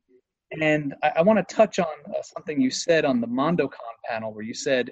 and 0.53 0.95
I, 1.03 1.13
I 1.17 1.23
want 1.23 1.47
to 1.47 1.55
touch 1.55 1.79
on 1.79 1.87
uh, 2.09 2.23
something 2.23 2.61
you 2.61 2.71
said 2.71 3.05
on 3.05 3.21
the 3.21 3.27
MondoCon 3.27 3.95
panel 4.09 4.33
where 4.33 4.45
you 4.45 4.55
said 4.55 4.91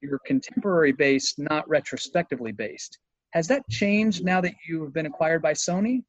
you're 0.00 0.20
contemporary 0.26 0.92
based, 0.92 1.38
not 1.38 1.68
retrospectively 1.68 2.52
based. 2.52 2.98
Has 3.32 3.48
that 3.48 3.68
changed 3.68 4.24
now 4.24 4.40
that 4.40 4.54
you 4.68 4.82
have 4.84 4.92
been 4.92 5.06
acquired 5.06 5.42
by 5.42 5.52
Sony? 5.52 6.02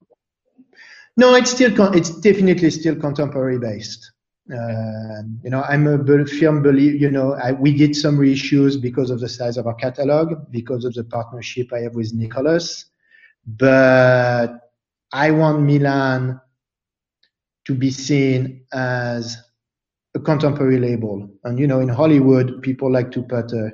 No, 1.18 1.36
it's 1.36 1.52
still 1.52 1.76
con- 1.76 1.98
it's 1.98 2.10
definitely 2.20 2.70
still 2.70 2.96
contemporary 2.96 3.58
based. 3.58 4.12
Uh, 4.54 5.24
you 5.44 5.50
know, 5.50 5.64
I'm 5.64 5.88
a 5.88 6.26
firm 6.28 6.62
believer. 6.62 6.98
You 6.98 7.10
know, 7.10 7.34
I, 7.34 7.54
we 7.54 7.76
did 7.76 7.96
some 7.96 8.18
reissues 8.18 8.80
because 8.80 9.10
of 9.10 9.20
the 9.20 9.30
size 9.30 9.58
of 9.58 9.66
our 9.66 9.74
catalog, 9.74 10.52
because 10.52 10.86
of 10.86 10.94
the 10.94 11.04
partnership 11.04 11.74
I 11.74 11.80
have 11.80 11.96
with 11.96 12.14
Nicolas. 12.14 12.86
But 13.48 14.60
I 15.12 15.32
want 15.32 15.62
Milan 15.62 16.42
to 17.66 17.76
be 17.76 17.92
seen 17.92 18.66
as 18.74 19.38
a 20.16 20.20
contemporary 20.20 20.80
label. 20.80 21.30
And 21.44 21.60
you 21.60 21.68
know, 21.68 21.80
in 21.80 21.90
Hollywood, 21.90 22.62
people 22.62 22.92
like 22.92 23.12
to 23.12 23.22
put 23.22 23.52
a, 23.52 23.72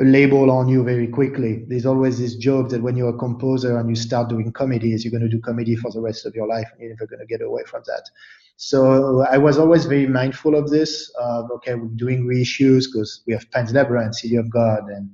a 0.00 0.04
label 0.04 0.50
on 0.50 0.68
you 0.68 0.82
very 0.84 1.06
quickly. 1.08 1.64
There's 1.68 1.86
always 1.86 2.18
this 2.18 2.36
joke 2.36 2.70
that 2.70 2.82
when 2.82 2.96
you're 2.96 3.14
a 3.14 3.18
composer 3.18 3.76
and 3.76 3.88
you 3.88 3.96
start 3.96 4.28
doing 4.28 4.52
comedies, 4.52 5.04
you're 5.04 5.10
going 5.10 5.28
to 5.28 5.36
do 5.36 5.40
comedy 5.40 5.76
for 5.76 5.90
the 5.90 6.00
rest 6.00 6.24
of 6.24 6.34
your 6.34 6.46
life 6.48 6.68
and 6.72 6.80
you're 6.80 6.90
never 6.90 7.06
going 7.06 7.20
to 7.20 7.26
get 7.26 7.42
away 7.42 7.62
from 7.66 7.82
that. 7.86 8.08
So 8.56 9.20
I 9.30 9.36
was 9.36 9.58
always 9.58 9.84
very 9.84 10.06
mindful 10.06 10.54
of 10.54 10.70
this. 10.70 11.10
Of 11.18 11.50
okay, 11.56 11.74
we're 11.74 11.88
doing 11.88 12.26
reissues 12.26 12.84
because 12.90 13.22
we 13.26 13.34
have 13.34 13.50
Pan's 13.50 13.72
Labyrinth, 13.72 14.16
City 14.16 14.36
of 14.36 14.50
God, 14.50 14.88
and 14.88 15.10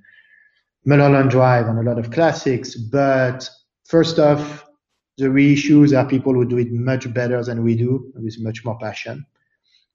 Mulholland 0.85 1.31
Drive, 1.31 1.67
and 1.67 1.79
a 1.79 1.83
lot 1.83 1.99
of 1.99 2.13
classics. 2.13 2.77
But 2.77 3.49
first 3.85 4.21
off, 4.21 4.65
the 5.19 5.27
reissues 5.27 5.97
are 5.97 6.09
people 6.09 6.33
who 6.33 6.45
do 6.45 6.59
it 6.59 6.73
much 6.73 7.13
better 7.13 7.43
than 7.45 7.63
we 7.63 7.75
do, 7.77 8.13
with 8.15 8.41
much 8.41 8.65
more 8.65 8.79
passion. 8.79 9.25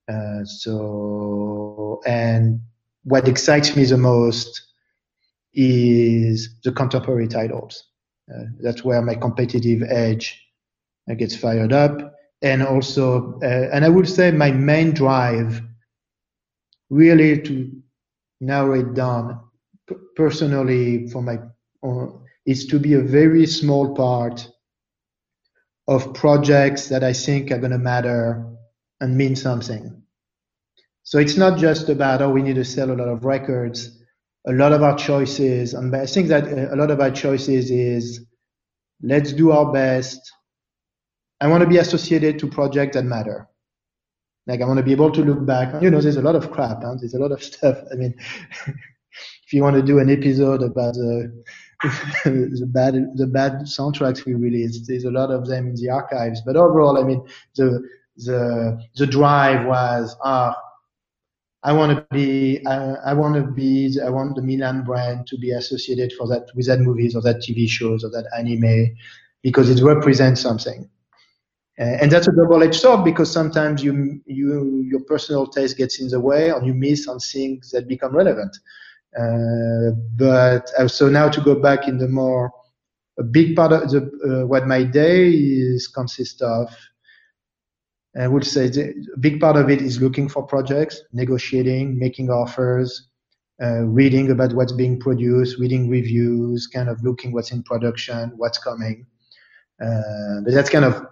Uh, 0.07 0.43
so, 0.45 2.01
and 2.05 2.59
what 3.03 3.28
excites 3.28 3.76
me 3.76 3.84
the 3.86 3.97
most 3.97 4.61
is 5.53 6.55
the 6.63 6.72
contemporary 6.72 7.28
titles. 7.28 7.84
Uh, 8.34 8.43
that's 8.61 8.84
where 8.84 9.01
my 9.01 9.15
competitive 9.15 9.82
edge 9.89 10.39
uh, 11.09 11.13
gets 11.13 11.36
fired 11.36 11.74
up. 11.74 12.13
And 12.41 12.61
also, 12.61 13.39
uh, 13.41 13.70
and 13.74 13.84
I 13.84 13.89
would 13.89 14.07
say 14.07 14.32
my 14.32 14.51
main 14.51 14.91
drive 14.91 15.61
really 16.89 17.41
to 17.41 17.72
narrow 18.39 18.80
it 18.80 18.93
down 18.93 19.39
personally 20.15 21.07
for 21.07 21.22
my 21.22 21.39
is 22.45 22.65
to 22.68 22.80
be 22.80 22.93
a 22.93 23.01
very 23.01 23.45
small 23.45 23.93
part 23.95 24.49
of 25.88 26.14
projects 26.14 26.90
that 26.90 27.04
I 27.04 27.14
think 27.14 27.52
are 27.52 27.60
going 27.60 27.72
to 27.72 27.78
matter 27.78 28.46
and 29.00 29.18
mean 29.18 29.36
something. 29.36 30.04
So 31.04 31.20
it's 31.20 31.38
not 31.38 31.58
just 31.58 31.88
about, 31.88 32.22
oh, 32.22 32.30
we 32.30 32.42
need 32.42 32.56
to 32.56 32.66
sell 32.66 32.92
a 32.92 32.96
lot 32.96 33.08
of 33.08 33.24
records. 33.24 33.94
A 34.46 34.52
lot 34.52 34.72
of 34.74 34.82
our 34.82 34.98
choices, 34.98 35.74
and 35.74 35.94
I 35.94 36.06
think 36.06 36.30
that 36.30 36.46
uh, 36.46 36.74
a 36.74 36.78
lot 36.78 36.90
of 36.90 37.02
our 37.02 37.12
choices 37.12 37.70
is 37.70 38.26
let's 39.02 39.34
do 39.34 39.52
our 39.52 39.74
best. 39.74 40.22
I 41.42 41.48
want 41.48 41.64
to 41.64 41.70
be 41.70 41.78
associated 41.78 42.40
to 42.40 42.48
projects 42.48 42.96
that 42.96 43.04
matter. 43.04 43.50
Like 44.46 44.62
I 44.62 44.66
want 44.66 44.78
to 44.78 44.84
be 44.84 44.94
able 44.94 45.12
to 45.12 45.22
look 45.22 45.46
back. 45.46 45.82
You 45.82 45.90
know, 45.90 46.00
there's 46.00 46.16
a 46.16 46.22
lot 46.22 46.38
of 46.38 46.50
crap. 46.52 46.82
Huh? 46.82 46.96
There's 46.98 47.14
a 47.14 47.20
lot 47.20 47.34
of 47.34 47.44
stuff. 47.52 47.78
I 47.92 47.96
mean, 47.96 48.16
if 48.68 49.52
you 49.52 49.64
want 49.64 49.76
to 49.76 49.82
do 49.82 50.00
an 50.00 50.10
episode 50.10 50.64
about 50.64 50.94
the 50.94 51.44
the 51.84 52.67
bad 52.67 52.95
the 53.15 53.28
bad 53.28 53.61
soundtracks 53.61 54.25
we 54.25 54.34
released. 54.34 54.88
There's 54.88 55.05
a 55.05 55.11
lot 55.11 55.32
of 55.32 55.47
them 55.47 55.67
in 55.67 55.75
the 55.75 55.89
archives, 55.89 56.41
but 56.41 56.55
overall, 56.55 56.97
I 56.97 57.03
mean, 57.03 57.25
the 57.55 57.88
the 58.17 58.80
the 58.95 59.07
drive 59.07 59.65
was 59.67 60.15
ah. 60.23 60.55
I 61.63 61.73
want 61.73 61.97
to 61.97 62.15
be, 62.15 62.65
I, 62.65 62.93
I 63.07 63.13
want 63.13 63.36
to 63.36 63.41
be, 63.41 63.99
I 63.99 64.09
want 64.09 64.36
the 64.36 64.41
Milan 64.41 64.84
brand 64.84 65.28
to 65.28 65.38
be 65.38 65.51
associated 65.51 66.13
for 66.13 66.28
that 66.28 66.49
with 66.55 66.67
that 66.67 66.80
movies 66.80 67.15
or 67.15 67.21
that 67.23 67.38
TV 67.38 67.67
shows 67.67 68.05
or 68.05 68.09
that 68.11 68.30
anime 68.38 68.95
because 69.41 69.69
it 69.69 69.84
represents 69.84 70.39
something. 70.39 70.88
And 71.78 72.11
that's 72.11 72.28
a 72.28 72.32
double-edged 72.32 72.80
sword 72.80 73.03
because 73.03 73.32
sometimes 73.32 73.84
you, 73.84 74.21
you, 74.25 74.86
your 74.89 75.01
personal 75.01 75.45
taste 75.45 75.78
gets 75.78 75.99
in 75.99 76.07
the 76.07 76.19
way 76.19 76.49
and 76.49 76.65
you 76.65 76.73
miss 76.73 77.07
on 77.07 77.19
things 77.19 77.71
that 77.71 77.88
become 77.88 78.15
relevant. 78.15 78.57
Uh, 79.16 79.91
but 80.16 80.70
uh, 80.78 80.88
so 80.88 81.10
now 81.10 81.30
to 81.30 81.41
go 81.41 81.55
back 81.55 81.88
in 81.88 81.97
the 81.97 82.08
more 82.08 82.51
a 83.20 83.24
big 83.24 83.55
part 83.55 83.72
of 83.72 83.89
the 83.89 84.01
uh, 84.26 84.45
what 84.45 84.68
my 84.68 84.84
day 84.84 85.30
is 85.30 85.88
consists 85.88 86.41
of. 86.41 86.76
I 88.20 88.28
would 88.28 88.45
say 88.45 88.68
the, 88.68 88.93
a 89.14 89.20
big 89.20 89.39
part 89.39 89.58
of 89.58 89.70
it 89.70 89.82
is 89.82 90.01
looking 90.01 90.28
for 90.28 90.43
projects, 90.43 91.01
negotiating, 91.14 91.99
making 91.99 92.32
offers, 92.32 93.10
uh, 93.62 93.84
reading 93.84 94.32
about 94.32 94.53
what's 94.53 94.72
being 94.72 94.99
produced, 94.99 95.60
reading 95.60 95.89
reviews, 95.89 96.68
kind 96.68 96.89
of 96.89 97.03
looking 97.03 97.32
what's 97.32 97.51
in 97.51 97.64
production, 97.64 98.34
what's 98.36 98.58
coming. 98.58 99.05
Uh, 99.82 100.41
but 100.43 100.53
that's 100.53 100.70
kind 100.70 100.86
of 100.86 101.05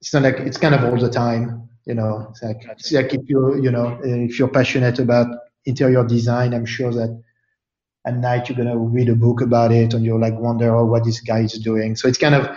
it's 0.00 0.12
not 0.12 0.22
like 0.22 0.38
it's 0.40 0.58
kind 0.58 0.74
of 0.74 0.84
all 0.84 0.98
the 0.98 1.10
time, 1.10 1.68
you 1.86 1.94
know. 1.94 2.28
It's 2.30 2.42
like, 2.42 2.64
it's 2.68 2.92
like 2.92 3.14
if 3.14 3.28
you 3.28 3.60
you 3.62 3.70
know 3.70 3.98
if 4.02 4.38
you're 4.38 4.48
passionate 4.48 4.98
about 4.98 5.28
interior 5.68 6.04
design, 6.04 6.54
I'm 6.54 6.66
sure 6.66 6.92
that 6.92 7.22
at 8.06 8.16
night 8.16 8.48
you're 8.48 8.56
going 8.56 8.68
to 8.68 8.78
read 8.78 9.08
a 9.08 9.14
book 9.14 9.40
about 9.40 9.70
it 9.72 9.94
and 9.94 10.04
you're 10.04 10.18
like 10.18 10.38
wonder 10.38 10.74
oh 10.74 10.86
what 10.86 11.04
this 11.04 11.20
guy 11.20 11.40
is 11.40 11.58
doing. 11.58 11.94
So 11.94 12.08
it's 12.08 12.18
kind 12.18 12.34
of, 12.34 12.48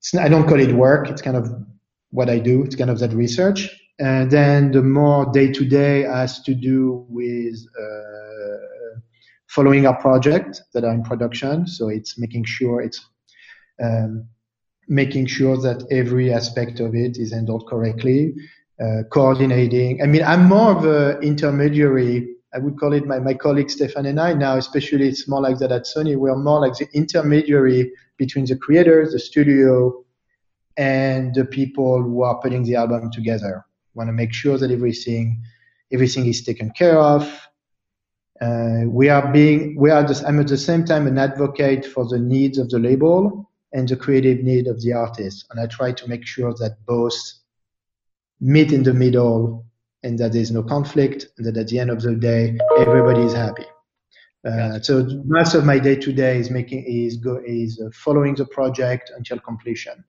it's, 0.00 0.14
I 0.14 0.28
don't 0.28 0.48
call 0.48 0.60
it 0.60 0.72
work. 0.72 1.08
It's 1.08 1.22
kind 1.22 1.36
of 1.36 1.48
what 2.10 2.28
I 2.28 2.38
do. 2.38 2.64
It's 2.64 2.76
kind 2.76 2.90
of 2.90 2.98
that 2.98 3.12
research. 3.12 3.60
And 3.98 4.30
then 4.30 4.72
the 4.72 4.82
more 4.82 5.30
day 5.32 5.52
to 5.52 5.64
day 5.64 6.02
has 6.02 6.42
to 6.42 6.54
do 6.54 7.06
with, 7.08 7.56
uh, 7.80 9.00
following 9.46 9.86
our 9.86 9.98
project 10.00 10.62
that 10.72 10.84
are 10.84 10.94
in 10.94 11.02
production. 11.02 11.66
So 11.66 11.88
it's 11.88 12.18
making 12.18 12.44
sure 12.44 12.80
it's, 12.80 13.00
um, 13.82 14.28
making 14.88 15.26
sure 15.26 15.56
that 15.58 15.86
every 15.90 16.32
aspect 16.32 16.80
of 16.80 16.94
it 16.94 17.18
is 17.18 17.32
handled 17.32 17.66
correctly 17.68 18.34
uh, 18.82 19.02
coordinating. 19.10 20.02
I 20.02 20.06
mean, 20.06 20.22
I'm 20.22 20.44
more 20.44 20.72
of 20.76 20.84
an 20.84 21.22
intermediary. 21.22 22.34
I 22.54 22.58
would 22.58 22.78
call 22.78 22.92
it 22.92 23.06
my, 23.06 23.18
my 23.18 23.34
colleague 23.34 23.70
Stefan 23.70 24.06
and 24.06 24.20
I 24.20 24.32
now, 24.34 24.56
especially 24.56 25.08
it's 25.08 25.28
more 25.28 25.40
like 25.40 25.58
that 25.58 25.72
at 25.72 25.84
Sony. 25.84 26.16
We're 26.16 26.36
more 26.36 26.60
like 26.60 26.74
the 26.74 26.88
intermediary 26.94 27.92
between 28.16 28.46
the 28.46 28.56
creators, 28.56 29.12
the 29.12 29.18
studio, 29.18 30.04
and 30.76 31.34
the 31.34 31.44
people 31.44 32.02
who 32.02 32.22
are 32.22 32.40
putting 32.40 32.62
the 32.62 32.76
album 32.76 33.10
together. 33.10 33.64
Want 33.94 34.08
to 34.08 34.12
make 34.12 34.32
sure 34.32 34.56
that 34.58 34.70
everything, 34.70 35.42
everything 35.92 36.26
is 36.26 36.42
taken 36.42 36.70
care 36.70 36.98
of. 36.98 37.22
Uh, 38.40 38.82
we 38.86 39.08
are 39.08 39.32
being, 39.32 39.76
we 39.76 39.90
are 39.90 40.04
just, 40.04 40.24
I'm 40.24 40.38
at 40.38 40.46
the 40.46 40.56
same 40.56 40.84
time 40.84 41.08
an 41.08 41.18
advocate 41.18 41.84
for 41.84 42.06
the 42.06 42.18
needs 42.18 42.58
of 42.58 42.70
the 42.70 42.78
label 42.78 43.50
and 43.72 43.88
the 43.88 43.96
creative 43.96 44.44
need 44.44 44.68
of 44.68 44.80
the 44.80 44.92
artist. 44.92 45.46
And 45.50 45.58
I 45.58 45.66
try 45.66 45.90
to 45.90 46.08
make 46.08 46.24
sure 46.24 46.54
that 46.54 46.76
both 46.86 47.16
meet 48.40 48.72
in 48.72 48.82
the 48.82 48.94
middle 48.94 49.66
and 50.02 50.18
that 50.18 50.32
there's 50.32 50.50
no 50.50 50.62
conflict 50.62 51.26
and 51.36 51.46
that 51.46 51.56
at 51.56 51.68
the 51.68 51.78
end 51.78 51.90
of 51.90 52.02
the 52.02 52.14
day 52.14 52.56
everybody 52.78 53.22
is 53.22 53.32
happy. 53.32 53.64
Uh, 54.46 54.78
so 54.80 55.04
most 55.24 55.54
of 55.54 55.64
my 55.64 55.78
day 55.78 55.96
to 55.96 56.12
day 56.12 56.38
is 56.38 56.50
making 56.50 56.84
is 56.84 57.16
go 57.16 57.40
is 57.44 57.80
uh, 57.84 57.90
following 57.92 58.34
the 58.34 58.46
project 58.46 59.10
until 59.16 59.38
completion. 59.40 60.04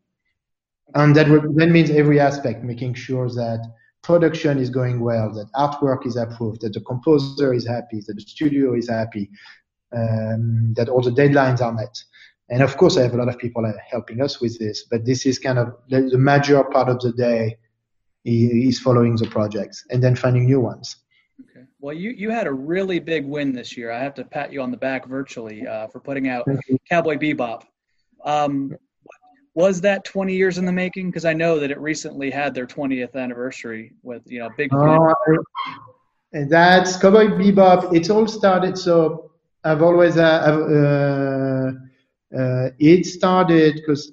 And 0.93 1.15
that 1.15 1.27
that 1.27 1.69
means 1.69 1.89
every 1.89 2.19
aspect 2.19 2.63
making 2.63 2.93
sure 2.93 3.27
that 3.29 3.65
production 4.03 4.59
is 4.59 4.69
going 4.69 4.99
well 4.99 5.33
that 5.33 5.51
artwork 5.55 6.05
is 6.05 6.15
approved 6.15 6.61
that 6.61 6.73
the 6.73 6.81
composer 6.81 7.53
is 7.53 7.67
happy 7.67 8.01
that 8.07 8.13
the 8.13 8.21
studio 8.21 8.75
is 8.75 8.87
happy 8.89 9.29
um, 9.95 10.73
that 10.75 10.87
all 10.87 11.01
the 11.01 11.11
deadlines 11.11 11.61
are 11.61 11.73
met. 11.73 11.97
And 12.49 12.63
of 12.63 12.77
course 12.77 12.97
i 12.97 13.01
have 13.01 13.13
a 13.13 13.17
lot 13.17 13.29
of 13.29 13.37
people 13.37 13.71
helping 13.91 14.21
us 14.21 14.39
with 14.39 14.57
this 14.59 14.85
but 14.89 15.05
this 15.05 15.25
is 15.25 15.37
kind 15.37 15.59
of 15.59 15.75
the, 15.89 16.01
the 16.01 16.17
major 16.17 16.63
part 16.63 16.89
of 16.89 16.99
the 17.01 17.11
day 17.11 17.57
is 18.25 18.79
following 18.79 19.15
the 19.15 19.27
projects 19.27 19.85
and 19.89 20.03
then 20.03 20.15
finding 20.15 20.45
new 20.45 20.59
ones. 20.59 20.97
Okay. 21.41 21.65
Well, 21.79 21.95
you, 21.95 22.11
you 22.11 22.29
had 22.29 22.47
a 22.47 22.51
really 22.51 22.99
big 22.99 23.25
win 23.25 23.53
this 23.53 23.77
year. 23.77 23.91
I 23.91 23.99
have 23.99 24.13
to 24.15 24.25
pat 24.25 24.51
you 24.51 24.61
on 24.61 24.71
the 24.71 24.77
back 24.77 25.07
virtually 25.07 25.65
uh, 25.65 25.87
for 25.87 25.99
putting 25.99 26.27
out 26.27 26.45
Cowboy 26.89 27.15
Bebop. 27.15 27.63
Um, 28.25 28.75
was 29.55 29.81
that 29.81 30.03
20 30.05 30.35
years 30.35 30.57
in 30.57 30.65
the 30.65 30.71
making? 30.71 31.09
Because 31.09 31.25
I 31.25 31.33
know 31.33 31.59
that 31.59 31.71
it 31.71 31.79
recently 31.79 32.29
had 32.29 32.53
their 32.53 32.67
20th 32.67 33.15
anniversary 33.15 33.93
with 34.03 34.21
you 34.25 34.39
know 34.39 34.49
big. 34.57 34.73
Uh, 34.73 35.13
and 36.33 36.49
that's 36.49 36.97
Cowboy 36.97 37.27
Bebop. 37.27 37.95
It's 37.95 38.09
all 38.09 38.27
started. 38.27 38.77
So 38.77 39.31
I've 39.63 39.81
always 39.81 40.17
uh, 40.17 40.41
I've, 40.47 40.59
uh, 40.81 42.39
uh, 42.39 42.69
it 42.79 43.05
started 43.05 43.75
because 43.75 44.11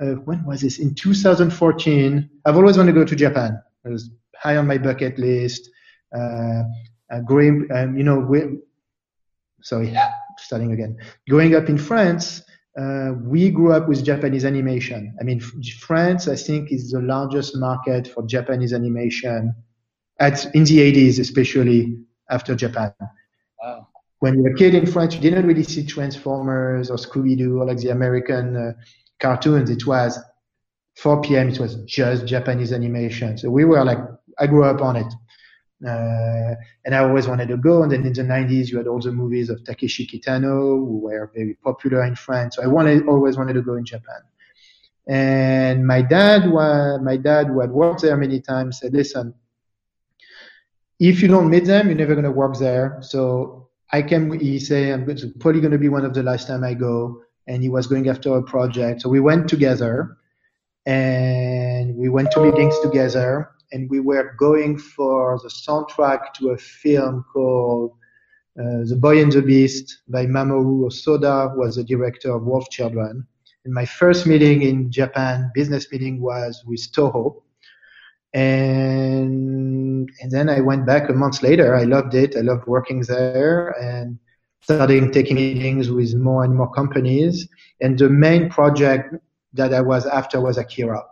uh, 0.00 0.14
when 0.24 0.44
was 0.44 0.60
this? 0.62 0.78
In 0.78 0.94
2014. 0.94 2.30
I've 2.44 2.56
always 2.56 2.76
wanted 2.76 2.92
to 2.92 3.00
go 3.00 3.04
to 3.04 3.16
Japan. 3.16 3.60
It 3.84 3.90
was 3.90 4.10
high 4.36 4.56
on 4.56 4.66
my 4.66 4.78
bucket 4.78 5.18
list. 5.18 5.68
Uh, 6.16 6.62
uh, 7.10 7.20
growing, 7.24 7.68
um, 7.74 7.96
you 7.96 8.04
know, 8.04 8.18
we, 8.18 8.42
sorry, 9.62 9.94
starting 10.38 10.72
again. 10.72 10.96
Growing 11.28 11.54
up 11.54 11.68
in 11.68 11.76
France, 11.76 12.42
uh, 12.78 13.12
we 13.22 13.50
grew 13.50 13.72
up 13.72 13.88
with 13.88 14.04
Japanese 14.04 14.44
animation. 14.44 15.14
I 15.20 15.24
mean, 15.24 15.40
France, 15.40 16.28
I 16.28 16.36
think, 16.36 16.72
is 16.72 16.90
the 16.90 17.00
largest 17.00 17.56
market 17.56 18.08
for 18.08 18.24
Japanese 18.26 18.72
animation 18.72 19.54
at, 20.20 20.44
in 20.54 20.64
the 20.64 20.78
80s, 20.78 21.18
especially 21.18 21.98
after 22.30 22.54
Japan. 22.54 22.92
Wow. 23.62 23.88
When 24.20 24.34
you 24.34 24.42
were 24.42 24.50
a 24.50 24.54
kid 24.54 24.74
in 24.74 24.86
France, 24.86 25.14
you 25.14 25.20
didn't 25.20 25.46
really 25.46 25.64
see 25.64 25.84
Transformers 25.84 26.90
or 26.90 26.96
Scooby 26.96 27.36
Doo 27.36 27.60
or 27.60 27.66
like 27.66 27.78
the 27.78 27.88
American 27.88 28.56
uh, 28.56 28.72
cartoons, 29.20 29.70
it 29.70 29.86
was 29.86 30.18
4 30.96 31.20
p.m. 31.22 31.48
It 31.48 31.60
was 31.60 31.76
just 31.84 32.26
Japanese 32.26 32.72
animation. 32.72 33.38
So 33.38 33.50
we 33.50 33.64
were 33.64 33.84
like, 33.84 33.98
I 34.38 34.46
grew 34.46 34.64
up 34.64 34.80
on 34.80 34.96
it. 34.96 35.12
Uh, 35.86 36.54
and 36.84 36.94
I 36.94 36.98
always 36.98 37.26
wanted 37.26 37.48
to 37.48 37.56
go. 37.56 37.82
And 37.82 37.92
then 37.92 38.04
in 38.04 38.12
the 38.12 38.22
90s, 38.22 38.68
you 38.68 38.78
had 38.78 38.86
all 38.86 39.00
the 39.00 39.12
movies 39.12 39.48
of 39.48 39.64
Takeshi 39.64 40.06
Kitano, 40.06 40.76
who 40.76 40.98
were 41.04 41.30
very 41.34 41.54
popular 41.54 42.04
in 42.04 42.14
France. 42.16 42.56
So 42.56 42.62
I 42.62 42.66
wanted, 42.66 43.06
always 43.06 43.36
wanted 43.38 43.54
to 43.54 43.62
go 43.62 43.74
in 43.74 43.84
Japan. 43.84 44.20
And 45.08 45.86
my 45.86 46.02
dad, 46.02 46.46
my 47.02 47.16
dad, 47.16 47.46
who 47.46 47.60
had 47.60 47.70
worked 47.70 48.02
there 48.02 48.16
many 48.16 48.40
times, 48.40 48.78
said, 48.78 48.92
"Listen, 48.92 49.34
if 51.00 51.22
you 51.22 51.28
don't 51.28 51.48
meet 51.48 51.64
them, 51.64 51.88
you're 51.88 51.96
never 51.96 52.14
going 52.14 52.24
to 52.24 52.30
work 52.30 52.58
there. 52.58 52.98
So 53.00 53.70
I 53.90 54.02
came, 54.02 54.38
he 54.38 54.60
said, 54.60 54.92
I'm 54.92 55.34
probably 55.40 55.60
going 55.60 55.72
to 55.72 55.78
be 55.78 55.88
one 55.88 56.04
of 56.04 56.14
the 56.14 56.22
last 56.22 56.46
time 56.46 56.62
I 56.62 56.74
go. 56.74 57.22
And 57.50 57.62
he 57.64 57.68
was 57.68 57.88
going 57.88 58.08
after 58.08 58.36
a 58.36 58.42
project. 58.42 59.02
So 59.02 59.08
we 59.08 59.18
went 59.18 59.48
together 59.48 60.16
and 60.86 61.96
we 61.96 62.08
went 62.08 62.30
to 62.32 62.40
meetings 62.40 62.78
together 62.78 63.50
and 63.72 63.90
we 63.90 63.98
were 63.98 64.34
going 64.38 64.78
for 64.78 65.38
the 65.42 65.48
soundtrack 65.48 66.32
to 66.34 66.50
a 66.50 66.58
film 66.58 67.24
called 67.32 67.90
uh, 68.58 68.84
The 68.84 68.96
Boy 68.96 69.20
and 69.20 69.32
the 69.32 69.42
Beast 69.42 70.02
by 70.08 70.26
Mamoru 70.26 70.84
Hosoda, 70.84 71.52
who 71.52 71.60
was 71.60 71.76
the 71.76 71.84
director 71.84 72.32
of 72.34 72.44
Wolf 72.44 72.70
Children. 72.70 73.26
And 73.64 73.74
my 73.74 73.84
first 73.84 74.26
meeting 74.26 74.62
in 74.62 74.90
Japan, 74.90 75.50
business 75.52 75.90
meeting, 75.92 76.20
was 76.20 76.62
with 76.66 76.80
Toho. 76.92 77.42
And, 78.32 80.08
and 80.20 80.30
then 80.30 80.48
I 80.48 80.60
went 80.60 80.86
back 80.86 81.10
a 81.10 81.12
month 81.12 81.42
later. 81.42 81.74
I 81.74 81.82
loved 81.82 82.14
it. 82.14 82.36
I 82.36 82.40
loved 82.40 82.66
working 82.66 83.02
there 83.02 83.70
and 83.80 84.18
starting 84.62 85.10
taking 85.10 85.36
meetings 85.36 85.90
with 85.90 86.14
more 86.14 86.44
and 86.44 86.54
more 86.54 86.70
companies. 86.70 87.48
And 87.80 87.98
the 87.98 88.08
main 88.08 88.50
project 88.50 89.14
that 89.54 89.74
I 89.74 89.80
was 89.80 90.06
after 90.06 90.40
was 90.40 90.58
Akira. 90.58 91.02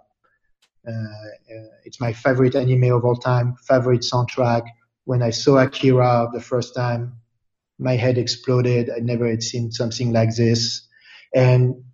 Uh, 0.86 0.90
uh, 0.90 1.68
it's 1.84 2.00
my 2.00 2.12
favorite 2.12 2.54
anime 2.54 2.92
of 2.92 3.04
all 3.04 3.16
time, 3.16 3.56
favorite 3.66 4.00
soundtrack. 4.02 4.62
When 5.04 5.22
I 5.22 5.30
saw 5.30 5.58
Akira 5.58 6.28
the 6.32 6.40
first 6.40 6.74
time, 6.74 7.14
my 7.78 7.96
head 7.96 8.18
exploded. 8.18 8.90
I 8.90 9.00
never 9.00 9.28
had 9.28 9.42
seen 9.42 9.70
something 9.72 10.12
like 10.12 10.34
this. 10.36 10.86
And 11.34 11.84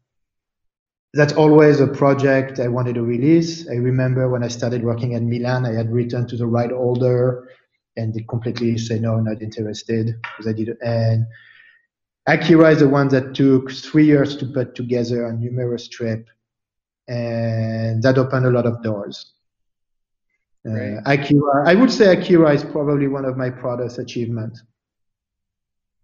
that's 1.12 1.32
always 1.32 1.80
a 1.80 1.86
project 1.86 2.59
I 2.59 2.68
wanted 2.68 2.96
to 2.96 3.02
release. 3.02 3.68
I 3.68 3.74
remember 3.74 4.28
when 4.28 4.42
I 4.42 4.48
started 4.48 4.82
working 4.82 5.14
at 5.14 5.22
Milan, 5.22 5.64
I 5.64 5.72
had 5.72 5.92
written 5.92 6.26
to 6.26 6.36
the 6.36 6.46
right 6.46 6.70
holder 6.70 7.48
and 7.97 8.12
they 8.12 8.24
completely 8.28 8.76
say 8.78 8.99
no, 8.99 9.20
not 9.20 9.42
interested 9.42 10.14
because 10.22 10.47
I 10.47 10.53
did. 10.53 10.76
And 10.82 11.26
Akira 12.26 12.70
is 12.70 12.80
the 12.80 12.88
one 12.88 13.09
that 13.09 13.34
took 13.34 13.70
three 13.70 14.07
years 14.07 14.36
to 14.38 14.47
put 14.47 14.74
together 14.74 15.26
a 15.26 15.32
numerous 15.32 15.88
trip 15.88 16.26
and 17.09 18.03
that 18.03 18.18
opened 18.18 18.47
a 18.47 18.51
lot 18.51 18.66
of 18.66 18.82
doors. 18.82 19.32
Right. 20.64 20.97
Uh, 20.97 21.12
Akira, 21.12 21.68
I 21.68 21.74
would 21.74 21.92
say 21.92 22.16
Akira 22.16 22.55
is 22.55 22.64
probably 22.64 23.07
one 23.07 23.26
of 23.26 23.36
my 23.36 23.51
proudest 23.51 23.99
achievements. 23.99 24.62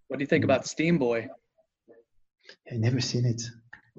What 0.09 0.19
do 0.19 0.23
you 0.23 0.27
think 0.27 0.45
about 0.45 0.65
Steamboy? 0.65 1.29
I've 2.71 2.79
never 2.79 3.01
seen 3.01 3.25
it. 3.25 3.43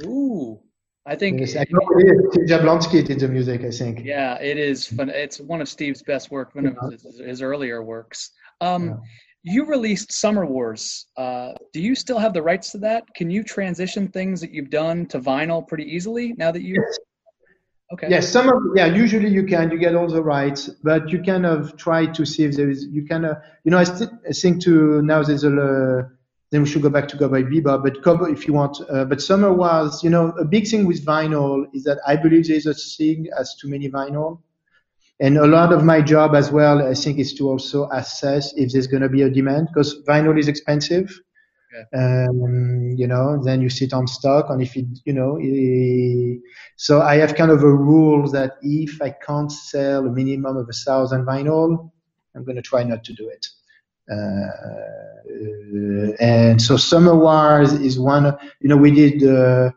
Ooh, 0.06 0.62
I 1.06 1.16
think 1.16 1.40
yes, 1.40 1.56
I 1.56 1.66
know 1.70 1.82
it 1.98 2.04
is. 2.06 2.34
Steve 2.34 2.48
Jablonsky 2.48 3.06
did 3.06 3.20
the 3.20 3.28
music. 3.28 3.64
I 3.64 3.72
think. 3.72 4.06
Yeah, 4.06 4.36
it 4.36 4.58
is 4.58 4.88
fun. 4.88 5.10
It's 5.10 5.40
one 5.40 5.60
of 5.60 5.68
Steve's 5.68 6.04
best 6.04 6.30
work, 6.30 6.54
one 6.54 6.68
of 6.68 6.92
his, 6.92 7.20
his 7.20 7.42
earlier 7.42 7.82
works. 7.82 8.32
Um, 8.60 8.90
yeah. 8.90 8.96
You 9.44 9.66
released 9.66 10.14
Summer 10.14 10.46
Wars. 10.46 11.08
Uh, 11.18 11.54
do 11.74 11.82
you 11.82 11.96
still 11.96 12.20
have 12.20 12.34
the 12.34 12.44
rights 12.44 12.72
to 12.74 12.78
that? 12.80 13.12
Can 13.16 13.32
you 13.32 13.44
transition 13.44 14.08
things 14.08 14.40
that 14.42 14.52
you've 14.52 14.70
done 14.70 15.08
to 15.08 15.20
vinyl 15.20 15.68
pretty 15.68 15.86
easily 15.86 16.34
now 16.38 16.52
that 16.52 16.62
you? 16.62 16.76
Yes. 16.76 17.00
Okay. 17.94 18.08
Yes, 18.10 18.30
some 18.30 18.48
of 18.48 18.56
yeah. 18.76 18.86
Usually 18.86 19.30
you 19.30 19.44
can, 19.44 19.72
you 19.72 19.80
get 19.80 19.96
all 19.96 20.08
the 20.08 20.24
rights, 20.24 20.70
but 20.84 21.10
you 21.10 21.24
kind 21.24 21.48
of 21.48 21.76
try 21.78 22.06
to 22.06 22.26
see 22.26 22.44
if 22.44 22.56
there 22.56 22.70
is. 22.70 22.86
You 22.86 23.08
kind 23.08 23.26
of, 23.26 23.38
you 23.64 23.72
know, 23.72 23.80
I, 23.80 23.86
I 24.30 24.32
think 24.34 24.62
to 24.64 25.02
now 25.02 25.24
there's 25.24 25.44
a. 25.44 25.50
Uh, 25.50 26.04
then 26.52 26.62
we 26.64 26.68
should 26.68 26.82
go 26.82 26.90
back 26.90 27.08
to 27.08 27.18
Cowboy 27.18 27.44
Bebop, 27.44 27.84
but 27.84 28.04
Cowboy 28.04 28.32
if 28.32 28.46
you 28.46 28.54
want. 28.54 28.78
Uh, 28.90 29.06
but 29.06 29.22
Summer 29.22 29.54
Wars, 29.54 30.04
you 30.04 30.10
know, 30.10 30.30
a 30.32 30.44
big 30.44 30.68
thing 30.68 30.86
with 30.86 31.06
vinyl 31.06 31.66
is 31.74 31.86
that 31.86 32.00
I 32.06 32.18
believe 32.18 32.48
there's 32.48 32.66
a 32.66 32.74
thing 32.74 33.28
as 33.40 33.56
too 33.56 33.70
many 33.70 33.90
vinyl. 33.90 34.42
And 35.22 35.38
a 35.38 35.48
lot 35.48 35.72
of 35.72 35.84
my 35.84 36.02
job 36.02 36.36
as 36.36 36.52
well, 36.52 36.86
I 36.86 36.94
think, 36.94 37.20
is 37.20 37.34
to 37.36 37.48
also 37.48 37.90
assess 37.92 38.54
if 38.58 38.72
there's 38.72 38.88
going 38.88 39.04
to 39.04 39.10
be 39.10 39.22
a 39.22 39.30
demand 39.30 39.68
because 39.68 40.04
vinyl 40.04 40.38
is 40.38 40.48
expensive. 40.48 41.18
Um, 41.98 42.96
you 42.98 43.08
know, 43.08 43.42
then 43.42 43.62
you 43.62 43.70
sit 43.70 43.94
on 43.94 44.06
stock 44.06 44.50
and 44.50 44.62
if 44.62 44.76
it, 44.76 44.88
you 45.06 45.14
know, 45.14 45.38
it, 45.40 46.42
so 46.76 47.02
I 47.02 47.16
have 47.18 47.36
kind 47.36 47.50
of 47.50 47.64
a 47.64 47.74
rule 47.74 48.30
that 48.32 48.56
if 48.62 49.02
I 49.02 49.12
can't 49.12 49.50
sell 49.50 50.06
a 50.06 50.12
minimum 50.12 50.58
of 50.58 50.68
a 50.68 50.74
thousand 50.74 51.26
vinyl, 51.26 51.92
I'm 52.36 52.44
going 52.44 52.58
to 52.58 52.62
try 52.62 52.84
not 52.84 53.06
to 53.06 53.14
do 53.14 53.30
it. 53.30 53.48
Uh, 54.12 54.48
and 56.20 56.62
so 56.62 56.76
Summer 56.76 57.16
Wars 57.16 57.72
is 57.74 57.98
one, 57.98 58.26
you 58.60 58.70
know, 58.70 58.78
we 58.78 58.92
did, 58.92 59.24
uh, 59.24 59.72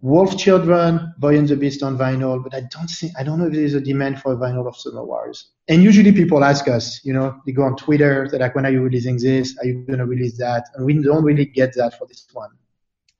Wolf 0.00 0.36
Children, 0.36 1.14
Boy 1.16 1.38
and 1.38 1.48
the 1.48 1.56
Beast 1.56 1.82
on 1.82 1.96
vinyl, 1.96 2.42
but 2.42 2.54
I 2.54 2.60
don't 2.70 2.88
think 2.88 3.12
I 3.18 3.22
don't 3.22 3.38
know 3.38 3.46
if 3.46 3.54
there's 3.54 3.72
a 3.72 3.80
demand 3.80 4.20
for 4.20 4.34
a 4.34 4.36
vinyl 4.36 4.66
of 4.66 4.76
Summer 4.76 5.02
Wars. 5.02 5.52
And 5.68 5.82
usually 5.82 6.12
people 6.12 6.44
ask 6.44 6.68
us, 6.68 7.02
you 7.06 7.14
know, 7.14 7.40
they 7.46 7.52
go 7.52 7.62
on 7.62 7.74
Twitter, 7.76 8.28
they're 8.30 8.40
like, 8.40 8.54
when 8.54 8.66
are 8.66 8.70
you 8.70 8.82
releasing 8.82 9.16
this? 9.16 9.56
Are 9.58 9.64
you 9.66 9.82
going 9.86 10.00
to 10.00 10.04
release 10.04 10.36
that? 10.36 10.68
And 10.74 10.84
we 10.84 11.02
don't 11.02 11.24
really 11.24 11.46
get 11.46 11.74
that 11.76 11.98
for 11.98 12.06
this 12.06 12.26
one. 12.34 12.50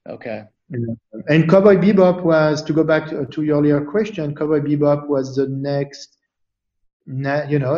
Okay. 0.06 0.44
And 1.28 1.48
Cowboy 1.48 1.76
Bebop 1.76 2.22
was, 2.22 2.62
to 2.64 2.74
go 2.74 2.84
back 2.84 3.08
to, 3.08 3.24
to 3.24 3.42
your 3.42 3.60
earlier 3.60 3.82
question, 3.82 4.34
Cowboy 4.34 4.60
Bebop 4.60 5.08
was 5.08 5.36
the 5.36 5.48
next, 5.48 6.18
you 7.06 7.58
know, 7.58 7.76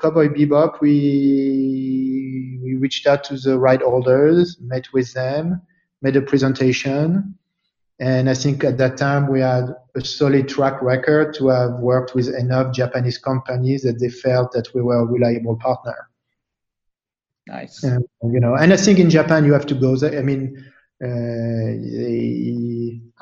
Cowboy 0.00 0.28
Bebop, 0.28 0.80
we, 0.80 2.60
we 2.62 2.74
reached 2.74 3.06
out 3.06 3.24
to 3.24 3.36
the 3.36 3.58
right 3.58 3.80
holders, 3.80 4.58
met 4.60 4.92
with 4.92 5.12
them, 5.12 5.62
made 6.02 6.16
a 6.16 6.22
presentation 6.22 7.36
and 7.98 8.28
I 8.28 8.34
think 8.34 8.62
at 8.62 8.76
that 8.78 8.98
time 8.98 9.30
we 9.30 9.40
had 9.40 9.74
a 9.94 10.04
solid 10.04 10.48
track 10.48 10.82
record 10.82 11.32
to 11.34 11.48
have 11.48 11.72
worked 11.80 12.14
with 12.14 12.28
enough 12.28 12.74
Japanese 12.74 13.16
companies 13.16 13.82
that 13.82 13.98
they 13.98 14.10
felt 14.10 14.52
that 14.52 14.74
we 14.74 14.82
were 14.82 15.00
a 15.00 15.04
reliable 15.04 15.56
partner. 15.56 16.10
Nice. 17.46 17.82
And, 17.82 18.04
you 18.22 18.40
know, 18.40 18.54
and 18.54 18.72
I 18.72 18.76
think 18.76 18.98
in 18.98 19.08
Japan 19.08 19.44
you 19.46 19.54
have 19.54 19.66
to 19.66 19.74
go 19.74 19.96
there. 19.96 20.18
I 20.18 20.22
mean, 20.22 20.62
uh, 21.02 21.06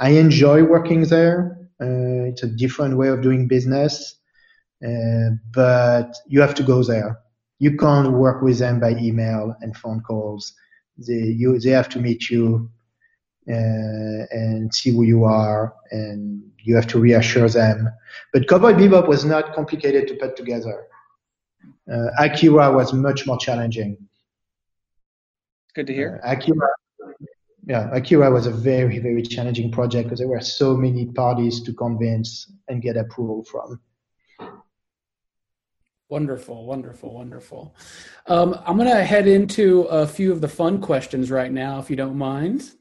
I 0.03 0.11
enjoy 0.11 0.65
working 0.65 1.03
there. 1.03 1.69
Uh, 1.81 2.31
it's 2.31 2.43
a 2.43 2.49
different 2.49 2.97
way 2.97 3.09
of 3.09 3.21
doing 3.21 3.47
business, 3.47 4.17
but 5.53 6.15
you 6.27 6.41
have 6.41 6.55
to 6.55 6.63
go 6.63 6.83
there. 6.83 7.21
You 7.59 7.77
can't 7.77 8.13
work 8.13 8.43
with 8.43 8.59
them 8.59 8.81
by 8.81 8.91
email 8.91 9.55
and 9.61 9.77
phone 9.77 10.01
calls. 10.01 10.53
They 10.99 11.35
you 11.41 11.59
they 11.59 11.71
have 11.71 11.89
to 11.91 12.01
meet 12.01 12.31
you 12.31 12.71
uh, 13.49 14.27
and 14.31 14.75
see 14.75 14.91
who 14.91 15.05
you 15.05 15.25
are, 15.25 15.75
and 15.91 16.43
you 16.59 16.75
have 16.77 16.87
to 16.89 16.99
reassure 16.99 17.49
them. 17.49 17.89
But 18.33 18.49
Cowboy 18.49 18.73
Bebop 18.73 19.09
was 19.09 19.25
not 19.25 19.55
complicated 19.55 20.09
to 20.09 20.15
put 20.15 20.37
together. 20.37 20.87
Uh, 21.91 22.09
Akira 22.19 22.73
was 22.73 22.93
much 22.93 23.27
more 23.27 23.39
challenging. 23.39 23.97
Good 25.75 25.87
to 25.89 25.95
hear. 25.95 26.21
Uh, 26.25 26.33
Akira, 26.33 26.69
yeah, 27.67 27.91
Akira 27.93 28.31
was 28.31 28.47
a 28.47 28.51
very, 28.51 28.99
very 28.99 29.23
challenging 29.23 29.71
project 29.71 30.05
because 30.05 30.19
there 30.19 30.29
were 30.29 30.41
so 30.41 30.77
many 30.77 31.07
parties 31.07 31.63
to 31.63 31.73
convince 31.73 32.51
and 32.69 32.81
get 32.81 32.97
approval 32.97 33.45
from. 33.45 33.81
Wonderful, 36.11 36.67
wonderful, 36.67 37.15
wonderful. 37.15 37.75
Um, 38.27 38.59
I'm 38.67 38.77
going 38.77 38.91
to 38.91 39.05
head 39.05 39.27
into 39.27 39.83
a 39.83 40.07
few 40.07 40.33
of 40.33 40.41
the 40.41 40.49
fun 40.49 40.81
questions 40.81 41.31
right 41.31 41.51
now, 41.51 41.79
if 41.79 41.89
you 41.89 41.97
don't 41.97 42.17
mind. 42.17 42.73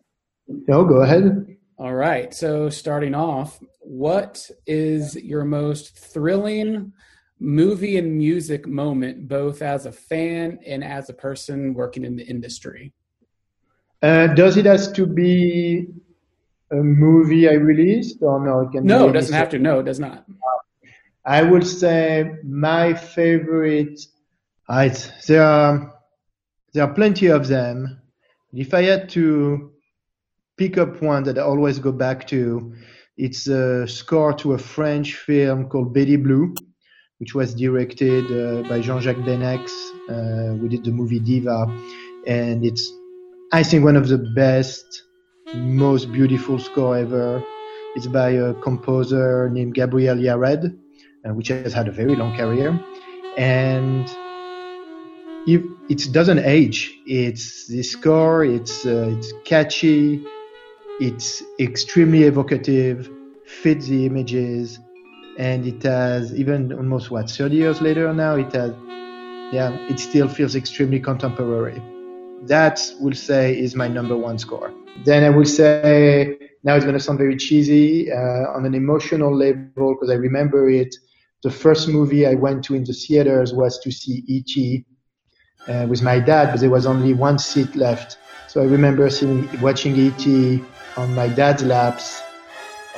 No, 0.47 0.83
go 0.83 1.01
ahead. 1.01 1.55
All 1.77 1.93
right. 1.93 2.33
So, 2.33 2.69
starting 2.69 3.15
off, 3.15 3.59
what 3.79 4.49
is 4.67 5.15
your 5.15 5.45
most 5.45 5.97
thrilling 5.97 6.91
movie 7.39 7.97
and 7.97 8.17
music 8.17 8.67
moment, 8.67 9.27
both 9.27 9.61
as 9.61 9.85
a 9.85 9.91
fan 9.91 10.59
and 10.65 10.83
as 10.83 11.09
a 11.09 11.13
person 11.13 11.73
working 11.73 12.03
in 12.03 12.15
the 12.15 12.25
industry? 12.25 12.93
Uh, 14.01 14.27
does 14.27 14.57
it 14.57 14.65
has 14.65 14.91
to 14.91 15.05
be 15.05 15.87
a 16.71 16.75
movie 16.75 17.47
I 17.47 17.53
released, 17.53 18.17
or 18.21 18.45
no? 18.45 18.61
It 18.61 18.71
can 18.73 18.85
no, 18.85 19.07
it 19.07 19.13
doesn't 19.13 19.33
have 19.33 19.49
to. 19.49 19.59
No, 19.59 19.79
it 19.79 19.83
does 19.83 19.99
not. 19.99 20.25
I 21.25 21.43
would 21.43 21.65
say 21.65 22.31
my 22.43 22.93
favorite. 22.93 23.99
Right, 24.69 25.11
there 25.27 25.43
are 25.43 25.93
there 26.73 26.83
are 26.83 26.93
plenty 26.93 27.27
of 27.27 27.47
them. 27.47 28.01
If 28.53 28.73
I 28.73 28.83
had 28.83 29.09
to 29.09 29.73
pick 30.57 30.77
up 30.77 31.01
one 31.01 31.23
that 31.23 31.37
I 31.37 31.41
always 31.41 31.79
go 31.79 31.91
back 31.91 32.27
to. 32.27 32.73
It's 33.17 33.47
a 33.47 33.87
score 33.87 34.33
to 34.33 34.53
a 34.53 34.57
French 34.57 35.15
film 35.15 35.69
called 35.69 35.93
Betty 35.93 36.15
Blue, 36.15 36.53
which 37.19 37.35
was 37.35 37.53
directed 37.53 38.25
uh, 38.25 38.67
by 38.67 38.81
Jean-Jacques 38.81 39.17
Beineix. 39.17 39.69
Uh, 40.09 40.55
we 40.55 40.67
did 40.67 40.83
the 40.83 40.91
movie 40.91 41.19
Diva, 41.19 41.65
and 42.27 42.65
it's, 42.65 42.91
I 43.51 43.63
think, 43.63 43.83
one 43.83 43.95
of 43.95 44.07
the 44.07 44.17
best, 44.17 45.03
most 45.53 46.11
beautiful 46.11 46.59
score 46.59 46.97
ever. 46.97 47.43
It's 47.95 48.07
by 48.07 48.31
a 48.31 48.53
composer 48.55 49.49
named 49.49 49.75
Gabriel 49.75 50.17
Yared, 50.17 50.75
which 51.31 51.47
has 51.47 51.59
had 51.61 51.75
a 51.75 51.77
very 51.77 52.03
long 52.03 52.19
career, 52.21 52.67
and 53.29 54.07
it 55.45 56.11
doesn't 56.13 56.39
age. 56.39 56.99
It's 57.05 57.65
the 57.67 57.83
score. 57.83 58.43
It's 58.45 58.85
uh, 58.85 59.07
it's 59.09 59.33
catchy. 59.45 60.23
It's 60.99 61.41
extremely 61.59 62.23
evocative, 62.23 63.09
fits 63.45 63.87
the 63.87 64.05
images, 64.05 64.79
and 65.37 65.65
it 65.65 65.83
has 65.83 66.33
even 66.35 66.71
almost 66.73 67.11
what 67.11 67.29
30 67.29 67.55
years 67.57 67.81
later 67.81 68.13
now. 68.13 68.35
It 68.35 68.53
has 68.53 68.73
Yeah, 69.51 69.77
it 69.89 69.99
still 69.99 70.27
feels 70.27 70.55
extremely 70.55 70.99
contemporary. 70.99 71.79
That 72.47 72.79
will 72.99 73.13
say 73.15 73.57
is 73.59 73.75
my 73.75 73.87
number 73.87 74.17
one 74.17 74.37
score. 74.39 74.73
Then 75.05 75.23
I 75.23 75.29
will 75.29 75.45
say 75.55 76.33
now 76.63 76.75
it's 76.75 76.85
going 76.85 76.97
to 76.97 76.99
sound 76.99 77.19
very 77.19 77.35
cheesy 77.37 78.11
uh, 78.11 78.55
on 78.55 78.65
an 78.65 78.73
emotional 78.75 79.35
level 79.35 79.79
because 79.95 80.09
I 80.11 80.15
remember 80.15 80.69
it. 80.69 80.95
The 81.43 81.51
first 81.51 81.87
movie 81.89 82.25
I 82.25 82.35
went 82.35 82.63
to 82.65 82.75
in 82.75 82.83
the 82.85 82.93
theaters 82.93 83.53
was 83.53 83.79
to 83.79 83.91
see 83.91 84.23
E.T. 84.27 84.85
Uh, 85.67 85.87
with 85.89 86.01
my 86.01 86.19
dad, 86.19 86.51
but 86.51 86.59
there 86.59 86.69
was 86.69 86.85
only 86.85 87.13
one 87.13 87.37
seat 87.39 87.75
left. 87.75 88.17
So 88.47 88.61
I 88.61 88.65
remember 88.65 89.09
seeing, 89.09 89.49
watching 89.61 89.95
E.T. 89.95 90.63
on 90.97 91.13
my 91.15 91.27
dad's 91.27 91.63
laps. 91.63 92.21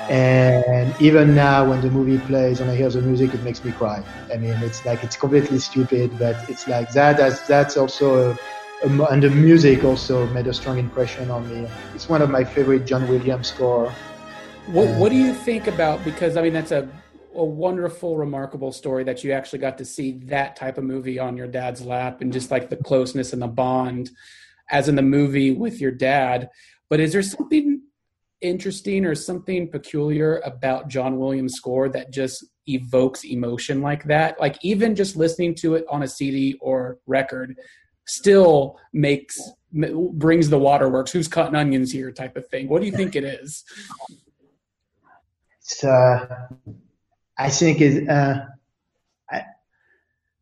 And 0.09 0.93
even 1.01 1.33
now, 1.33 1.69
when 1.69 1.81
the 1.81 1.89
movie 1.89 2.19
plays 2.19 2.59
and 2.59 2.69
I 2.69 2.75
hear 2.75 2.89
the 2.89 3.01
music, 3.01 3.33
it 3.33 3.41
makes 3.43 3.63
me 3.63 3.71
cry. 3.71 4.03
I 4.31 4.37
mean, 4.37 4.53
it's 4.61 4.85
like 4.85 5.03
it's 5.03 5.15
completely 5.15 5.57
stupid, 5.57 6.17
but 6.19 6.35
it's 6.47 6.67
like 6.67 6.91
that. 6.91 7.19
As 7.19 7.41
that's 7.47 7.77
also 7.77 8.31
a, 8.31 8.37
and 8.83 9.23
the 9.23 9.29
music 9.29 9.83
also 9.83 10.27
made 10.27 10.45
a 10.45 10.53
strong 10.53 10.77
impression 10.77 11.31
on 11.31 11.49
me. 11.49 11.67
It's 11.95 12.07
one 12.07 12.21
of 12.21 12.29
my 12.29 12.43
favorite 12.43 12.85
John 12.85 13.07
Williams 13.09 13.47
score. 13.47 13.89
What 14.67 14.87
What 14.99 15.11
do 15.11 15.17
you 15.17 15.33
think 15.33 15.65
about? 15.67 16.03
Because 16.03 16.37
I 16.37 16.43
mean, 16.43 16.53
that's 16.53 16.71
a 16.71 16.87
a 17.35 17.45
wonderful, 17.45 18.17
remarkable 18.17 18.71
story 18.71 19.03
that 19.03 19.23
you 19.23 19.31
actually 19.31 19.59
got 19.59 19.77
to 19.77 19.85
see 19.85 20.19
that 20.25 20.55
type 20.55 20.77
of 20.77 20.83
movie 20.83 21.19
on 21.19 21.37
your 21.37 21.47
dad's 21.47 21.81
lap, 21.81 22.21
and 22.21 22.31
just 22.31 22.51
like 22.51 22.69
the 22.69 22.77
closeness 22.77 23.33
and 23.33 23.41
the 23.41 23.47
bond, 23.47 24.09
as 24.69 24.89
in 24.89 24.95
the 24.95 25.01
movie 25.01 25.51
with 25.51 25.79
your 25.79 25.91
dad. 25.91 26.49
But 26.89 26.99
is 26.99 27.13
there 27.13 27.21
something 27.21 27.81
interesting 28.41 29.05
or 29.05 29.15
something 29.15 29.69
peculiar 29.69 30.39
about 30.39 30.87
John 30.87 31.17
Williams' 31.17 31.55
score 31.55 31.89
that 31.89 32.11
just 32.11 32.45
evokes 32.67 33.23
emotion 33.23 33.81
like 33.81 34.03
that? 34.05 34.39
Like 34.39 34.57
even 34.63 34.95
just 34.95 35.15
listening 35.15 35.55
to 35.55 35.75
it 35.75 35.85
on 35.89 36.03
a 36.03 36.07
CD 36.07 36.57
or 36.61 36.99
record 37.07 37.57
still 38.07 38.79
makes 38.93 39.39
brings 39.73 40.49
the 40.49 40.59
waterworks. 40.59 41.11
Who's 41.11 41.27
cutting 41.27 41.55
onions 41.55 41.91
here? 41.91 42.11
Type 42.11 42.37
of 42.37 42.47
thing. 42.47 42.69
What 42.69 42.81
do 42.81 42.85
you 42.87 42.93
think 42.93 43.15
it 43.15 43.23
is? 43.23 43.63
It's, 45.59 45.83
uh, 45.83 46.47
I 47.37 47.49
think 47.49 47.81
it. 47.81 48.09
Uh, 48.09 48.45
I, 49.29 49.43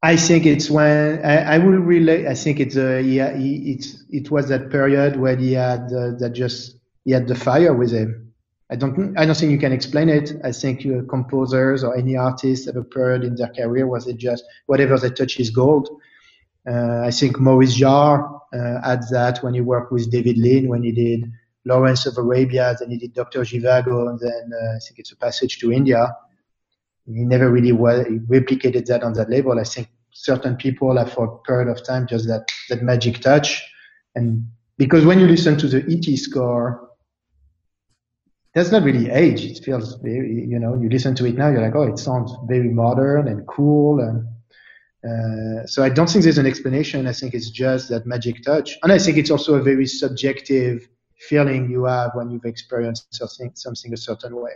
I 0.01 0.15
think 0.15 0.45
it's 0.45 0.69
when 0.69 1.25
I, 1.25 1.55
I 1.55 1.57
will 1.57 1.79
relate. 1.79 2.27
I 2.27 2.35
think 2.35 2.59
it's 2.59 2.77
uh, 2.77 2.97
yeah. 2.97 3.35
He, 3.35 3.73
it's 3.73 4.03
it 4.09 4.29
was 4.31 4.49
that 4.49 4.69
period 4.69 5.15
where 5.15 5.35
he 5.35 5.53
had 5.53 5.91
uh, 5.93 6.11
that 6.19 6.31
just 6.33 6.77
he 7.05 7.11
had 7.11 7.27
the 7.27 7.35
fire 7.35 7.73
with 7.73 7.91
him. 7.91 8.33
I 8.69 8.75
don't 8.75 9.17
I 9.17 9.25
don't 9.25 9.35
think 9.37 9.51
you 9.51 9.59
can 9.59 9.71
explain 9.71 10.09
it. 10.09 10.33
I 10.43 10.51
think 10.51 10.85
uh, 10.85 11.03
composers 11.09 11.83
or 11.83 11.95
any 11.95 12.15
artist 12.15 12.67
have 12.67 12.75
a 12.75 12.83
period 12.83 13.23
in 13.23 13.35
their 13.35 13.49
career 13.49 13.87
where 13.87 14.01
they 14.01 14.13
just 14.13 14.43
whatever 14.67 14.97
they 14.97 15.09
touch 15.09 15.39
is 15.39 15.49
gold. 15.49 15.89
Uh, 16.67 17.01
I 17.03 17.11
think 17.11 17.39
Maurice 17.39 17.77
Jarre 17.77 18.39
uh, 18.53 18.81
had 18.87 19.03
that 19.11 19.43
when 19.43 19.53
he 19.53 19.61
worked 19.61 19.91
with 19.91 20.09
David 20.09 20.37
Lean 20.37 20.69
when 20.69 20.83
he 20.83 20.91
did 20.91 21.29
Lawrence 21.65 22.05
of 22.05 22.17
Arabia, 22.17 22.75
then 22.79 22.89
he 22.89 22.97
did 22.97 23.13
Dr. 23.13 23.41
Zhivago, 23.41 24.09
and 24.09 24.19
then 24.19 24.51
uh, 24.53 24.75
I 24.75 24.79
think 24.79 24.99
it's 24.99 25.11
a 25.11 25.17
passage 25.17 25.59
to 25.59 25.71
India. 25.71 26.13
He 27.05 27.23
never 27.23 27.49
really 27.49 27.71
well, 27.71 28.03
replicated 28.03 28.85
that 28.85 29.03
on 29.03 29.13
that 29.13 29.29
level. 29.29 29.59
I 29.59 29.63
think 29.63 29.89
certain 30.11 30.55
people 30.55 30.97
have 30.97 31.11
for 31.11 31.25
a 31.25 31.37
period 31.39 31.67
of 31.67 31.83
time 31.85 32.07
just 32.07 32.27
that, 32.27 32.47
that 32.69 32.81
magic 32.81 33.19
touch. 33.19 33.61
And 34.15 34.47
because 34.77 35.05
when 35.05 35.19
you 35.19 35.27
listen 35.27 35.57
to 35.57 35.67
the 35.67 35.83
ET 35.89 36.17
score, 36.17 36.89
that's 38.53 38.71
not 38.71 38.83
really 38.83 39.09
age. 39.09 39.43
It 39.43 39.63
feels 39.63 39.95
very, 39.95 40.45
you 40.47 40.59
know, 40.59 40.79
you 40.79 40.87
listen 40.89 41.15
to 41.15 41.25
it 41.25 41.35
now, 41.35 41.49
you're 41.49 41.61
like, 41.61 41.75
oh, 41.75 41.83
it 41.83 41.97
sounds 41.97 42.31
very 42.47 42.69
modern 42.69 43.27
and 43.27 43.45
cool. 43.47 43.99
And 43.99 44.27
uh, 45.03 45.65
so 45.65 45.83
I 45.83 45.89
don't 45.89 46.09
think 46.09 46.23
there's 46.23 46.37
an 46.37 46.45
explanation. 46.45 47.07
I 47.07 47.13
think 47.13 47.33
it's 47.33 47.49
just 47.49 47.89
that 47.89 48.05
magic 48.05 48.43
touch. 48.43 48.77
And 48.83 48.91
I 48.91 48.99
think 48.99 49.17
it's 49.17 49.31
also 49.31 49.55
a 49.55 49.61
very 49.61 49.87
subjective 49.87 50.87
feeling 51.17 51.69
you 51.69 51.85
have 51.85 52.11
when 52.13 52.29
you've 52.29 52.45
experienced 52.45 53.07
something, 53.13 53.51
something 53.55 53.93
a 53.93 53.97
certain 53.97 54.35
way. 54.35 54.53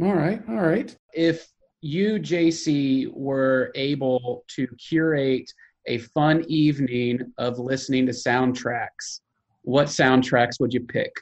All 0.00 0.14
right. 0.14 0.40
All 0.48 0.56
right. 0.56 0.96
If 1.12 1.48
you, 1.80 2.20
JC, 2.20 3.12
were 3.12 3.72
able 3.74 4.44
to 4.48 4.66
curate 4.76 5.50
a 5.86 5.98
fun 5.98 6.44
evening 6.48 7.32
of 7.38 7.58
listening 7.58 8.06
to 8.06 8.12
soundtracks, 8.12 9.20
what 9.62 9.88
soundtracks 9.88 10.60
would 10.60 10.72
you 10.72 10.80
pick? 10.80 11.12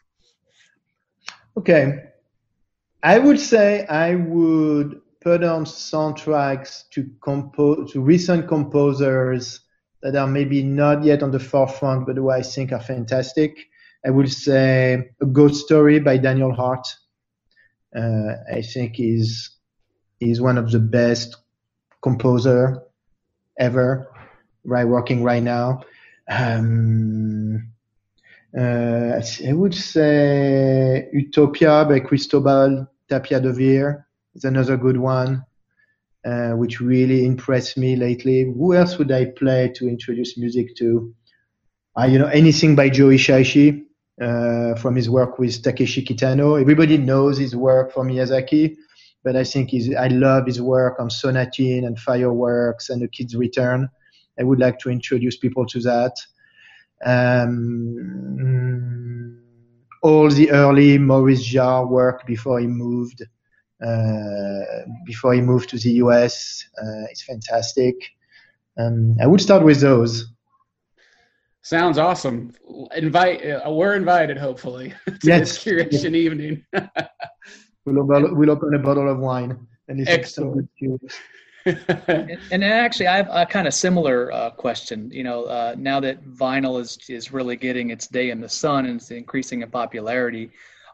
Okay. 1.56 2.04
I 3.02 3.18
would 3.18 3.40
say 3.40 3.86
I 3.86 4.16
would 4.16 5.00
put 5.22 5.42
on 5.42 5.64
soundtracks 5.64 6.88
to 6.90 7.08
compose 7.22 7.92
to 7.92 8.00
recent 8.00 8.46
composers 8.46 9.60
that 10.02 10.16
are 10.16 10.26
maybe 10.26 10.62
not 10.62 11.02
yet 11.02 11.22
on 11.22 11.30
the 11.30 11.40
forefront, 11.40 12.06
but 12.06 12.16
who 12.16 12.30
I 12.30 12.42
think 12.42 12.72
are 12.72 12.80
fantastic. 12.80 13.56
I 14.04 14.10
would 14.10 14.30
say 14.30 15.10
a 15.20 15.26
Ghost 15.26 15.64
Story 15.64 15.98
by 15.98 16.18
Daniel 16.18 16.52
Hart. 16.52 16.86
Uh, 17.94 18.34
I 18.52 18.62
think 18.62 18.98
is 18.98 19.50
is 20.20 20.40
one 20.40 20.58
of 20.58 20.70
the 20.70 20.80
best 20.80 21.36
composer 22.02 22.82
ever, 23.58 24.08
right? 24.64 24.84
Working 24.84 25.22
right 25.22 25.42
now. 25.42 25.82
Um, 26.28 27.68
uh, 28.56 29.20
I 29.46 29.52
would 29.52 29.74
say 29.74 31.08
Utopia 31.12 31.84
by 31.84 32.00
Cristobal 32.00 32.86
Tapia 33.08 33.40
de 33.40 33.52
Veer 33.52 34.06
is 34.34 34.44
another 34.44 34.76
good 34.76 34.96
one, 34.96 35.44
uh, 36.24 36.52
which 36.52 36.80
really 36.80 37.26
impressed 37.26 37.76
me 37.76 37.96
lately. 37.96 38.44
Who 38.44 38.74
else 38.74 38.98
would 38.98 39.12
I 39.12 39.26
play 39.26 39.72
to 39.76 39.88
introduce 39.88 40.38
music 40.38 40.74
to? 40.76 41.14
Uh, 41.98 42.04
you 42.04 42.18
know, 42.18 42.26
anything 42.26 42.76
by 42.76 42.90
Joe 42.90 43.08
Hisaishi 43.08 43.85
from 44.18 44.96
his 44.96 45.08
work 45.10 45.38
with 45.38 45.62
Takeshi 45.62 46.04
Kitano. 46.04 46.60
Everybody 46.60 46.98
knows 46.98 47.38
his 47.38 47.54
work 47.54 47.92
from 47.92 48.08
Miyazaki, 48.08 48.76
but 49.24 49.36
I 49.36 49.44
think 49.44 49.70
I 49.98 50.08
love 50.08 50.46
his 50.46 50.60
work 50.60 50.98
on 50.98 51.08
Sonatine 51.08 51.86
and 51.86 51.98
Fireworks 51.98 52.90
and 52.90 53.02
The 53.02 53.08
Kid's 53.08 53.36
Return. 53.36 53.88
I 54.38 54.42
would 54.42 54.58
like 54.58 54.78
to 54.80 54.90
introduce 54.90 55.36
people 55.36 55.66
to 55.66 55.80
that 55.80 56.14
um, 57.04 57.78
all 60.02 60.30
the 60.30 60.50
early 60.50 60.98
Maurice 60.98 61.46
Jarre 61.46 61.88
work 61.88 62.26
before 62.26 62.60
he 62.60 62.66
moved 62.66 63.22
uh, 63.84 64.60
before 65.04 65.34
he 65.34 65.42
moved 65.42 65.68
to 65.70 65.78
the 65.78 65.90
US. 66.02 66.64
Uh, 66.80 67.04
it's 67.10 67.22
fantastic. 67.22 67.94
Um, 68.78 69.16
I 69.20 69.26
would 69.26 69.40
start 69.40 69.64
with 69.64 69.80
those. 69.80 70.26
Sounds 71.66 71.98
awesome. 71.98 72.52
Invite. 72.94 73.44
Uh, 73.44 73.72
we're 73.72 73.96
invited, 73.96 74.38
hopefully, 74.38 74.94
to 75.06 75.18
yes. 75.24 75.64
this 75.64 75.64
curation 75.64 76.14
evening. 76.14 76.64
we'll, 77.84 77.98
open, 78.02 78.36
we'll 78.36 78.52
open 78.52 78.72
a 78.74 78.78
bottle 78.78 79.10
of 79.10 79.18
wine 79.18 79.66
and 79.88 79.98
listen 79.98 80.14
Excellent. 80.14 80.70
to 80.78 81.00
and, 82.06 82.38
and, 82.52 82.62
actually, 82.62 83.08
I 83.08 83.16
have 83.16 83.28
a 83.32 83.44
kind 83.44 83.66
of 83.66 83.74
similar 83.74 84.30
uh, 84.30 84.50
question. 84.50 85.10
You 85.10 85.24
know, 85.24 85.46
uh, 85.46 85.74
now 85.76 85.98
that 85.98 86.24
vinyl 86.24 86.80
is 86.80 86.98
is 87.08 87.32
really 87.32 87.56
getting 87.56 87.90
its 87.90 88.06
day 88.06 88.30
in 88.30 88.40
the 88.40 88.48
sun 88.48 88.86
and 88.86 89.00
it's 89.00 89.10
increasing 89.10 89.62
in 89.62 89.70
popularity, 89.72 90.52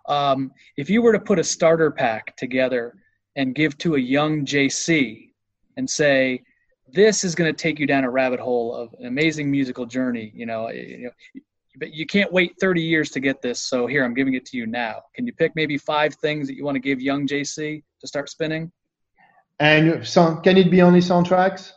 um, 0.09 0.53
if 0.79 0.89
you 0.89 1.03
were 1.03 1.13
to 1.13 1.21
put 1.21 1.39
a 1.39 1.45
starter 1.45 1.91
pack 1.91 2.35
together 2.39 2.95
and 3.37 3.55
give 3.55 3.77
to 3.77 3.97
a 3.97 4.01
young 4.01 4.47
JC 4.47 5.33
and 5.77 5.91
say, 5.91 6.45
"This 6.93 7.25
is 7.25 7.35
going 7.35 7.53
to 7.53 7.57
take 7.57 7.79
you 7.79 7.87
down 7.87 8.05
a 8.05 8.11
rabbit 8.11 8.41
hole 8.41 8.75
of 8.75 8.95
an 8.99 9.07
amazing 9.07 9.51
musical 9.51 9.87
journey," 9.87 10.33
you 10.35 10.47
know, 10.47 10.71
you 10.71 11.05
know, 11.05 11.41
but 11.77 11.95
you 11.95 12.07
can't 12.07 12.33
wait 12.33 12.55
30 12.61 12.83
years 12.83 13.11
to 13.11 13.21
get 13.21 13.43
this. 13.43 13.61
So 13.61 13.87
here, 13.87 14.05
I'm 14.05 14.15
giving 14.15 14.35
it 14.35 14.45
to 14.47 14.57
you 14.57 14.67
now. 14.67 15.03
Can 15.15 15.27
you 15.27 15.33
pick 15.33 15.53
maybe 15.55 15.79
five 15.79 16.15
things 16.17 16.49
that 16.49 16.57
you 16.57 16.65
want 16.65 16.75
to 16.77 16.81
give 16.81 17.01
young 17.01 17.27
JC 17.27 17.83
to 18.01 18.07
start 18.07 18.29
spinning? 18.29 18.71
And 19.59 20.07
so, 20.07 20.37
can 20.37 20.57
it 20.57 20.71
be 20.71 20.83
only 20.83 21.01
soundtracks? 21.01 21.73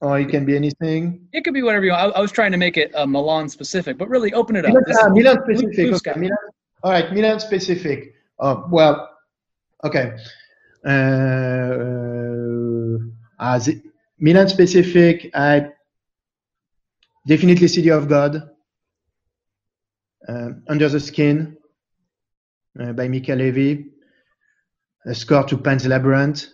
Or 0.00 0.18
it 0.18 0.30
can 0.30 0.46
be 0.46 0.56
anything? 0.56 1.28
It 1.34 1.44
could 1.44 1.52
be 1.52 1.62
whatever 1.62 1.84
you 1.84 1.92
want. 1.92 2.14
I, 2.14 2.18
I 2.18 2.20
was 2.22 2.32
trying 2.32 2.52
to 2.52 2.58
make 2.58 2.78
it 2.78 2.94
uh, 2.94 3.04
Milan 3.04 3.50
specific, 3.50 3.98
but 3.98 4.08
really 4.08 4.32
open 4.32 4.56
it 4.56 4.64
up. 4.64 4.72
Milan, 4.72 4.96
uh, 4.98 5.10
Milan 5.10 5.42
specific. 5.44 5.94
okay. 5.94 6.18
Milan, 6.18 6.38
all 6.82 6.92
right, 6.92 7.12
Milan 7.12 7.38
specific. 7.38 8.14
Uh, 8.38 8.62
well, 8.70 9.10
okay. 9.84 10.16
Uh, 10.86 12.96
as 13.38 13.68
uh, 13.68 13.72
Milan 14.20 14.48
specific, 14.48 15.30
I 15.34 15.70
definitely 17.26 17.68
City 17.68 17.90
of 17.90 18.06
God. 18.06 18.50
Uh, 20.28 20.50
Under 20.68 20.88
the 20.90 21.00
Skin 21.00 21.56
uh, 22.78 22.92
by 22.92 23.08
Mica 23.08 23.34
Levi. 23.34 23.82
A 25.06 25.14
score 25.14 25.44
to 25.44 25.56
Pan's 25.56 25.86
Labyrinth 25.86 26.44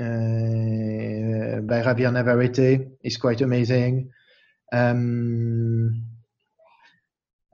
uh, 0.00 1.60
by 1.60 1.82
Javier 1.82 2.10
Navarrete 2.10 2.88
is 3.02 3.18
quite 3.18 3.42
amazing. 3.42 4.10
Um, 4.72 6.02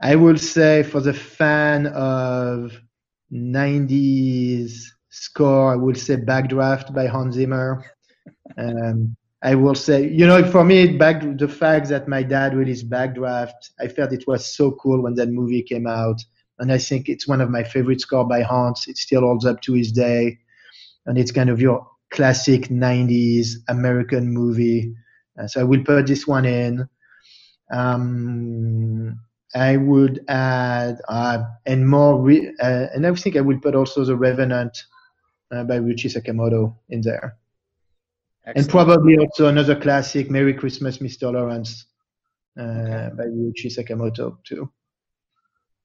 I 0.00 0.14
will 0.14 0.38
say 0.38 0.84
for 0.84 1.00
the 1.00 1.12
fan 1.12 1.88
of 1.88 2.80
90s 3.32 4.84
score, 5.08 5.72
I 5.72 5.76
will 5.76 5.96
say 5.96 6.16
Backdraft 6.16 6.94
by 6.94 7.06
Hans 7.08 7.34
Zimmer. 7.34 7.84
Um, 8.56 9.16
I 9.42 9.54
will 9.54 9.74
say, 9.74 10.06
you 10.06 10.26
know, 10.26 10.44
for 10.50 10.64
me, 10.64 10.98
back 10.98 11.22
the 11.38 11.48
fact 11.48 11.88
that 11.88 12.08
my 12.08 12.22
dad 12.22 12.54
released 12.54 12.90
Backdraft, 12.90 13.70
I 13.80 13.88
felt 13.88 14.12
it 14.12 14.26
was 14.26 14.54
so 14.54 14.72
cool 14.72 15.02
when 15.02 15.14
that 15.14 15.30
movie 15.30 15.62
came 15.62 15.86
out, 15.86 16.22
and 16.58 16.70
I 16.70 16.76
think 16.78 17.08
it's 17.08 17.26
one 17.26 17.40
of 17.40 17.48
my 17.48 17.62
favorite 17.64 18.02
score 18.02 18.26
by 18.26 18.42
Hans. 18.42 18.86
It 18.86 18.98
still 18.98 19.22
holds 19.22 19.46
up 19.46 19.62
to 19.62 19.72
his 19.72 19.92
day, 19.92 20.38
and 21.06 21.16
it's 21.16 21.32
kind 21.32 21.48
of 21.48 21.60
your 21.60 21.86
classic 22.10 22.70
'90s 22.70 23.56
American 23.68 24.28
movie. 24.28 24.94
Uh, 25.38 25.46
so 25.46 25.60
I 25.62 25.64
will 25.64 25.84
put 25.84 26.06
this 26.06 26.26
one 26.26 26.44
in. 26.44 26.86
Um, 27.72 29.18
I 29.54 29.78
would 29.78 30.22
add 30.28 31.00
uh, 31.08 31.44
and 31.66 31.88
more, 31.88 32.20
re- 32.20 32.54
uh, 32.60 32.86
and 32.94 33.06
I 33.06 33.14
think 33.14 33.36
I 33.36 33.40
will 33.40 33.58
put 33.58 33.74
also 33.74 34.04
the 34.04 34.16
Revenant 34.16 34.84
uh, 35.50 35.64
by 35.64 35.78
Ryuichi 35.78 36.10
Sakamoto 36.14 36.76
in 36.90 37.00
there. 37.00 37.39
Excellent. 38.50 38.66
And 38.66 38.68
probably 38.70 39.18
also 39.18 39.46
another 39.46 39.78
classic, 39.78 40.30
Merry 40.30 40.54
Christmas, 40.54 40.98
Mr. 40.98 41.32
Lawrence, 41.32 41.86
uh, 42.58 42.62
okay. 42.62 43.10
by 43.16 43.24
Ryuichi 43.24 43.66
Sakamoto 43.66 44.42
too. 44.44 44.70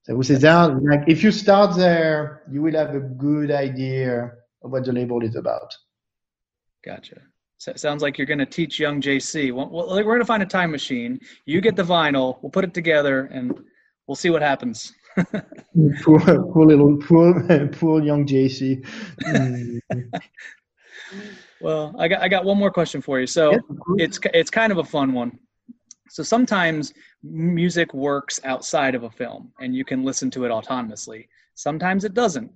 So 0.04 0.14
I 0.14 0.16
would 0.16 0.26
say 0.26 0.36
that, 0.36 0.84
like, 0.84 1.04
if 1.08 1.24
you 1.24 1.32
start 1.32 1.76
there, 1.76 2.44
you 2.52 2.62
will 2.62 2.74
have 2.74 2.96
a 2.96 3.00
good 3.00 3.52
idea 3.52 4.32
of 4.64 4.72
what 4.72 4.86
the 4.86 4.92
label 4.92 5.24
is 5.24 5.36
about. 5.36 5.74
Gotcha. 6.84 7.22
So 7.58 7.74
sounds 7.76 8.02
like 8.02 8.18
you're 8.18 8.28
going 8.28 8.40
to 8.40 8.46
teach 8.46 8.80
young 8.80 9.02
JC. 9.02 9.52
Well, 9.54 9.70
we're 9.72 10.04
going 10.04 10.20
to 10.20 10.26
find 10.26 10.44
a 10.44 10.48
time 10.48 10.72
machine. 10.72 11.20
You 11.46 11.62
get 11.62 11.76
the 11.76 11.84
vinyl. 11.84 12.38
We'll 12.42 12.52
put 12.52 12.64
it 12.64 12.74
together, 12.74 13.26
and 13.32 13.60
we'll 14.08 14.16
see 14.16 14.30
what 14.30 14.42
happens. 14.42 14.94
poor, 16.04 16.20
poor 16.20 16.66
little, 16.66 16.98
poor, 16.98 17.68
poor 17.70 18.04
young 18.04 18.28
JC. 18.28 18.86
Well, 21.62 21.96
I 21.98 22.08
got 22.08 22.22
I 22.22 22.28
got 22.28 22.46
one 22.46 22.58
more 22.58 22.72
question 22.72 23.02
for 23.02 23.20
you. 23.20 23.28
So 23.28 23.60
it's 23.98 24.20
it's 24.34 24.50
kind 24.50 24.72
of 24.72 24.78
a 24.78 24.84
fun 24.84 25.14
one. 25.14 25.40
So 26.10 26.22
sometimes 26.24 26.94
music 27.24 27.94
works 27.94 28.40
outside 28.44 28.96
of 28.96 29.04
a 29.04 29.10
film, 29.10 29.52
and 29.60 29.76
you 29.76 29.84
can 29.84 30.04
listen 30.04 30.30
to 30.32 30.46
it 30.46 30.50
autonomously. 30.50 31.28
Sometimes 31.56 32.04
it 32.04 32.14
doesn't. 32.14 32.52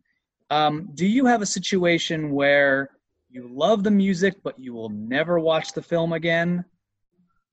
Um, 0.52 0.89
do 0.93 1.06
you 1.06 1.26
have 1.26 1.41
a 1.41 1.45
situation 1.45 2.32
where 2.32 2.89
you 3.30 3.47
love 3.52 3.84
the 3.84 3.91
music, 3.91 4.36
but 4.43 4.58
you 4.60 4.74
will 4.74 4.89
never 4.89 5.39
watch 5.39 5.74
the 5.74 5.82
film 5.82 6.14
again, 6.14 6.66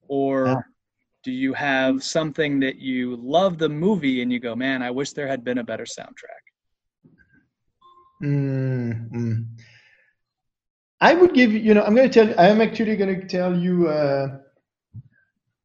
or 0.09 0.47
yeah. 0.47 0.61
do 1.22 1.32
you 1.32 1.53
have 1.53 2.03
something 2.03 2.61
that 2.61 2.76
you 2.76 3.16
love 3.16 3.59
the 3.59 3.68
movie 3.68 4.22
and 4.22 4.32
you 4.32 4.40
go, 4.40 4.57
"Man, 4.57 4.82
I 4.82 4.90
wish 4.90 5.12
there 5.12 5.28
had 5.28 5.44
been 5.44 5.59
a 5.59 5.64
better 5.64 5.84
soundtrack"? 5.84 6.44
Mm-hmm. 8.22 9.42
I 11.01 11.14
would 11.14 11.34
give 11.34 11.53
you 11.53 11.74
know 11.74 11.82
I'm 11.82 11.94
going 11.94 12.11
to 12.11 12.14
tell 12.26 12.40
I 12.40 12.49
am 12.49 12.61
actually 12.61 12.97
going 12.97 13.20
to 13.20 13.26
tell 13.26 13.57
you 13.57 13.88
uh, 13.88 14.38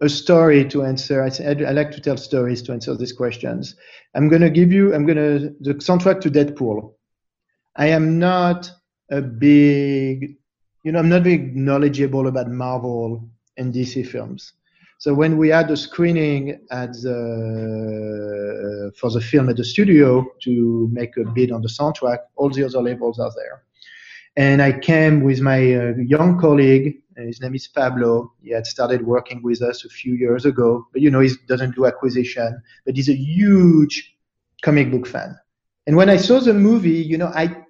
a 0.02 0.10
story 0.10 0.66
to 0.70 0.84
answer. 0.84 1.24
I, 1.24 1.30
I 1.64 1.72
like 1.72 1.92
to 1.92 2.02
tell 2.02 2.18
stories 2.18 2.62
to 2.64 2.74
answer 2.74 2.96
these 2.96 3.14
questions. 3.14 3.76
I'm 4.16 4.28
going 4.28 4.42
to 4.42 4.50
give 4.50 4.72
you 4.72 4.94
I'm 4.94 5.06
going 5.06 5.18
to 5.18 5.56
the 5.62 5.76
soundtrack 5.76 6.22
to 6.22 6.32
Deadpool. 6.32 6.94
I 7.76 7.88
am 7.88 8.20
not 8.20 8.70
a 9.10 9.22
big 9.22 10.38
you 10.84 10.92
know 10.92 11.00
I'm 11.00 11.10
not 11.10 11.24
very 11.24 11.38
knowledgeable 11.38 12.28
about 12.28 12.50
Marvel 12.50 13.30
and 13.58 13.74
DC 13.74 14.08
films. 14.08 14.54
So 15.02 15.16
when 15.16 15.38
we 15.38 15.50
had 15.50 15.72
a 15.72 15.78
screening 15.78 16.60
at 16.70 16.94
the, 16.94 18.92
for 18.96 19.10
the 19.10 19.20
film 19.20 19.50
at 19.50 19.58
the 19.58 19.64
studio 19.64 20.24
to 20.44 20.90
make 20.92 21.18
a 21.18 21.24
bid 21.24 21.52
on 21.52 21.64
the 21.64 21.70
soundtrack, 21.70 22.20
all 22.36 22.52
the 22.52 22.64
other 22.64 22.84
labels 22.84 23.18
are 23.18 23.32
there. 23.36 23.64
And 24.38 24.62
I 24.62 24.72
came 24.72 25.22
with 25.22 25.42
my 25.42 25.60
uh, 25.76 25.94
young 25.98 26.40
colleague. 26.40 27.02
His 27.18 27.42
name 27.42 27.56
is 27.56 27.68
Pablo. 27.68 28.34
He 28.42 28.52
had 28.52 28.66
started 28.66 29.06
working 29.06 29.44
with 29.44 29.62
us 29.62 29.84
a 29.84 29.90
few 29.90 30.14
years 30.16 30.46
ago, 30.46 30.88
but 30.94 31.02
you 31.02 31.12
know, 31.12 31.20
he 31.20 31.32
doesn't 31.48 31.76
do 31.76 31.86
acquisition, 31.86 32.62
but 32.86 32.96
he's 32.96 33.10
a 33.10 33.16
huge 33.16 34.16
comic 34.64 34.90
book 34.90 35.06
fan. 35.06 35.38
And 35.86 35.96
when 35.98 36.10
I 36.10 36.18
saw 36.18 36.40
the 36.40 36.54
movie, 36.54 37.02
you 37.02 37.18
know, 37.18 37.32
I, 37.36 37.66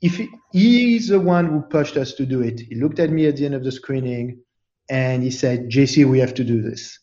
if 0.00 0.16
he, 0.16 0.28
he's 0.52 1.08
the 1.08 1.20
one 1.20 1.46
who 1.46 1.62
pushed 1.62 1.96
us 1.96 2.14
to 2.14 2.26
do 2.26 2.42
it, 2.42 2.60
he 2.60 2.74
looked 2.74 2.98
at 2.98 3.10
me 3.10 3.26
at 3.26 3.36
the 3.36 3.46
end 3.46 3.54
of 3.54 3.62
the 3.62 3.72
screening 3.72 4.40
and 4.90 5.22
he 5.22 5.30
said, 5.30 5.70
JC, 5.70 6.04
we 6.04 6.18
have 6.18 6.34
to 6.34 6.44
do 6.44 6.60
this. 6.60 6.98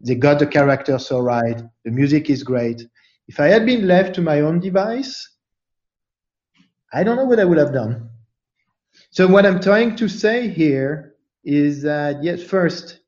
They 0.00 0.14
got 0.14 0.38
the 0.38 0.46
character 0.46 0.98
so 0.98 1.20
right. 1.20 1.62
The 1.84 1.90
music 1.90 2.28
is 2.28 2.42
great. 2.42 2.82
If 3.26 3.40
I 3.40 3.46
had 3.46 3.64
been 3.64 3.86
left 3.86 4.14
to 4.16 4.20
my 4.20 4.40
own 4.40 4.60
device, 4.60 5.26
I 6.94 7.02
don't 7.02 7.16
know 7.16 7.24
what 7.24 7.40
I 7.40 7.44
would 7.44 7.58
have 7.58 7.72
done. 7.72 8.08
So 9.10 9.26
what 9.26 9.44
I'm 9.44 9.60
trying 9.60 9.96
to 9.96 10.08
say 10.08 10.48
here 10.48 11.14
is 11.42 11.82
that 11.82 12.22
yes, 12.22 12.42
first, 12.42 13.00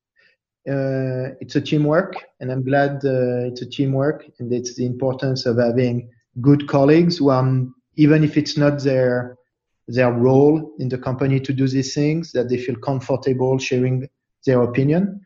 uh, 0.68 1.39
it's 1.41 1.55
a 1.55 1.61
teamwork, 1.61 2.14
and 2.41 2.51
I'm 2.51 2.64
glad 2.64 2.97
uh, 3.05 3.47
it's 3.47 3.62
a 3.62 3.70
teamwork, 3.70 4.28
and 4.41 4.53
it's 4.53 4.74
the 4.74 4.84
importance 4.84 5.47
of 5.47 5.59
having 5.59 6.11
good 6.41 6.66
colleagues 6.66 7.18
who 7.18 7.28
are, 7.28 7.64
even 7.97 8.24
if 8.24 8.37
it's 8.37 8.57
not 8.57 8.82
their 8.82 9.37
their 9.89 10.12
role 10.12 10.74
in 10.80 10.89
the 10.89 10.99
company 10.99 11.39
to 11.39 11.53
do 11.53 11.68
these 11.68 11.95
things, 11.95 12.32
that 12.32 12.49
they 12.49 12.59
feel 12.59 12.74
comfortable 12.76 13.57
sharing 13.57 14.09
their 14.45 14.62
opinion. 14.62 15.20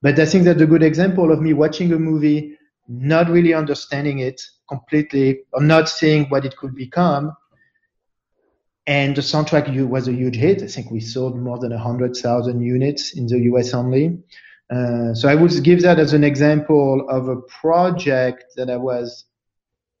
But 0.00 0.16
I 0.20 0.26
think 0.26 0.44
that 0.44 0.60
a 0.60 0.66
good 0.66 0.84
example 0.84 1.32
of 1.32 1.42
me 1.42 1.54
watching 1.54 1.92
a 1.92 1.98
movie, 1.98 2.56
not 2.86 3.28
really 3.28 3.52
understanding 3.52 4.20
it 4.20 4.40
completely, 4.68 5.40
or 5.52 5.60
not 5.60 5.88
seeing 5.88 6.26
what 6.26 6.44
it 6.44 6.56
could 6.56 6.76
become, 6.76 7.32
and 8.86 9.16
the 9.16 9.22
soundtrack 9.22 9.88
was 9.88 10.08
a 10.08 10.12
huge 10.12 10.36
hit. 10.36 10.62
I 10.62 10.66
think 10.66 10.90
we 10.90 11.00
sold 11.00 11.38
more 11.38 11.58
than 11.58 11.72
100,000 11.72 12.60
units 12.60 13.16
in 13.16 13.26
the 13.26 13.38
US 13.52 13.74
only. 13.74 14.18
Uh, 14.70 15.14
so 15.14 15.28
I 15.28 15.34
would 15.34 15.52
give 15.62 15.82
that 15.82 15.98
as 15.98 16.12
an 16.12 16.24
example 16.24 17.06
of 17.08 17.28
a 17.28 17.40
project 17.42 18.44
that 18.56 18.70
I 18.70 18.76
was 18.76 19.24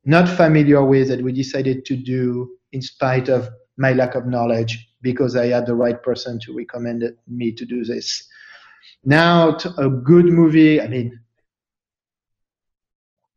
not 0.04 0.28
familiar 0.28 0.84
with 0.84 1.08
that 1.08 1.22
we 1.22 1.32
decided 1.32 1.84
to 1.86 1.96
do 1.96 2.50
in 2.72 2.82
spite 2.82 3.28
of 3.28 3.48
my 3.76 3.92
lack 3.92 4.14
of 4.14 4.26
knowledge 4.26 4.88
because 5.02 5.36
I 5.36 5.46
had 5.48 5.66
the 5.66 5.74
right 5.74 6.00
person 6.02 6.38
to 6.40 6.56
recommend 6.56 7.04
me 7.28 7.52
to 7.52 7.64
do 7.64 7.84
this. 7.84 8.28
Now, 9.04 9.56
a 9.78 9.88
good 9.88 10.26
movie, 10.26 10.80
I 10.80 10.88
mean, 10.88 11.20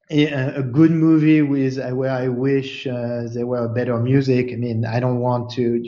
a 0.09 0.63
good 0.63 0.91
movie 0.91 1.41
with 1.41 1.77
uh, 1.77 1.95
where 1.95 2.11
I 2.11 2.27
wish 2.27 2.87
uh, 2.87 3.23
there 3.31 3.45
were 3.45 3.67
better 3.67 3.97
music. 3.99 4.51
I 4.51 4.55
mean, 4.55 4.85
I 4.85 4.99
don't 4.99 5.19
want 5.19 5.51
to. 5.51 5.83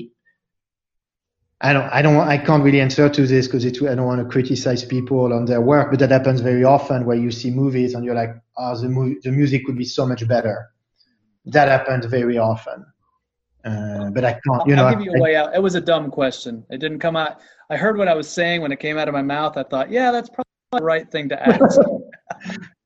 I 1.59 1.73
don't. 1.73 1.89
I 1.91 2.01
don't. 2.01 2.17
I 2.17 2.37
can't 2.37 2.63
really 2.63 2.81
answer 2.81 3.09
to 3.09 3.27
this 3.27 3.47
because 3.47 3.65
I 3.65 3.95
don't 3.95 4.05
want 4.05 4.21
to 4.21 4.27
criticize 4.27 4.83
people 4.83 5.33
on 5.33 5.45
their 5.45 5.61
work. 5.61 5.91
But 5.91 5.99
that 5.99 6.11
happens 6.11 6.41
very 6.41 6.63
often 6.63 7.05
where 7.05 7.17
you 7.17 7.31
see 7.31 7.51
movies 7.51 7.93
and 7.93 8.05
you're 8.05 8.15
like, 8.15 8.35
"Oh, 8.57 8.79
the 8.79 8.89
movie, 8.89 9.17
the 9.23 9.31
music 9.31 9.65
could 9.65 9.77
be 9.77 9.85
so 9.85 10.05
much 10.05 10.27
better." 10.27 10.69
That 11.45 11.67
happens 11.67 12.05
very 12.05 12.37
often. 12.37 12.85
Uh, 13.63 14.09
but 14.11 14.25
I 14.25 14.33
can't. 14.33 14.67
You 14.67 14.75
I'll 14.75 14.91
know, 14.91 14.97
give 14.97 15.05
you 15.05 15.13
a 15.15 15.21
way 15.21 15.35
out. 15.35 15.55
It 15.55 15.61
was 15.61 15.75
a 15.75 15.81
dumb 15.81 16.09
question. 16.11 16.63
It 16.69 16.77
didn't 16.77 16.99
come 16.99 17.15
out. 17.15 17.41
I 17.69 17.77
heard 17.77 17.97
what 17.97 18.07
I 18.07 18.13
was 18.15 18.27
saying 18.27 18.61
when 18.61 18.71
it 18.71 18.79
came 18.79 18.97
out 18.97 19.07
of 19.07 19.13
my 19.13 19.21
mouth. 19.21 19.55
I 19.57 19.63
thought, 19.63 19.91
yeah, 19.91 20.11
that's 20.11 20.29
probably 20.29 20.45
the 20.73 20.83
right 20.83 21.09
thing 21.09 21.29
to 21.29 21.47
ask. 21.47 21.79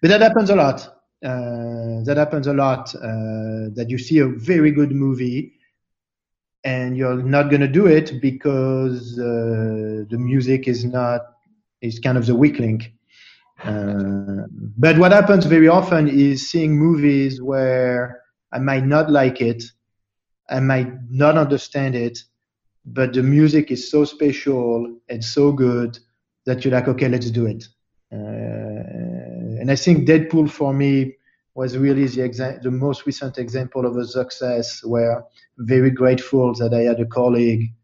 But 0.00 0.08
that 0.08 0.20
happens 0.20 0.50
a 0.50 0.56
lot. 0.56 0.80
Uh, 1.24 2.04
that 2.04 2.16
happens 2.16 2.46
a 2.46 2.52
lot. 2.52 2.94
Uh, 2.94 3.70
that 3.74 3.86
you 3.88 3.98
see 3.98 4.18
a 4.18 4.26
very 4.26 4.70
good 4.70 4.92
movie 4.92 5.52
and 6.64 6.96
you're 6.96 7.22
not 7.22 7.50
going 7.50 7.60
to 7.60 7.68
do 7.68 7.86
it 7.86 8.20
because 8.20 9.18
uh, 9.18 10.04
the 10.10 10.18
music 10.18 10.68
is 10.68 10.84
not 10.84 11.20
is 11.80 11.98
kind 11.98 12.18
of 12.18 12.26
the 12.26 12.34
weak 12.34 12.58
link. 12.58 12.92
Uh, 13.64 14.46
but 14.76 14.98
what 14.98 15.12
happens 15.12 15.44
very 15.46 15.68
often 15.68 16.08
is 16.08 16.50
seeing 16.50 16.76
movies 16.76 17.40
where 17.40 18.20
I 18.52 18.58
might 18.58 18.84
not 18.84 19.10
like 19.10 19.40
it, 19.40 19.62
I 20.50 20.60
might 20.60 20.92
not 21.10 21.36
understand 21.36 21.94
it, 21.94 22.18
but 22.84 23.12
the 23.12 23.22
music 23.22 23.70
is 23.70 23.90
so 23.90 24.04
special 24.04 24.98
and 25.08 25.24
so 25.24 25.52
good 25.52 25.98
that 26.46 26.64
you're 26.64 26.74
like, 26.74 26.88
okay, 26.88 27.08
let's 27.08 27.30
do 27.30 27.46
it. 27.46 27.64
Uh, 28.12 29.07
and 29.68 29.74
I 29.74 29.76
think 29.76 30.08
Deadpool 30.08 30.50
for 30.50 30.72
me 30.72 31.14
was 31.54 31.76
really 31.76 32.06
the, 32.06 32.22
exa- 32.22 32.62
the 32.62 32.70
most 32.70 33.04
recent 33.04 33.36
example 33.36 33.84
of 33.84 33.98
a 33.98 34.06
success 34.06 34.82
where 34.82 35.18
I'm 35.18 35.24
very 35.58 35.90
grateful 35.90 36.54
that 36.54 36.72
I 36.72 36.84
had 36.84 37.00
a 37.00 37.04
colleague 37.04 37.74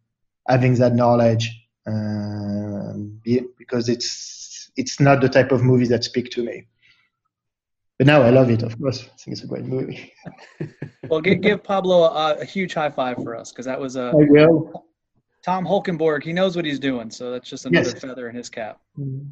having 0.49 0.76
that 0.76 0.95
knowledge 0.95 1.47
um, 1.87 3.20
because 3.59 3.91
it's 3.91 4.70
it's 4.78 4.99
not 4.99 5.20
the 5.20 5.28
type 5.28 5.53
of 5.53 5.62
movie 5.62 5.87
that 5.89 6.05
speak 6.05 6.30
to 6.30 6.43
me. 6.43 6.66
But 7.99 8.07
now 8.07 8.22
I 8.22 8.30
love 8.30 8.49
it, 8.49 8.62
of 8.62 8.78
course. 8.80 9.03
I 9.03 9.16
think 9.18 9.35
it's 9.35 9.45
a 9.45 9.47
great 9.47 9.66
movie. 9.66 10.11
well, 11.11 11.20
give, 11.20 11.43
give 11.43 11.62
Pablo 11.62 12.05
a, 12.05 12.37
a, 12.39 12.45
huge 12.47 12.72
high 12.72 12.89
five 12.89 13.22
for 13.22 13.37
us 13.37 13.53
because 13.53 13.66
that 13.66 13.78
was 13.78 13.97
a. 13.97 14.05
I 14.05 14.24
will. 14.30 14.87
Tom 15.45 15.66
Holkenborg, 15.66 16.22
he 16.22 16.32
knows 16.32 16.57
what 16.57 16.64
he's 16.64 16.78
doing, 16.78 17.11
so 17.11 17.30
that's 17.30 17.51
just 17.51 17.66
another 17.66 17.91
yes. 17.91 18.01
feather 18.01 18.30
in 18.30 18.35
his 18.35 18.49
cap. 18.49 18.80
Mm-hmm. 18.99 19.28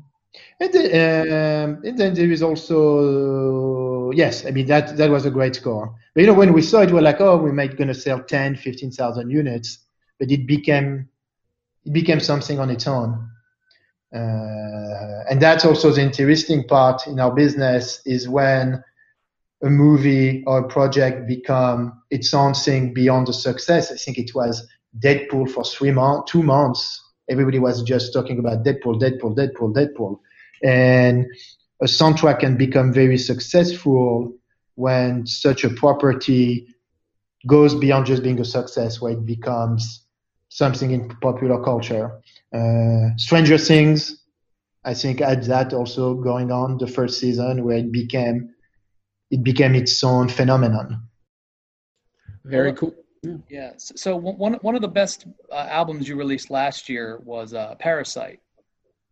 And, 0.60 0.74
um, 0.74 1.82
and, 1.84 1.98
then 1.98 2.14
there 2.14 2.30
is 2.30 2.42
also 2.42 4.10
yes, 4.12 4.46
I 4.46 4.50
mean 4.50 4.66
that 4.66 4.96
that 4.96 5.10
was 5.10 5.26
a 5.26 5.30
great 5.30 5.56
score. 5.56 5.94
But 6.14 6.20
you 6.22 6.26
know 6.26 6.34
when 6.34 6.52
we 6.52 6.62
saw 6.62 6.80
it, 6.80 6.90
we 6.90 6.98
are 6.98 7.02
like, 7.02 7.20
oh, 7.20 7.36
we 7.36 7.52
might 7.52 7.76
gonna 7.76 7.94
sell 7.94 8.22
10, 8.22 8.56
15,000 8.56 9.30
units, 9.30 9.78
but 10.18 10.30
it 10.30 10.46
became 10.46 11.08
it 11.84 11.92
became 11.92 12.20
something 12.20 12.58
on 12.58 12.70
its 12.70 12.86
own. 12.86 13.28
Uh, 14.14 15.24
and 15.30 15.40
that's 15.40 15.64
also 15.64 15.90
the 15.90 16.02
interesting 16.02 16.64
part 16.64 17.06
in 17.06 17.18
our 17.18 17.34
business 17.34 18.00
is 18.04 18.28
when 18.28 18.82
a 19.62 19.70
movie 19.70 20.42
or 20.46 20.58
a 20.58 20.68
project 20.68 21.26
become 21.26 22.02
its 22.10 22.34
own 22.34 22.52
thing 22.52 22.92
beyond 22.92 23.26
the 23.26 23.32
success. 23.32 23.90
I 23.90 23.96
think 23.96 24.18
it 24.18 24.34
was 24.34 24.66
Deadpool 24.98 25.50
for 25.50 25.64
three 25.64 25.92
months, 25.92 26.30
two 26.30 26.42
months. 26.42 27.00
Everybody 27.28 27.58
was 27.58 27.82
just 27.82 28.12
talking 28.12 28.38
about 28.38 28.64
Deadpool, 28.64 29.00
Deadpool, 29.00 29.36
Deadpool, 29.36 29.74
Deadpool. 29.74 30.18
And 30.62 31.26
a 31.80 31.86
soundtrack 31.86 32.40
can 32.40 32.56
become 32.56 32.92
very 32.92 33.18
successful 33.18 34.32
when 34.74 35.26
such 35.26 35.64
a 35.64 35.70
property 35.70 36.66
goes 37.46 37.74
beyond 37.74 38.06
just 38.06 38.22
being 38.22 38.40
a 38.40 38.44
success, 38.44 39.00
where 39.00 39.12
it 39.12 39.26
becomes 39.26 40.06
something 40.48 40.90
in 40.90 41.08
popular 41.20 41.62
culture. 41.62 42.20
Uh, 42.52 43.16
Stranger 43.16 43.58
Things, 43.58 44.22
I 44.84 44.94
think, 44.94 45.20
had 45.20 45.44
that 45.44 45.72
also 45.72 46.14
going 46.14 46.52
on 46.52 46.78
the 46.78 46.86
first 46.86 47.18
season, 47.18 47.64
where 47.64 47.78
it 47.78 47.90
became 47.90 48.54
it 49.30 49.42
became 49.42 49.74
its 49.74 50.04
own 50.04 50.28
phenomenon. 50.28 51.08
Very 52.44 52.74
cool. 52.74 52.94
Yeah. 53.22 53.36
yeah. 53.48 53.72
So 53.76 54.16
one 54.16 54.54
one 54.54 54.74
of 54.74 54.82
the 54.82 54.88
best 54.88 55.26
uh, 55.50 55.66
albums 55.70 56.08
you 56.08 56.16
released 56.16 56.50
last 56.50 56.88
year 56.88 57.20
was 57.24 57.54
uh, 57.54 57.76
Parasite. 57.78 58.40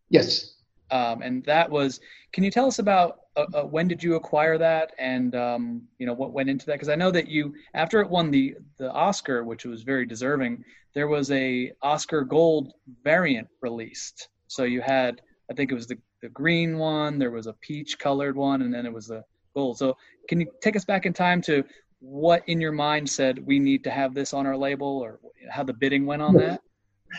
Yes. 0.09 0.55
Um, 0.91 1.23
and 1.23 1.45
that 1.45 1.71
was. 1.71 2.01
Can 2.33 2.43
you 2.43 2.51
tell 2.51 2.67
us 2.67 2.81
about 2.81 3.21
uh, 3.37 3.47
uh, 3.55 3.63
when 3.63 3.87
did 3.87 4.03
you 4.03 4.17
acquire 4.17 4.59
that, 4.59 4.93
and 4.99 5.35
um, 5.37 5.83
you 5.99 6.07
know 6.07 6.15
what 6.15 6.33
went 6.33 6.51
into 6.51 6.67
that? 6.67 6.73
Because 6.73 6.89
I 6.89 6.97
know 6.97 7.13
that 7.13 7.29
you, 7.29 7.55
after 7.75 8.01
it 8.01 8.11
won 8.11 8.31
the 8.31 8.57
the 8.79 8.91
Oscar, 8.91 9.45
which 9.45 9.65
was 9.65 9.83
very 9.83 10.07
deserving, 10.07 10.65
there 10.95 11.07
was 11.07 11.31
a 11.31 11.73
Oscar 11.83 12.23
Gold 12.23 12.73
variant 13.05 13.49
released. 13.61 14.29
So 14.49 14.65
you 14.65 14.81
had, 14.81 15.23
I 15.49 15.55
think 15.55 15.71
it 15.71 15.77
was 15.77 15.87
the 15.87 15.99
the 16.23 16.29
green 16.31 16.79
one, 16.79 17.19
there 17.19 17.31
was 17.31 17.47
a 17.47 17.53
peach 17.55 17.99
colored 17.99 18.37
one, 18.37 18.63
and 18.63 18.75
then 18.75 18.85
it 18.87 18.93
was 18.93 19.07
the 19.07 19.25
gold. 19.55 19.79
So 19.79 19.97
can 20.29 20.41
you 20.41 20.51
take 20.61 20.77
us 20.77 20.85
back 20.85 21.07
in 21.07 21.13
time 21.13 21.41
to 21.43 21.65
what 22.01 22.43
in 22.47 22.61
your 22.61 22.73
mind 22.73 23.09
said 23.09 23.39
we 23.47 23.59
need 23.59 23.85
to 23.85 23.91
have 23.91 24.15
this 24.15 24.35
on 24.35 24.47
our 24.47 24.57
label, 24.57 24.99
or 24.99 25.21
how 25.51 25.63
the 25.63 25.73
bidding 25.73 26.07
went 26.07 26.23
on 26.23 26.35
that? 26.35 26.63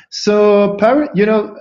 So, 0.09 0.77
you 1.13 1.25
know, 1.25 1.57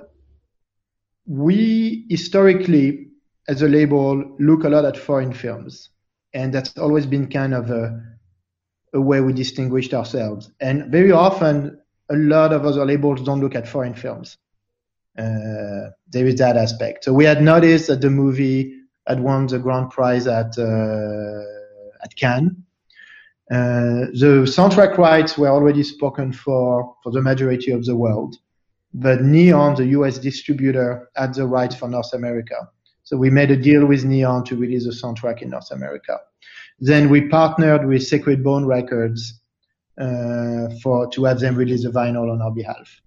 we 1.27 2.07
historically, 2.09 3.09
as 3.49 3.63
a 3.63 3.69
label, 3.69 4.37
look 4.39 4.65
a 4.65 4.69
lot 4.69 4.85
at 4.85 4.97
foreign 4.97 5.33
films, 5.33 5.91
and 6.33 6.53
that's 6.53 6.77
always 6.79 7.07
been 7.07 7.29
kind 7.29 7.55
of 7.55 7.71
a, 7.71 8.03
a 8.95 9.01
way 9.01 9.21
we 9.21 9.33
distinguished 9.33 9.95
ourselves. 9.95 10.51
And 10.61 10.91
very 10.91 11.13
often, 11.13 11.81
a 12.11 12.17
lot 12.17 12.53
of 12.53 12.65
other 12.65 12.85
labels 12.85 13.23
don't 13.23 13.41
look 13.41 13.55
at 13.55 13.69
foreign 13.69 13.95
films. 13.95 14.39
Uh, 15.19 15.91
there 16.09 16.27
is 16.27 16.37
that 16.37 16.57
aspect. 16.57 17.05
So 17.05 17.13
we 17.13 17.25
had 17.25 17.43
noticed 17.43 17.89
that 17.89 18.01
the 18.01 18.11
movie 18.11 18.77
had 19.07 19.21
won 19.21 19.47
the 19.47 19.59
grand 19.59 19.91
prize 19.91 20.27
at 20.27 20.57
uh, 20.59 21.43
at 22.03 22.15
Cannes. 22.17 22.57
Uh, 23.51 24.07
the 24.15 24.47
soundtrack 24.47 24.97
rights 24.97 25.37
were 25.37 25.49
already 25.49 25.83
spoken 25.83 26.33
for 26.33 26.95
for 27.03 27.11
the 27.11 27.21
majority 27.21 27.73
of 27.73 27.85
the 27.85 27.97
world 27.97 28.37
but 28.93 29.23
Neon, 29.23 29.77
the 29.77 29.87
US 29.87 30.19
distributor, 30.19 31.09
had 31.15 31.35
the 31.35 31.47
rights 31.47 31.75
for 31.75 31.89
North 31.89 32.13
America. 32.13 32.69
So 33.05 33.17
we 33.17 33.31
made 33.31 33.51
a 33.51 33.57
deal 33.57 33.87
with 33.87 34.05
Neon 34.05 34.45
to 34.45 34.57
release 34.57 34.85
the 34.85 34.91
soundtrack 34.91 35.43
in 35.43 35.51
North 35.51 35.71
America. 35.71 36.19
Then 36.81 37.09
we 37.09 37.29
partnered 37.29 37.87
with 37.87 38.07
Sacred 38.07 38.43
Bone 38.43 38.65
Records 38.65 39.41
uh, 40.01 40.69
for 40.83 41.09
to 41.11 41.25
have 41.25 41.41
them 41.41 41.57
release 41.57 41.85
the 41.85 41.91
vinyl 41.91 42.33
on 42.33 42.41
our 42.41 42.51
behalf. 42.51 43.01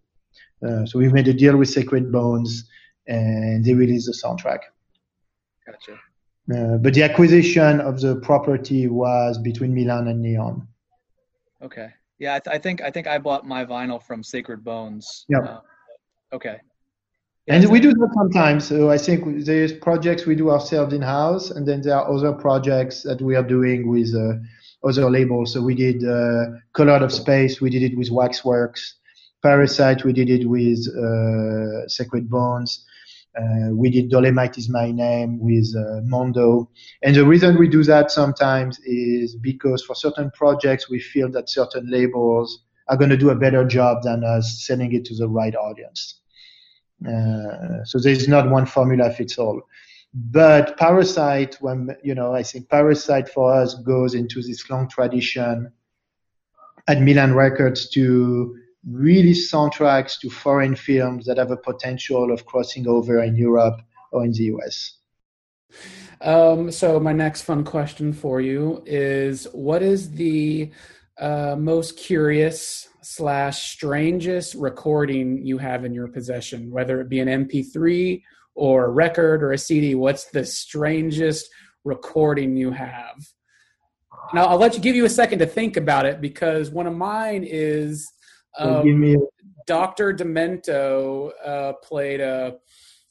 Uh, 0.66 0.86
so 0.86 1.00
we've 1.00 1.14
made 1.14 1.28
a 1.28 1.34
deal 1.34 1.58
with 1.58 1.70
Sacred 1.70 2.12
Bones, 2.12 2.70
and 3.08 3.66
they 3.66 3.74
released 3.74 4.06
the 4.06 4.14
soundtrack. 4.14 4.60
Gotcha. 5.66 6.00
Uh, 6.52 6.78
but 6.78 6.94
the 6.94 7.04
acquisition 7.04 7.80
of 7.80 8.02
the 8.02 8.18
property 8.18 8.88
was 8.88 9.38
between 9.38 9.74
Milan 9.74 10.08
and 10.08 10.22
Neon. 10.22 10.68
Okay. 11.62 11.90
Yeah, 12.20 12.36
I, 12.36 12.40
th- 12.40 12.56
I 12.56 12.60
think 12.60 12.82
I 12.82 12.92
think 12.92 13.08
I 13.08 13.18
bought 13.18 13.46
my 13.46 13.66
vinyl 13.66 14.02
from 14.02 14.24
Sacred 14.24 14.64
Bones. 14.64 15.26
Yeah. 15.30 15.40
Uh, 15.40 15.62
Okay. 16.34 16.58
And 17.48 17.70
we 17.70 17.80
do 17.80 17.94
that 17.94 18.12
sometimes. 18.16 18.66
So 18.66 18.90
I 18.90 18.98
think 18.98 19.46
there's 19.46 19.74
projects 19.74 20.26
we 20.26 20.36
do 20.36 20.50
ourselves 20.50 20.94
in 20.94 21.02
house, 21.02 21.52
and 21.52 21.68
then 21.68 21.82
there 21.82 21.96
are 21.96 22.10
other 22.12 22.32
projects 22.32 23.04
that 23.04 23.22
we 23.22 23.36
are 23.36 23.44
doing 23.44 23.88
with 23.90 24.16
uh, 24.16 24.40
other 24.88 25.10
labels. 25.12 25.54
So 25.54 25.62
we 25.62 25.76
did 25.76 26.04
uh, 26.06 26.58
Color 26.72 27.04
of 27.04 27.12
Space, 27.12 27.62
we 27.62 27.70
did 27.70 27.84
it 27.84 27.98
with 27.98 28.10
Waxworks. 28.10 28.96
Parasite, 29.44 30.06
we 30.06 30.14
did 30.14 30.30
it 30.30 30.48
with 30.48 30.88
uh, 30.88 31.88
Sacred 31.90 32.30
Bones. 32.30 32.86
Uh, 33.36 33.70
we 33.72 33.90
did 33.90 34.12
Dolemite 34.12 34.58
is 34.58 34.70
my 34.70 34.92
name 34.92 35.40
with 35.40 35.74
uh, 35.76 36.02
Mondo. 36.04 36.70
And 37.02 37.16
the 37.16 37.26
reason 37.26 37.58
we 37.58 37.68
do 37.68 37.84
that 37.84 38.12
sometimes 38.12 38.80
is 38.86 39.36
because 39.36 39.84
for 39.84 39.96
certain 39.96 40.30
projects, 40.32 40.90
we 40.90 41.00
feel 41.00 41.32
that 41.32 41.50
certain 41.50 41.90
labels 41.90 42.64
are 42.90 42.98
going 42.98 43.10
to 43.10 43.18
do 43.18 43.32
a 43.32 43.36
better 43.36 43.66
job 43.66 44.04
than 44.04 44.24
us 44.24 44.64
selling 44.66 44.94
it 44.94 45.06
to 45.06 45.16
the 45.16 45.28
right 45.28 45.56
audience. 45.56 46.20
Uh, 47.08 47.84
so 47.84 48.00
there's 48.00 48.28
not 48.28 48.50
one 48.50 48.66
formula 48.66 49.12
fits 49.12 49.38
all. 49.38 49.62
But 50.14 50.78
Parasite, 50.78 51.58
when 51.60 51.96
you 52.04 52.14
know, 52.14 52.34
I 52.36 52.44
think 52.44 52.70
Parasite 52.70 53.30
for 53.30 53.52
us 53.52 53.74
goes 53.74 54.14
into 54.14 54.44
this 54.44 54.70
long 54.70 54.88
tradition 54.88 55.72
at 56.88 57.02
Milan 57.02 57.34
Records 57.34 57.90
to 57.92 58.58
really 58.90 59.32
soundtracks 59.32 60.20
to 60.20 60.30
foreign 60.30 60.76
films 60.76 61.26
that 61.26 61.38
have 61.38 61.52
a 61.52 61.58
potential 61.58 62.32
of 62.32 62.46
crossing 62.46 62.88
over 62.88 63.24
in 63.24 63.36
Europe 63.36 63.80
or 64.12 64.26
in 64.26 64.32
the 64.32 64.44
US. 64.56 64.98
Um, 66.22 66.72
so 66.72 67.00
my 67.00 67.14
next 67.14 67.42
fun 67.42 67.64
question 67.64 68.14
for 68.14 68.42
you 68.42 68.84
is: 68.86 69.46
What 69.54 69.82
is 69.82 70.12
the 70.12 70.72
uh, 71.18 71.56
most 71.58 71.98
curious 71.98 72.88
slash 73.02 73.72
strangest 73.74 74.56
recording 74.56 75.46
you 75.46 75.58
have 75.58 75.84
in 75.84 75.94
your 75.94 76.08
possession, 76.08 76.72
whether 76.72 77.02
it 77.02 77.10
be 77.10 77.20
an 77.20 77.28
MP3 77.28 78.22
or 78.56 78.86
a 78.86 78.90
record 78.90 79.44
or 79.44 79.52
a 79.52 79.58
CD? 79.58 79.96
What's 79.96 80.26
the 80.26 80.46
strangest 80.46 81.50
recording 81.84 82.56
you 82.56 82.72
have? 82.72 83.16
Now 84.34 84.46
I'll 84.46 84.58
let 84.58 84.76
you 84.76 84.80
give 84.80 84.96
you 84.96 85.06
a 85.06 85.10
second 85.10 85.40
to 85.40 85.46
think 85.46 85.76
about 85.76 86.06
it 86.06 86.22
because 86.22 86.70
one 86.70 86.88
of 86.88 86.96
mine 86.96 87.44
is 87.44 88.10
um, 88.60 89.28
Dr. 89.66 90.14
Demento 90.14 91.32
uh, 91.46 91.74
played 91.84 92.22
a, 92.22 92.58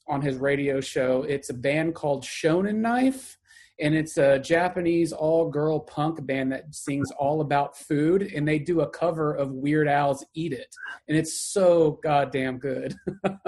on 0.08 0.20
his 0.20 0.36
radio 0.36 0.80
show. 0.80 1.22
It's 1.22 1.50
a 1.50 1.54
band 1.54 1.94
called 1.94 2.24
Shonen 2.24 2.76
Knife 2.76 3.38
and 3.82 3.94
it's 3.94 4.16
a 4.16 4.38
Japanese 4.38 5.12
all 5.12 5.50
girl 5.50 5.80
punk 5.80 6.24
band 6.24 6.52
that 6.52 6.74
sings 6.74 7.10
all 7.18 7.40
about 7.40 7.76
food, 7.76 8.22
and 8.22 8.46
they 8.46 8.58
do 8.58 8.80
a 8.80 8.88
cover 8.88 9.34
of 9.34 9.50
Weird 9.52 9.88
Al's 9.88 10.24
"Eat 10.34 10.52
It," 10.52 10.74
and 11.08 11.16
it's 11.16 11.34
so 11.34 11.98
goddamn 12.02 12.58
good. 12.58 12.94
uh, 13.24 13.40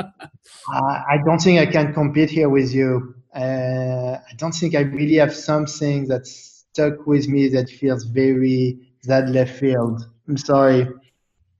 I 0.72 1.18
don't 1.24 1.40
think 1.40 1.60
I 1.60 1.70
can 1.70 1.94
compete 1.94 2.30
here 2.30 2.48
with 2.48 2.72
you. 2.74 3.14
Uh, 3.34 4.18
I 4.18 4.34
don't 4.36 4.52
think 4.52 4.74
I 4.74 4.80
really 4.80 5.16
have 5.16 5.34
something 5.34 6.08
that 6.08 6.26
stuck 6.26 7.06
with 7.06 7.28
me 7.28 7.48
that 7.48 7.68
feels 7.68 8.04
very 8.04 8.78
that 9.04 9.28
left 9.28 9.58
field. 9.58 10.08
I'm 10.28 10.36
sorry. 10.36 10.88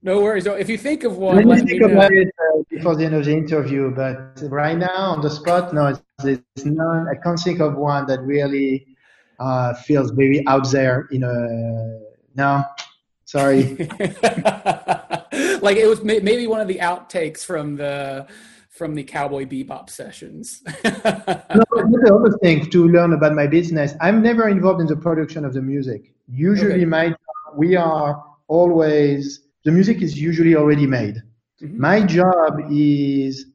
No 0.04 0.20
worries. 0.20 0.44
If 0.44 0.68
you 0.68 0.76
think 0.76 1.02
of 1.04 1.16
one, 1.16 1.36
let, 1.36 1.46
me 1.46 1.66
think 1.66 1.82
about 1.82 2.12
it 2.12 2.28
uh, 2.38 2.62
before 2.68 2.94
the 2.94 3.06
end 3.06 3.14
of 3.14 3.24
the 3.24 3.32
interview. 3.32 3.90
But 3.90 4.38
right 4.50 4.76
now, 4.76 5.12
on 5.12 5.22
the 5.22 5.30
spot, 5.30 5.72
no, 5.72 5.98
there's 6.22 6.40
none. 6.62 7.08
I 7.08 7.14
can't 7.14 7.40
think 7.40 7.60
of 7.60 7.76
one 7.76 8.06
that 8.08 8.20
really 8.20 8.86
uh, 9.40 9.72
feels 9.72 10.10
very 10.10 10.46
out 10.46 10.70
there. 10.70 11.08
You 11.10 11.20
know, 11.20 12.02
no, 12.34 12.64
sorry. 13.24 13.62
like 15.62 15.78
it 15.78 15.88
was 15.88 16.04
maybe 16.04 16.46
one 16.46 16.60
of 16.60 16.68
the 16.68 16.80
outtakes 16.80 17.42
from 17.42 17.76
the 17.76 18.26
from 18.68 18.94
the 18.94 19.04
Cowboy 19.04 19.46
Bebop 19.46 19.88
sessions. 19.88 20.60
no, 20.84 20.84
the 20.84 22.12
other 22.14 22.36
thing 22.42 22.68
to 22.68 22.88
learn 22.88 23.14
about 23.14 23.34
my 23.34 23.46
business, 23.46 23.94
I'm 24.02 24.20
never 24.20 24.50
involved 24.50 24.82
in 24.82 24.86
the 24.86 24.96
production 24.96 25.46
of 25.46 25.54
the 25.54 25.62
music. 25.62 26.12
Usually, 26.28 26.74
okay. 26.74 26.84
my 26.84 27.16
we 27.56 27.74
are 27.74 28.22
always 28.48 29.43
the 29.64 29.72
music 29.72 30.02
is 30.02 30.18
usually 30.20 30.54
already 30.54 30.86
made. 30.86 31.22
Mm-hmm. 31.62 31.80
My 31.80 32.02
job 32.02 32.60
is 32.70 33.46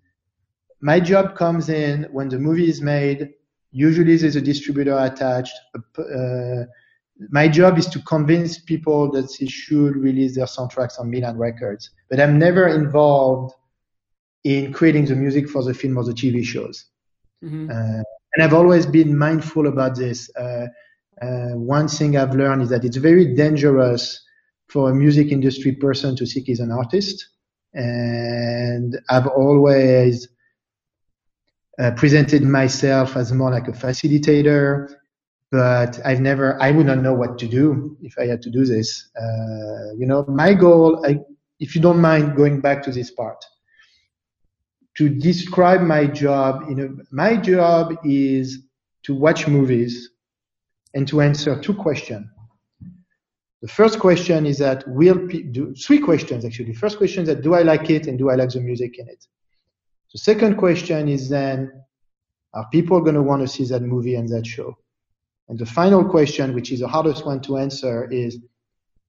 my 0.81 0.99
job 0.99 1.35
comes 1.35 1.69
in 1.69 2.07
when 2.11 2.29
the 2.29 2.39
movie 2.39 2.69
is 2.69 2.81
made. 2.81 3.29
Usually 3.71 4.15
there's 4.15 4.35
a 4.35 4.41
distributor 4.41 4.97
attached. 4.97 5.53
Uh, 5.97 6.63
my 7.29 7.47
job 7.49 7.77
is 7.77 7.85
to 7.87 7.99
convince 8.03 8.57
people 8.57 9.11
that 9.11 9.35
they 9.39 9.45
should 9.45 9.95
release 9.97 10.35
their 10.35 10.45
soundtracks 10.45 10.99
on 10.99 11.11
Milan 11.11 11.37
Records. 11.37 11.91
But 12.09 12.21
I'm 12.21 12.39
never 12.39 12.67
involved 12.69 13.53
in 14.45 14.71
creating 14.71 15.05
the 15.05 15.15
music 15.15 15.49
for 15.49 15.63
the 15.63 15.73
film 15.73 15.97
or 15.97 16.05
the 16.05 16.13
TV 16.13 16.43
shows. 16.45 16.85
Mm-hmm. 17.43 17.69
Uh, 17.69 18.03
and 18.33 18.43
I've 18.43 18.53
always 18.53 18.85
been 18.85 19.17
mindful 19.17 19.67
about 19.67 19.95
this. 19.95 20.29
Uh, 20.35 20.67
uh 21.21 21.53
one 21.55 21.89
thing 21.89 22.15
I've 22.15 22.33
learned 22.33 22.61
is 22.61 22.69
that 22.69 22.85
it's 22.85 22.95
very 22.95 23.35
dangerous 23.35 24.23
for 24.69 24.91
a 24.91 24.95
music 24.95 25.31
industry 25.31 25.73
person 25.73 26.15
to 26.15 26.25
think 26.25 26.45
he's 26.45 26.59
an 26.59 26.71
artist. 26.71 27.27
and 27.73 28.99
I've 29.09 29.27
always 29.27 30.27
uh, 31.79 31.91
presented 31.91 32.41
myself 32.43 33.15
as 33.15 33.31
more 33.31 33.51
like 33.51 33.67
a 33.67 33.71
facilitator, 33.71 34.91
but 35.51 35.99
I've 36.05 36.19
never, 36.19 36.61
I 36.61 36.71
would 36.71 36.87
not 36.87 36.99
know 36.99 37.13
what 37.13 37.37
to 37.39 37.47
do 37.47 37.95
if 38.01 38.17
I 38.17 38.25
had 38.25 38.41
to 38.43 38.49
do 38.49 38.65
this. 38.65 39.09
Uh, 39.15 39.93
you 39.97 40.05
know, 40.05 40.25
my 40.27 40.53
goal, 40.53 41.05
I, 41.05 41.19
if 41.59 41.75
you 41.75 41.81
don't 41.81 42.01
mind 42.01 42.35
going 42.35 42.59
back 42.59 42.81
to 42.83 42.91
this 42.91 43.11
part, 43.11 43.43
to 44.97 45.09
describe 45.09 45.81
my 45.81 46.05
job, 46.05 46.63
you 46.69 46.75
know, 46.75 46.97
my 47.11 47.37
job 47.37 47.95
is 48.03 48.59
to 49.03 49.13
watch 49.15 49.47
movies 49.47 50.09
and 50.93 51.07
to 51.07 51.21
answer 51.21 51.59
two 51.59 51.73
questions. 51.73 52.27
The 53.61 53.67
first 53.67 53.99
question 53.99 54.45
is 54.45 54.57
that 54.59 54.87
will 54.87 55.27
pe- 55.27 55.43
do, 55.43 55.73
three 55.75 55.99
questions 55.99 56.45
actually. 56.45 56.73
First 56.73 56.97
question 56.97 57.23
is 57.23 57.27
that 57.27 57.41
do 57.41 57.53
I 57.53 57.63
like 57.63 57.89
it 57.89 58.07
and 58.07 58.17
do 58.17 58.29
I 58.29 58.35
like 58.35 58.49
the 58.49 58.61
music 58.61 58.97
in 58.97 59.07
it? 59.09 59.25
The 60.13 60.19
second 60.19 60.57
question 60.57 61.07
is 61.09 61.29
then, 61.29 61.71
are 62.53 62.67
people 62.71 63.01
going 63.01 63.15
to 63.15 63.21
want 63.21 63.41
to 63.41 63.47
see 63.47 63.65
that 63.65 63.81
movie 63.81 64.15
and 64.15 64.27
that 64.29 64.47
show? 64.47 64.77
And 65.49 65.59
the 65.59 65.65
final 65.65 66.03
question, 66.05 66.53
which 66.53 66.71
is 66.71 66.79
the 66.79 66.87
hardest 66.87 67.25
one 67.25 67.41
to 67.41 67.57
answer, 67.57 68.09
is 68.11 68.39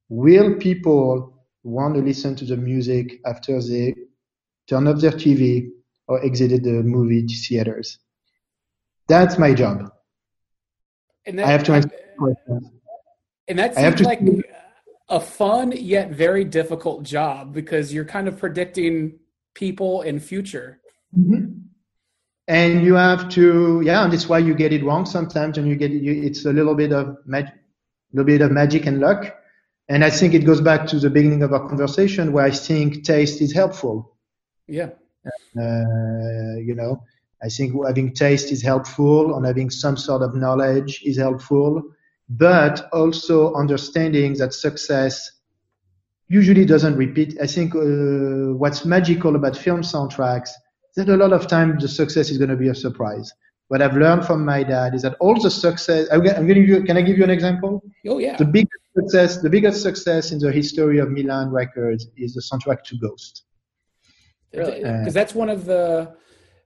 will 0.08 0.56
people 0.56 1.46
want 1.62 1.94
to 1.94 2.00
listen 2.00 2.34
to 2.36 2.44
the 2.44 2.56
music 2.56 3.20
after 3.24 3.62
they 3.62 3.94
turn 4.66 4.88
off 4.88 5.00
their 5.00 5.12
TV 5.12 5.68
or 6.08 6.24
exited 6.24 6.64
the 6.64 6.82
movie 6.82 7.26
theaters? 7.26 7.98
That's 9.08 9.38
my 9.38 9.54
job. 9.54 9.90
And 11.26 11.38
that, 11.38 11.46
I 11.46 11.50
have 11.50 11.64
to 11.64 11.72
answer 11.72 11.90
questions. 12.18 12.79
And 13.50 13.58
that 13.58 13.74
seems 13.74 14.00
like 14.00 14.20
a 15.08 15.18
fun 15.18 15.72
yet 15.72 16.12
very 16.12 16.44
difficult 16.44 17.02
job 17.02 17.52
because 17.52 17.92
you're 17.92 18.04
kind 18.04 18.28
of 18.28 18.38
predicting 18.38 19.18
people 19.54 20.02
in 20.02 20.20
future. 20.20 20.80
Mm-hmm. 21.18 21.46
And 22.46 22.84
you 22.84 22.94
have 22.94 23.28
to, 23.30 23.82
yeah, 23.84 24.04
and 24.04 24.12
that's 24.12 24.28
why 24.28 24.38
you 24.38 24.54
get 24.54 24.72
it 24.72 24.84
wrong 24.84 25.04
sometimes, 25.04 25.58
and 25.58 25.66
you 25.66 25.74
get 25.74 25.90
you, 25.90 26.22
it's 26.22 26.44
a 26.44 26.52
little 26.52 26.76
bit 26.76 26.92
of 26.92 27.16
magic, 27.26 27.54
little 28.12 28.24
bit 28.24 28.40
of 28.40 28.52
magic 28.52 28.86
and 28.86 29.00
luck. 29.00 29.36
And 29.88 30.04
I 30.04 30.10
think 30.10 30.32
it 30.32 30.44
goes 30.46 30.60
back 30.60 30.86
to 30.86 31.00
the 31.00 31.10
beginning 31.10 31.42
of 31.42 31.52
our 31.52 31.68
conversation 31.68 32.32
where 32.32 32.44
I 32.44 32.52
think 32.52 33.02
taste 33.02 33.40
is 33.40 33.52
helpful. 33.52 34.16
Yeah. 34.68 34.90
Uh, 35.58 36.54
you 36.62 36.76
know, 36.76 37.02
I 37.42 37.48
think 37.48 37.74
having 37.84 38.14
taste 38.14 38.52
is 38.52 38.62
helpful, 38.62 39.34
and 39.34 39.44
having 39.44 39.70
some 39.70 39.96
sort 39.96 40.22
of 40.22 40.36
knowledge 40.36 41.02
is 41.04 41.18
helpful, 41.18 41.82
but 42.30 42.88
also 42.92 43.52
understanding 43.54 44.34
that 44.34 44.54
success 44.54 45.32
usually 46.28 46.64
doesn't 46.64 46.96
repeat. 46.96 47.36
I 47.42 47.46
think 47.46 47.74
uh, 47.74 48.54
what's 48.54 48.84
magical 48.84 49.34
about 49.34 49.56
film 49.56 49.82
soundtracks 49.82 50.50
is 50.96 51.04
that 51.04 51.08
a 51.08 51.16
lot 51.16 51.32
of 51.32 51.48
times 51.48 51.82
the 51.82 51.88
success 51.88 52.30
is 52.30 52.38
going 52.38 52.50
to 52.50 52.56
be 52.56 52.68
a 52.68 52.74
surprise. 52.74 53.32
What 53.66 53.82
I've 53.82 53.96
learned 53.96 54.26
from 54.26 54.44
my 54.44 54.62
dad 54.62 54.94
is 54.94 55.02
that 55.02 55.16
all 55.18 55.40
the 55.40 55.50
success. 55.50 56.06
I'm 56.12 56.22
going 56.22 56.46
to 56.46 56.54
give 56.54 56.68
you. 56.68 56.82
Can 56.84 56.96
I 56.96 57.02
give 57.02 57.18
you 57.18 57.24
an 57.24 57.30
example? 57.30 57.82
Oh 58.06 58.18
yeah. 58.18 58.36
The 58.36 58.44
biggest 58.44 58.82
success, 58.96 59.42
the 59.42 59.50
biggest 59.50 59.82
success 59.82 60.30
in 60.30 60.38
the 60.38 60.52
history 60.52 60.98
of 60.98 61.10
Milan 61.10 61.50
Records 61.50 62.08
is 62.16 62.34
the 62.34 62.40
soundtrack 62.40 62.82
to 62.84 62.96
Ghost. 62.96 63.44
Really? 64.54 64.78
Because 64.78 65.08
uh, 65.08 65.20
that's 65.20 65.34
one 65.34 65.48
of 65.48 65.64
the, 65.64 66.14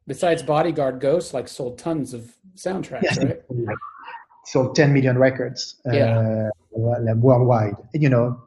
besides 0.06 0.42
Bodyguard, 0.42 1.00
Ghost 1.00 1.34
like 1.34 1.48
sold 1.48 1.78
tons 1.78 2.14
of 2.14 2.34
soundtracks, 2.56 3.02
yeah, 3.16 3.24
right? 3.24 3.42
Sold 4.44 4.76
10 4.76 4.92
million 4.92 5.18
records 5.18 5.76
yeah. 5.86 6.50
uh, 6.50 6.50
worldwide. 7.16 7.76
And, 7.92 8.02
you 8.02 8.08
know, 8.08 8.44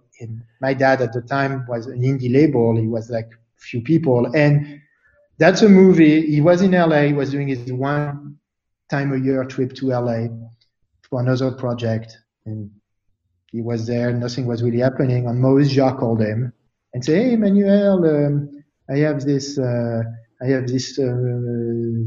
my 0.61 0.73
dad 0.73 1.01
at 1.01 1.13
the 1.13 1.21
time 1.21 1.65
was 1.67 1.87
an 1.87 2.01
indie 2.01 2.31
label. 2.31 2.75
He 2.75 2.87
was 2.87 3.09
like 3.09 3.29
few 3.57 3.81
people, 3.81 4.25
and 4.35 4.81
that's 5.37 5.61
a 5.61 5.69
movie. 5.69 6.25
He 6.25 6.41
was 6.41 6.61
in 6.61 6.71
LA. 6.71 7.03
He 7.03 7.13
was 7.13 7.31
doing 7.31 7.47
his 7.47 7.71
one 7.71 8.37
time 8.89 9.13
a 9.13 9.17
year 9.17 9.43
trip 9.45 9.73
to 9.75 9.87
LA 9.87 10.27
for 11.09 11.19
another 11.19 11.51
project, 11.51 12.17
and 12.45 12.71
he 13.51 13.61
was 13.61 13.85
there. 13.85 14.11
Nothing 14.13 14.45
was 14.45 14.63
really 14.63 14.79
happening. 14.79 15.27
And 15.27 15.39
Maurice 15.39 15.73
Jarre 15.73 15.97
called 15.97 16.21
him 16.21 16.53
and 16.93 17.03
said, 17.03 17.21
"Hey, 17.21 17.35
Manuel, 17.35 18.05
um, 18.05 18.63
I 18.89 18.97
have 18.97 19.21
this. 19.21 19.57
Uh, 19.57 20.03
I 20.41 20.45
have 20.45 20.67
this 20.67 20.99
uh, 20.99 21.15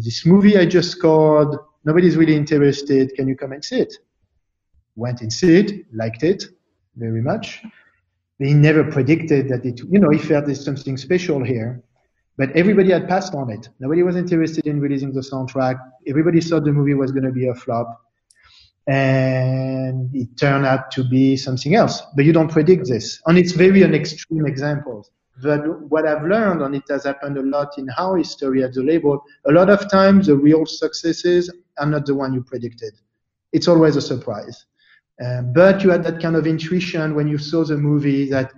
this 0.04 0.24
movie 0.26 0.56
I 0.56 0.66
just 0.66 0.90
scored. 0.90 1.56
Nobody's 1.84 2.16
really 2.16 2.36
interested. 2.36 3.14
Can 3.14 3.28
you 3.28 3.36
come 3.36 3.52
and 3.52 3.64
see 3.64 3.80
it?" 3.80 3.94
Went 4.96 5.20
and 5.20 5.32
see 5.32 5.56
it. 5.56 5.86
Liked 5.94 6.22
it 6.22 6.44
very 6.96 7.22
much. 7.22 7.62
He 8.38 8.54
never 8.54 8.84
predicted 8.84 9.48
that 9.50 9.64
it. 9.64 9.80
You 9.80 9.98
know, 10.00 10.10
he 10.10 10.18
felt 10.18 10.46
there's 10.46 10.64
something 10.64 10.96
special 10.96 11.42
here 11.44 11.82
but 12.40 12.50
everybody 12.52 12.90
had 12.90 13.06
passed 13.06 13.34
on 13.34 13.50
it. 13.50 13.68
Nobody 13.80 14.02
was 14.02 14.16
interested 14.16 14.66
in 14.66 14.80
releasing 14.80 15.12
the 15.12 15.20
soundtrack. 15.20 15.78
Everybody 16.06 16.40
thought 16.40 16.64
the 16.64 16.72
movie 16.72 16.94
was 16.94 17.12
going 17.12 17.24
to 17.24 17.32
be 17.32 17.48
a 17.48 17.54
flop. 17.54 18.00
And 18.86 20.08
it 20.14 20.38
turned 20.38 20.64
out 20.64 20.90
to 20.92 21.06
be 21.06 21.36
something 21.36 21.74
else. 21.74 22.02
But 22.16 22.24
you 22.24 22.32
don't 22.32 22.50
predict 22.50 22.88
this. 22.88 23.20
And 23.26 23.36
it's 23.36 23.52
very 23.52 23.82
an 23.82 23.94
extreme 23.94 24.46
example. 24.46 25.06
But 25.42 25.88
what 25.88 26.06
I've 26.06 26.24
learned, 26.24 26.62
and 26.62 26.74
it 26.74 26.84
has 26.88 27.04
happened 27.04 27.38
a 27.38 27.42
lot 27.42 27.78
in 27.78 27.88
our 27.98 28.18
history 28.18 28.62
at 28.62 28.74
the 28.74 28.82
label, 28.82 29.24
a 29.46 29.52
lot 29.52 29.70
of 29.70 29.90
times 29.90 30.26
the 30.26 30.36
real 30.36 30.66
successes 30.66 31.50
are 31.78 31.86
not 31.86 32.06
the 32.06 32.14
one 32.14 32.32
you 32.32 32.42
predicted. 32.42 32.94
It's 33.52 33.68
always 33.68 33.96
a 33.96 34.00
surprise. 34.00 34.66
Um, 35.24 35.52
but 35.52 35.82
you 35.82 35.90
had 35.90 36.02
that 36.04 36.20
kind 36.20 36.36
of 36.36 36.46
intuition 36.46 37.14
when 37.14 37.28
you 37.28 37.38
saw 37.38 37.64
the 37.64 37.76
movie 37.76 38.28
that 38.30 38.52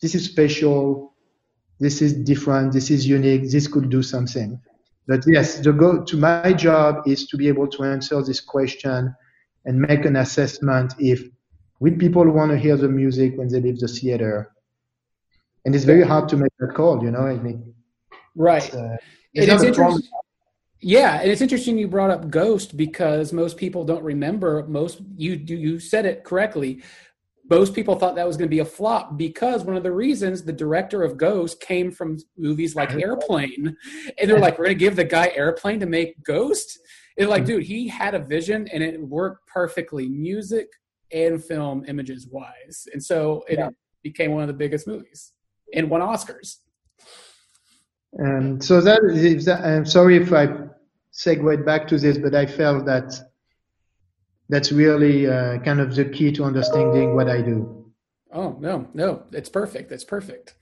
this 0.00 0.14
is 0.14 0.24
special, 0.24 1.14
this 1.78 2.00
is 2.00 2.12
different, 2.14 2.72
this 2.72 2.90
is 2.90 3.06
unique, 3.06 3.50
this 3.50 3.68
could 3.68 3.90
do 3.90 4.02
something. 4.02 4.60
But 5.06 5.24
yes, 5.26 5.58
the 5.58 5.72
go 5.72 6.04
to 6.04 6.16
my 6.16 6.52
job 6.52 7.06
is 7.06 7.26
to 7.28 7.36
be 7.36 7.48
able 7.48 7.66
to 7.68 7.84
answer 7.84 8.22
this 8.22 8.40
question 8.40 9.14
and 9.64 9.80
make 9.80 10.04
an 10.04 10.16
assessment 10.16 10.94
if 10.98 11.22
will 11.80 11.96
people 11.96 12.28
want 12.30 12.50
to 12.50 12.58
hear 12.58 12.76
the 12.76 12.88
music 12.88 13.36
when 13.36 13.48
they 13.48 13.60
leave 13.60 13.78
the 13.78 13.88
theater. 13.88 14.50
And 15.64 15.74
it's 15.74 15.84
very 15.84 16.02
hard 16.02 16.28
to 16.30 16.36
make 16.36 16.52
that 16.58 16.74
call, 16.74 17.02
you 17.02 17.10
know. 17.10 17.20
I 17.20 17.34
mean, 17.36 17.74
right. 18.34 18.64
It's, 18.64 18.74
uh, 18.74 18.96
it's, 19.34 19.52
it's 19.52 19.62
interesting. 19.64 20.08
Yeah, 20.80 21.20
and 21.20 21.30
it's 21.30 21.40
interesting 21.40 21.76
you 21.76 21.88
brought 21.88 22.10
up 22.10 22.30
Ghost 22.30 22.76
because 22.76 23.32
most 23.32 23.56
people 23.56 23.84
don't 23.84 24.02
remember. 24.02 24.64
Most 24.68 25.00
you 25.16 25.34
you 25.34 25.80
said 25.80 26.06
it 26.06 26.22
correctly 26.22 26.82
most 27.50 27.74
people 27.74 27.96
thought 27.96 28.14
that 28.16 28.26
was 28.26 28.36
going 28.36 28.48
to 28.48 28.54
be 28.54 28.60
a 28.60 28.64
flop 28.64 29.16
because 29.16 29.64
one 29.64 29.76
of 29.76 29.82
the 29.82 29.92
reasons 29.92 30.42
the 30.42 30.52
director 30.52 31.02
of 31.02 31.16
Ghost 31.16 31.60
came 31.60 31.90
from 31.90 32.18
movies 32.36 32.74
like 32.74 32.92
Airplane, 32.94 33.76
and 34.18 34.30
they're 34.30 34.38
like, 34.38 34.58
"We're 34.58 34.66
going 34.66 34.78
to 34.78 34.84
give 34.84 34.96
the 34.96 35.04
guy 35.04 35.32
Airplane 35.34 35.80
to 35.80 35.86
make 35.86 36.22
Ghost." 36.22 36.78
It's 37.16 37.28
like, 37.28 37.44
dude, 37.44 37.64
he 37.64 37.88
had 37.88 38.14
a 38.14 38.20
vision 38.20 38.68
and 38.72 38.82
it 38.82 39.00
worked 39.00 39.46
perfectly, 39.48 40.08
music 40.08 40.68
and 41.10 41.42
film 41.42 41.84
images 41.88 42.28
wise, 42.30 42.86
and 42.92 43.02
so 43.02 43.44
it 43.48 43.58
yeah. 43.58 43.70
became 44.02 44.32
one 44.32 44.42
of 44.42 44.48
the 44.48 44.54
biggest 44.54 44.86
movies 44.86 45.32
and 45.74 45.90
won 45.90 46.00
Oscars. 46.00 46.56
And 48.14 48.62
so 48.62 48.80
that, 48.80 49.00
is, 49.04 49.44
that 49.44 49.64
I'm 49.64 49.84
sorry 49.84 50.16
if 50.16 50.32
I 50.32 50.48
segued 51.10 51.64
back 51.64 51.86
to 51.88 51.98
this, 51.98 52.18
but 52.18 52.34
I 52.34 52.46
felt 52.46 52.86
that 52.86 53.12
that's 54.48 54.72
really 54.72 55.26
uh, 55.26 55.58
kind 55.58 55.80
of 55.80 55.94
the 55.94 56.06
key 56.06 56.32
to 56.32 56.44
understanding 56.44 57.14
what 57.14 57.28
I 57.28 57.42
do. 57.42 57.92
Oh 58.32 58.56
no, 58.60 58.88
no, 58.94 59.22
it's 59.32 59.48
perfect. 59.48 59.92
It's 59.92 60.04
perfect. 60.04 60.54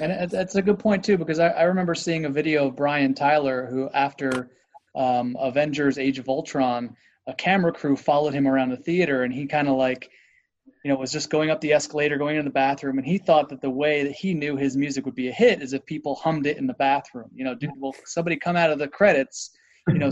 And 0.00 0.30
that's 0.30 0.56
a 0.56 0.62
good 0.62 0.78
point 0.78 1.04
too, 1.04 1.16
because 1.16 1.38
I, 1.38 1.48
I 1.48 1.62
remember 1.64 1.94
seeing 1.94 2.24
a 2.24 2.30
video 2.30 2.66
of 2.66 2.76
Brian 2.76 3.14
Tyler, 3.14 3.66
who 3.70 3.88
after 3.90 4.50
um, 4.96 5.36
Avengers: 5.38 5.98
Age 5.98 6.18
of 6.18 6.28
Ultron, 6.28 6.96
a 7.26 7.34
camera 7.34 7.72
crew 7.72 7.96
followed 7.96 8.34
him 8.34 8.46
around 8.48 8.70
the 8.70 8.76
theater, 8.76 9.22
and 9.22 9.32
he 9.32 9.46
kind 9.46 9.68
of 9.68 9.76
like, 9.76 10.10
you 10.84 10.92
know, 10.92 10.98
was 10.98 11.10
just 11.10 11.30
going 11.30 11.48
up 11.50 11.62
the 11.62 11.72
escalator, 11.72 12.18
going 12.18 12.36
into 12.36 12.48
the 12.48 12.52
bathroom, 12.52 12.98
and 12.98 13.06
he 13.06 13.16
thought 13.16 13.48
that 13.48 13.62
the 13.62 13.70
way 13.70 14.04
that 14.04 14.12
he 14.12 14.34
knew 14.34 14.54
his 14.54 14.76
music 14.76 15.06
would 15.06 15.14
be 15.14 15.28
a 15.28 15.32
hit 15.32 15.62
is 15.62 15.72
if 15.72 15.84
people 15.86 16.14
hummed 16.14 16.46
it 16.46 16.58
in 16.58 16.66
the 16.66 16.74
bathroom. 16.74 17.30
You 17.34 17.44
know, 17.44 17.54
dude, 17.54 17.70
well, 17.78 17.94
somebody 18.04 18.36
come 18.36 18.54
out 18.54 18.70
of 18.70 18.78
the 18.78 18.86
credits, 18.86 19.50
you 19.88 19.98
know, 19.98 20.10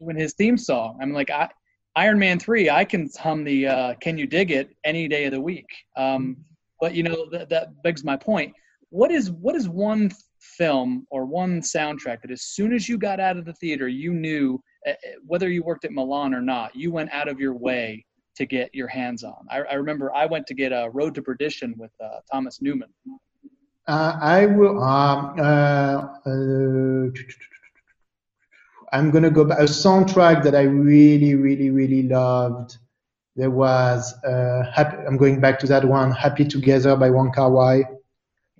when 0.00 0.16
his 0.18 0.34
theme 0.34 0.58
song. 0.58 0.98
I'm 1.00 1.12
like, 1.12 1.30
I, 1.30 1.48
Iron 1.94 2.18
Man 2.18 2.40
three, 2.40 2.68
I 2.68 2.84
can 2.84 3.08
hum 3.16 3.44
the 3.44 3.68
uh, 3.68 3.94
"Can 4.00 4.18
You 4.18 4.26
Dig 4.26 4.50
It" 4.50 4.76
any 4.84 5.06
day 5.06 5.26
of 5.26 5.32
the 5.32 5.40
week. 5.40 5.68
Um, 5.96 6.36
but 6.80 6.94
you 6.94 7.04
know 7.04 7.30
that, 7.30 7.48
that 7.50 7.80
begs 7.84 8.02
my 8.02 8.16
point. 8.16 8.52
What 8.88 9.12
is 9.12 9.30
what 9.30 9.54
is 9.54 9.68
one 9.68 10.10
film 10.40 11.06
or 11.10 11.26
one 11.26 11.60
soundtrack 11.60 12.22
that 12.22 12.32
as 12.32 12.42
soon 12.42 12.72
as 12.72 12.88
you 12.88 12.98
got 12.98 13.20
out 13.20 13.36
of 13.36 13.44
the 13.44 13.52
theater, 13.54 13.86
you 13.86 14.12
knew 14.12 14.60
uh, 14.88 14.92
whether 15.24 15.48
you 15.48 15.62
worked 15.62 15.84
at 15.84 15.92
Milan 15.92 16.34
or 16.34 16.40
not, 16.40 16.74
you 16.74 16.90
went 16.90 17.12
out 17.12 17.28
of 17.28 17.38
your 17.38 17.54
way 17.54 18.04
to 18.40 18.46
get 18.46 18.74
your 18.74 18.88
hands 18.88 19.22
on. 19.22 19.46
I, 19.50 19.58
I 19.58 19.74
remember 19.74 20.12
I 20.14 20.24
went 20.24 20.46
to 20.46 20.54
get 20.54 20.72
a 20.72 20.88
Road 20.92 21.14
to 21.16 21.22
Perdition 21.22 21.74
with 21.76 21.90
uh, 22.02 22.20
Thomas 22.32 22.62
Newman. 22.62 22.88
Uh, 23.86 24.16
I 24.20 24.46
will. 24.46 24.82
Um, 24.82 25.34
uh, 25.38 25.96
uh, 26.26 27.10
I'm 28.92 29.10
gonna 29.10 29.30
go 29.30 29.44
back 29.44 29.58
a 29.58 29.64
soundtrack 29.64 30.42
that 30.44 30.54
I 30.54 30.62
really, 30.62 31.34
really, 31.34 31.70
really 31.70 32.02
loved. 32.04 32.78
There 33.36 33.50
was 33.50 34.14
uh, 34.24 34.62
happy, 34.74 34.96
I'm 35.06 35.18
going 35.18 35.38
back 35.40 35.58
to 35.60 35.66
that 35.66 35.84
one, 35.84 36.10
"Happy 36.12 36.46
Together" 36.46 36.96
by 36.96 37.10
Wong 37.10 37.30
Kar 37.32 37.50
Wai. 37.50 37.84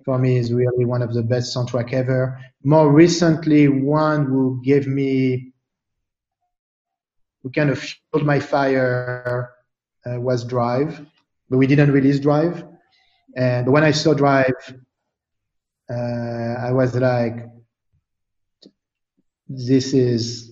for 0.05 0.17
me 0.17 0.37
is 0.37 0.53
really 0.53 0.85
one 0.85 1.01
of 1.01 1.13
the 1.13 1.23
best 1.23 1.55
soundtrack 1.55 1.91
ever. 1.93 2.39
More 2.63 2.91
recently, 2.91 3.67
one 3.67 4.25
who 4.25 4.61
gave 4.63 4.85
me, 4.87 5.53
who 7.41 7.49
kind 7.49 7.71
of 7.71 7.79
fueled 7.79 8.25
my 8.25 8.39
fire 8.39 9.49
uh, 10.05 10.19
was 10.19 10.43
Drive, 10.43 11.05
but 11.49 11.57
we 11.57 11.67
didn't 11.67 11.91
release 11.91 12.19
Drive. 12.19 12.63
And 13.35 13.71
when 13.71 13.83
I 13.83 13.91
saw 13.91 14.13
Drive, 14.13 14.55
uh, 15.89 15.93
I 15.93 16.71
was 16.71 16.95
like, 16.95 17.47
this 19.47 19.93
is 19.93 20.51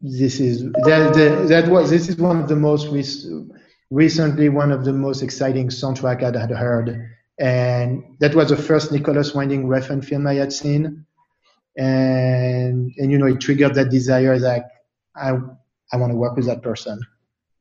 this 0.00 0.40
is 0.40 0.62
that, 0.62 1.12
that, 1.14 1.48
that 1.48 1.68
was 1.68 1.90
this 1.90 2.08
is 2.08 2.16
one 2.16 2.40
of 2.40 2.48
the 2.48 2.56
most 2.56 2.86
rec- 2.88 3.48
recently 3.90 4.48
one 4.48 4.70
of 4.70 4.84
the 4.84 4.92
most 4.92 5.22
exciting 5.22 5.68
soundtrack 5.68 6.22
I 6.22 6.38
had 6.38 6.50
heard, 6.50 7.10
and 7.38 8.04
that 8.20 8.34
was 8.34 8.50
the 8.50 8.56
first 8.56 8.92
Nicolas 8.92 9.34
Winding 9.34 9.66
Refn 9.66 10.04
film 10.04 10.26
I 10.26 10.34
had 10.34 10.52
seen, 10.52 11.04
and 11.76 12.92
and 12.96 13.10
you 13.10 13.18
know 13.18 13.26
it 13.26 13.40
triggered 13.40 13.74
that 13.74 13.90
desire 13.90 14.38
like 14.38 14.64
I 15.16 15.32
I 15.92 15.96
want 15.96 16.12
to 16.12 16.16
work 16.16 16.36
with 16.36 16.46
that 16.46 16.62
person, 16.62 17.00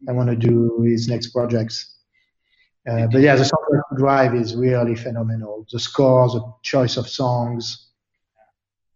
I 0.08 0.12
want 0.12 0.30
to 0.30 0.36
do 0.36 0.82
his 0.82 1.08
next 1.08 1.28
projects. 1.28 1.96
Uh, 2.88 3.08
but 3.12 3.22
yeah, 3.22 3.36
the 3.36 3.44
soundtrack 3.44 3.98
drive 3.98 4.34
is 4.34 4.56
really 4.56 4.96
phenomenal. 4.96 5.66
The 5.72 5.80
score, 5.80 6.30
the 6.30 6.54
choice 6.64 6.96
of 6.96 7.08
songs. 7.08 7.90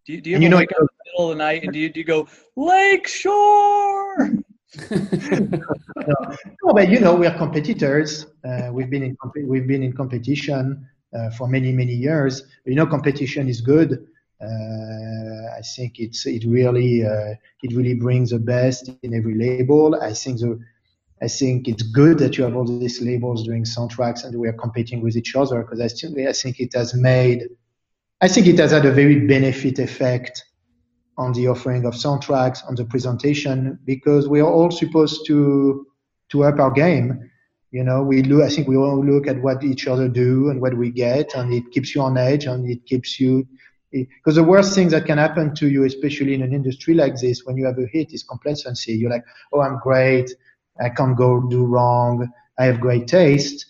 Do 0.05 0.13
you, 0.13 0.21
do 0.21 0.29
you, 0.29 0.39
you 0.39 0.49
know, 0.49 0.57
wake 0.57 0.71
up 0.71 0.79
in 0.79 0.85
the 0.85 1.11
middle 1.11 1.31
of 1.31 1.37
the 1.37 1.43
night 1.43 1.63
and 1.63 1.73
do 1.73 1.79
you, 1.79 1.89
do 1.89 1.99
you 1.99 2.05
go 2.05 2.27
Lakeshore? 2.55 4.29
no, 4.89 6.73
but 6.73 6.89
you 6.89 6.99
know 7.01 7.13
we're 7.13 7.35
competitors. 7.37 8.25
Uh, 8.45 8.69
we've 8.71 8.89
been 8.89 9.03
in 9.03 9.17
we've 9.45 9.67
been 9.67 9.83
in 9.83 9.91
competition 9.91 10.87
uh, 11.13 11.29
for 11.31 11.49
many 11.49 11.73
many 11.73 11.93
years. 11.93 12.43
You 12.65 12.75
know, 12.75 12.85
competition 12.85 13.49
is 13.49 13.59
good. 13.59 14.07
Uh, 14.41 15.57
I 15.57 15.61
think 15.75 15.99
it's 15.99 16.25
it 16.25 16.45
really 16.47 17.05
uh, 17.05 17.35
it 17.61 17.75
really 17.75 17.95
brings 17.95 18.29
the 18.29 18.39
best 18.39 18.89
in 19.03 19.13
every 19.13 19.35
label. 19.35 20.01
I 20.01 20.13
think 20.13 20.39
the 20.39 20.57
I 21.21 21.27
think 21.27 21.67
it's 21.67 21.83
good 21.83 22.17
that 22.19 22.37
you 22.37 22.43
have 22.43 22.55
all 22.55 22.65
these 22.65 23.01
labels 23.01 23.43
doing 23.43 23.63
soundtracks 23.63 24.23
and 24.23 24.37
we 24.39 24.47
are 24.47 24.53
competing 24.53 25.01
with 25.01 25.15
each 25.15 25.35
other 25.35 25.61
because 25.61 25.79
I 25.79 25.87
still 25.87 26.13
I 26.27 26.33
think 26.33 26.59
it 26.59 26.73
has 26.73 26.93
made 26.95 27.47
I 28.23 28.27
think 28.27 28.45
it 28.45 28.59
has 28.59 28.71
had 28.71 28.85
a 28.85 28.91
very 28.91 29.25
benefit 29.25 29.79
effect 29.79 30.43
on 31.17 31.33
the 31.33 31.47
offering 31.47 31.85
of 31.85 31.95
soundtracks, 31.95 32.65
on 32.67 32.75
the 32.75 32.85
presentation, 32.85 33.79
because 33.83 34.27
we 34.27 34.39
are 34.39 34.51
all 34.51 34.69
supposed 34.69 35.25
to 35.27 35.87
to 36.29 36.43
up 36.43 36.59
our 36.59 36.71
game. 36.71 37.29
You 37.71 37.83
know, 37.83 38.03
we 38.03 38.21
look. 38.21 38.43
I 38.43 38.49
think 38.49 38.67
we 38.67 38.77
all 38.77 39.03
look 39.03 39.27
at 39.27 39.41
what 39.41 39.63
each 39.63 39.87
other 39.87 40.07
do 40.07 40.49
and 40.49 40.61
what 40.61 40.77
we 40.77 40.91
get, 40.91 41.33
and 41.35 41.51
it 41.51 41.63
keeps 41.71 41.95
you 41.95 42.01
on 42.01 42.17
edge, 42.17 42.45
and 42.45 42.69
it 42.69 42.85
keeps 42.85 43.19
you. 43.19 43.47
Because 43.91 44.35
the 44.35 44.43
worst 44.43 44.75
thing 44.75 44.89
that 44.89 45.05
can 45.05 45.17
happen 45.17 45.53
to 45.55 45.67
you, 45.67 45.83
especially 45.83 46.33
in 46.33 46.43
an 46.43 46.53
industry 46.53 46.93
like 46.93 47.15
this, 47.17 47.43
when 47.43 47.57
you 47.57 47.65
have 47.65 47.79
a 47.79 47.87
hit, 47.87 48.13
is 48.13 48.23
complacency. 48.23 48.93
You're 48.93 49.09
like, 49.09 49.25
"Oh, 49.51 49.61
I'm 49.61 49.79
great. 49.79 50.29
I 50.81 50.89
can't 50.89 51.15
go 51.17 51.41
do 51.49 51.65
wrong. 51.65 52.31
I 52.59 52.65
have 52.65 52.79
great 52.79 53.07
taste," 53.07 53.65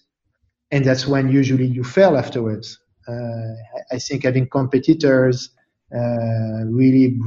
and 0.71 0.85
that's 0.85 1.07
when 1.07 1.29
usually 1.29 1.67
you 1.67 1.83
fail 1.83 2.17
afterwards. 2.17 2.79
Uh, 3.07 3.53
I 3.91 3.97
think 3.97 4.23
having 4.23 4.47
competitors 4.47 5.49
uh, 5.93 6.63
really 6.65 7.17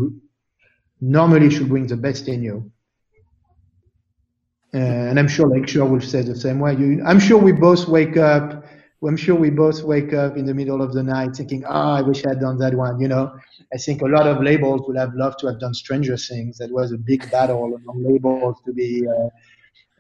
normally 1.00 1.50
should 1.50 1.68
bring 1.68 1.86
the 1.86 1.96
best 1.96 2.28
in 2.28 2.42
you. 2.42 2.70
Uh, 4.72 4.78
and 4.78 5.18
I'm 5.20 5.28
sure 5.28 5.46
Lakeshore 5.48 5.88
will 5.88 6.00
say 6.00 6.22
the 6.22 6.34
same 6.34 6.58
way. 6.58 6.74
You, 6.74 7.02
I'm 7.06 7.20
sure 7.20 7.38
we 7.38 7.52
both 7.52 7.86
wake 7.86 8.16
up. 8.16 8.64
I'm 9.06 9.16
sure 9.16 9.34
we 9.36 9.50
both 9.50 9.82
wake 9.82 10.14
up 10.14 10.36
in 10.38 10.46
the 10.46 10.54
middle 10.54 10.80
of 10.80 10.94
the 10.94 11.02
night 11.02 11.36
thinking, 11.36 11.62
"Ah, 11.66 11.92
oh, 11.92 11.98
I 11.98 12.02
wish 12.02 12.24
I'd 12.26 12.40
done 12.40 12.58
that 12.58 12.74
one." 12.74 12.98
You 12.98 13.08
know, 13.08 13.36
I 13.72 13.76
think 13.76 14.00
a 14.02 14.06
lot 14.06 14.26
of 14.26 14.42
labels 14.42 14.80
would 14.86 14.96
have 14.96 15.14
loved 15.14 15.38
to 15.40 15.46
have 15.48 15.60
done 15.60 15.74
Stranger 15.74 16.16
Things. 16.16 16.56
That 16.58 16.72
was 16.72 16.90
a 16.90 16.96
big 16.96 17.30
battle 17.30 17.74
among 17.74 18.02
labels 18.02 18.56
to 18.64 18.72
be, 18.72 19.06
uh, 19.06 19.28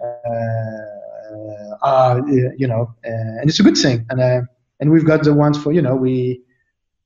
uh, 0.02 1.74
uh, 1.82 2.20
you 2.26 2.66
know, 2.66 2.94
uh, 3.04 3.40
and 3.40 3.48
it's 3.48 3.60
a 3.60 3.62
good 3.62 3.76
thing. 3.76 4.06
And 4.10 4.46
and 4.80 4.90
we've 4.90 5.06
got 5.06 5.22
the 5.22 5.32
ones 5.32 5.56
for 5.62 5.72
you 5.72 5.82
know 5.82 5.94
we 5.96 6.42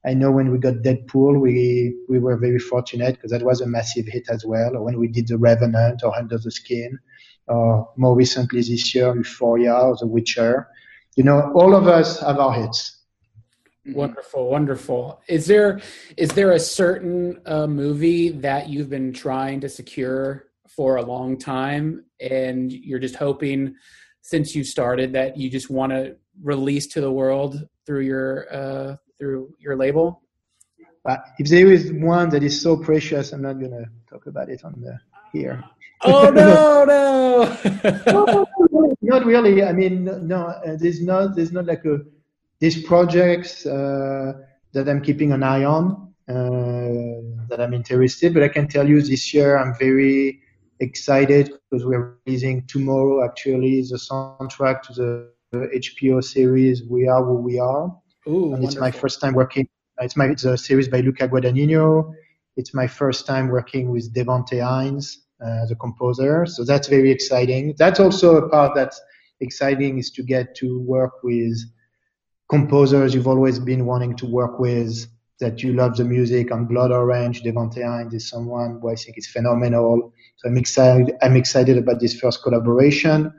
I 0.07 0.15
know 0.15 0.31
when 0.31 0.51
we 0.51 0.59
got 0.59 0.74
Deadpool, 0.77 1.40
we 1.40 1.95
we 2.09 2.19
were 2.19 2.36
very 2.36 2.59
fortunate 2.59 3.16
because 3.16 3.31
that 3.31 3.43
was 3.43 3.61
a 3.61 3.66
massive 3.66 4.07
hit 4.07 4.28
as 4.31 4.45
well. 4.45 4.77
Or 4.77 4.82
when 4.82 4.99
we 4.99 5.09
did 5.09 5.28
The 5.28 5.36
Revenant 5.36 6.03
or 6.03 6.16
Under 6.16 6.39
the 6.39 6.51
Skin, 6.51 6.99
or 7.47 7.90
more 7.97 8.15
recently 8.15 8.61
this 8.61 8.95
year, 8.95 9.15
Euphoria 9.15 9.74
or 9.74 9.97
The 9.97 10.07
Witcher. 10.07 10.69
You 11.16 11.24
know, 11.24 11.53
all 11.55 11.74
of 11.74 11.89
us 11.89 12.20
have 12.20 12.39
our 12.39 12.53
hits. 12.53 13.03
Wonderful, 13.86 14.49
wonderful. 14.49 15.20
Is 15.28 15.47
there 15.47 15.81
is 16.16 16.31
there 16.31 16.53
a 16.53 16.61
certain 16.61 17.40
uh, 17.45 17.66
movie 17.66 18.31
that 18.31 18.69
you've 18.69 18.90
been 18.90 19.12
trying 19.12 19.61
to 19.61 19.69
secure 19.69 20.48
for 20.78 20.98
a 20.98 21.02
long 21.02 21.36
time, 21.36 22.05
and 22.20 22.72
you're 22.72 23.00
just 23.00 23.16
hoping 23.16 23.74
since 24.22 24.55
you 24.55 24.62
started 24.62 25.12
that 25.12 25.36
you 25.36 25.50
just 25.50 25.70
want 25.70 25.90
to 25.90 26.14
release 26.40 26.86
to 26.86 27.00
the 27.00 27.10
world 27.10 27.66
through 27.84 28.02
your 28.12 28.46
uh, 28.55 28.94
through 29.18 29.52
your 29.59 29.74
label? 29.74 30.22
But 31.02 31.24
if 31.40 31.48
there 31.48 31.66
is 31.72 31.90
one 31.92 32.28
that 32.30 32.44
is 32.44 32.62
so 32.62 32.76
precious, 32.76 33.32
I'm 33.32 33.42
not 33.42 33.59
going 33.59 33.72
to 33.72 33.86
talk 34.09 34.26
about 34.26 34.50
it 34.50 34.64
on 34.64 34.74
the 34.80 34.96
here. 35.32 35.64
Oh 36.05 36.30
no, 36.30 36.84
no. 36.94 38.46
not 39.02 39.26
really. 39.26 39.64
I 39.64 39.72
mean, 39.72 40.05
no. 40.28 40.40
Uh, 40.46 40.76
there's 40.78 41.02
not. 41.02 41.34
There's 41.34 41.50
not 41.50 41.66
like 41.66 41.84
a. 41.86 41.98
These 42.60 42.84
projects 42.84 43.66
uh, 43.66 44.32
that 44.74 44.88
I'm 44.88 45.02
keeping 45.02 45.32
an 45.32 45.42
eye 45.42 45.64
on 45.64 46.14
uh, 46.28 47.18
that 47.48 47.59
I'm 47.59 47.74
interested. 47.74 48.32
But 48.32 48.44
I 48.44 48.48
can 48.48 48.68
tell 48.68 48.88
you, 48.88 49.02
this 49.02 49.34
year 49.34 49.59
I'm 49.59 49.74
very 49.76 50.42
excited 50.80 51.52
because 51.70 51.84
we're 51.84 52.16
releasing 52.26 52.66
tomorrow. 52.66 53.24
Actually, 53.24 53.82
the 53.82 53.96
soundtrack 53.96 54.82
to 54.82 54.92
the 54.92 55.30
HBO 55.52 56.22
series 56.22 56.84
"We 56.84 57.09
Are 57.09 57.24
Who 57.24 57.34
We 57.34 57.59
Are." 57.59 57.96
Ooh, 58.28 58.55
and 58.55 58.64
it's 58.64 58.76
my 58.76 58.90
first 58.90 59.20
time 59.20 59.34
working. 59.34 59.68
It's 60.00 60.16
my 60.16 60.26
it's 60.26 60.44
a 60.44 60.56
series 60.56 60.88
by 60.88 61.00
Luca 61.00 61.28
Guadagnino. 61.28 62.12
It's 62.56 62.74
my 62.74 62.86
first 62.86 63.26
time 63.26 63.48
working 63.48 63.90
with 63.90 64.12
Devonté 64.14 64.60
Hynes, 64.60 65.16
uh, 65.44 65.66
the 65.66 65.76
composer. 65.76 66.46
So 66.46 66.64
that's 66.64 66.88
very 66.88 67.10
exciting. 67.10 67.74
That's 67.78 68.00
also 68.00 68.36
a 68.36 68.48
part 68.48 68.74
that's 68.74 69.00
exciting 69.40 69.98
is 69.98 70.10
to 70.12 70.22
get 70.22 70.55
to 70.56 70.80
work 70.80 71.22
with 71.22 71.56
composers 72.48 73.14
you've 73.14 73.28
always 73.28 73.59
been 73.59 73.84
wanting 73.84 74.16
to 74.16 74.26
work 74.26 74.59
with 74.59 75.06
that 75.40 75.62
you 75.62 75.72
love 75.72 75.96
the 75.96 76.05
music 76.05 76.50
on 76.50 76.66
Blood 76.66 76.90
Orange. 76.90 77.42
Devonté 77.42 77.84
Hynes 77.84 78.14
is 78.14 78.28
someone 78.28 78.80
who 78.80 78.90
I 78.90 78.96
think 78.96 79.16
is 79.18 79.28
phenomenal. 79.28 80.12
So 80.39 80.48
I'm 80.48 80.56
excited. 80.56 81.16
I'm 81.20 81.36
excited 81.36 81.78
about 81.78 81.98
this 81.98 82.19
first 82.19 82.44
collaboration. 82.44 83.32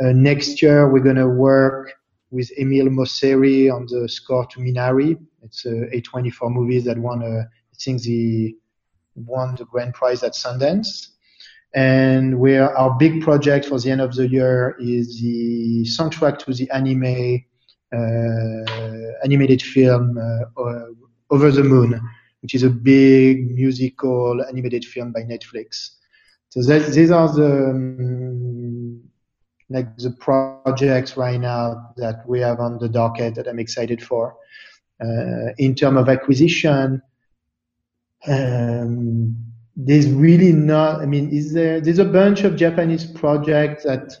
Uh, 0.00 0.12
next 0.12 0.62
year 0.62 0.88
we're 0.88 1.02
going 1.02 1.16
to 1.16 1.28
work 1.28 1.92
with 2.30 2.52
Emile 2.56 2.86
Mosseri 2.86 3.68
on 3.72 3.86
the 3.86 4.08
score 4.08 4.46
to 4.46 4.60
Minari. 4.60 5.18
It's 5.42 5.66
a 5.66 5.88
A24 5.92 6.52
movie 6.52 6.78
that 6.80 6.96
won, 6.96 7.22
a, 7.22 7.40
I 7.40 7.76
think, 7.80 8.02
the 8.02 8.56
won 9.16 9.56
the 9.56 9.64
grand 9.64 9.94
prize 9.94 10.22
at 10.22 10.34
Sundance. 10.34 11.08
And 11.74 12.38
where 12.38 12.76
our 12.76 12.96
big 12.96 13.22
project 13.22 13.66
for 13.66 13.80
the 13.80 13.90
end 13.90 14.00
of 14.00 14.14
the 14.14 14.28
year 14.28 14.76
is 14.78 15.20
the 15.20 15.84
soundtrack 15.84 16.38
to 16.44 16.54
the 16.54 16.70
anime 16.70 17.42
uh, 17.92 19.24
animated 19.24 19.62
film 19.62 20.16
uh, 20.16 20.62
Over 21.30 21.50
the 21.50 21.64
Moon, 21.64 22.00
which 22.42 22.54
is 22.54 22.62
a 22.62 22.70
big 22.70 23.50
musical 23.50 24.44
animated 24.48 24.84
film 24.84 25.10
by 25.10 25.22
Netflix. 25.22 25.96
So 26.50 26.62
that, 26.62 26.92
these 26.92 27.10
are 27.10 27.32
the 27.32 27.70
um, 27.70 29.02
like 29.70 29.96
the 29.98 30.10
projects 30.10 31.16
right 31.16 31.40
now 31.40 31.92
that 31.96 32.28
we 32.28 32.40
have 32.40 32.58
on 32.58 32.78
the 32.78 32.88
docket 32.88 33.36
that 33.36 33.46
I'm 33.46 33.60
excited 33.60 34.02
for. 34.02 34.36
Uh, 35.00 35.54
in 35.58 35.74
terms 35.74 35.98
of 35.98 36.08
acquisition, 36.08 37.00
um, 38.26 39.36
there's 39.76 40.10
really 40.10 40.52
not. 40.52 41.00
I 41.00 41.06
mean, 41.06 41.30
is 41.30 41.52
there? 41.54 41.80
There's 41.80 42.00
a 42.00 42.04
bunch 42.04 42.42
of 42.42 42.56
Japanese 42.56 43.06
projects 43.06 43.84
that 43.84 44.12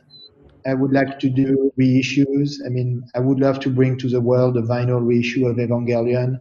I 0.64 0.74
would 0.74 0.92
like 0.92 1.18
to 1.18 1.28
do 1.28 1.72
reissues. 1.78 2.64
I 2.64 2.68
mean, 2.68 3.02
I 3.14 3.18
would 3.18 3.40
love 3.40 3.58
to 3.60 3.70
bring 3.70 3.98
to 3.98 4.08
the 4.08 4.20
world 4.20 4.56
a 4.56 4.62
vinyl 4.62 5.04
reissue 5.04 5.46
of 5.46 5.56
Evangelion. 5.56 6.40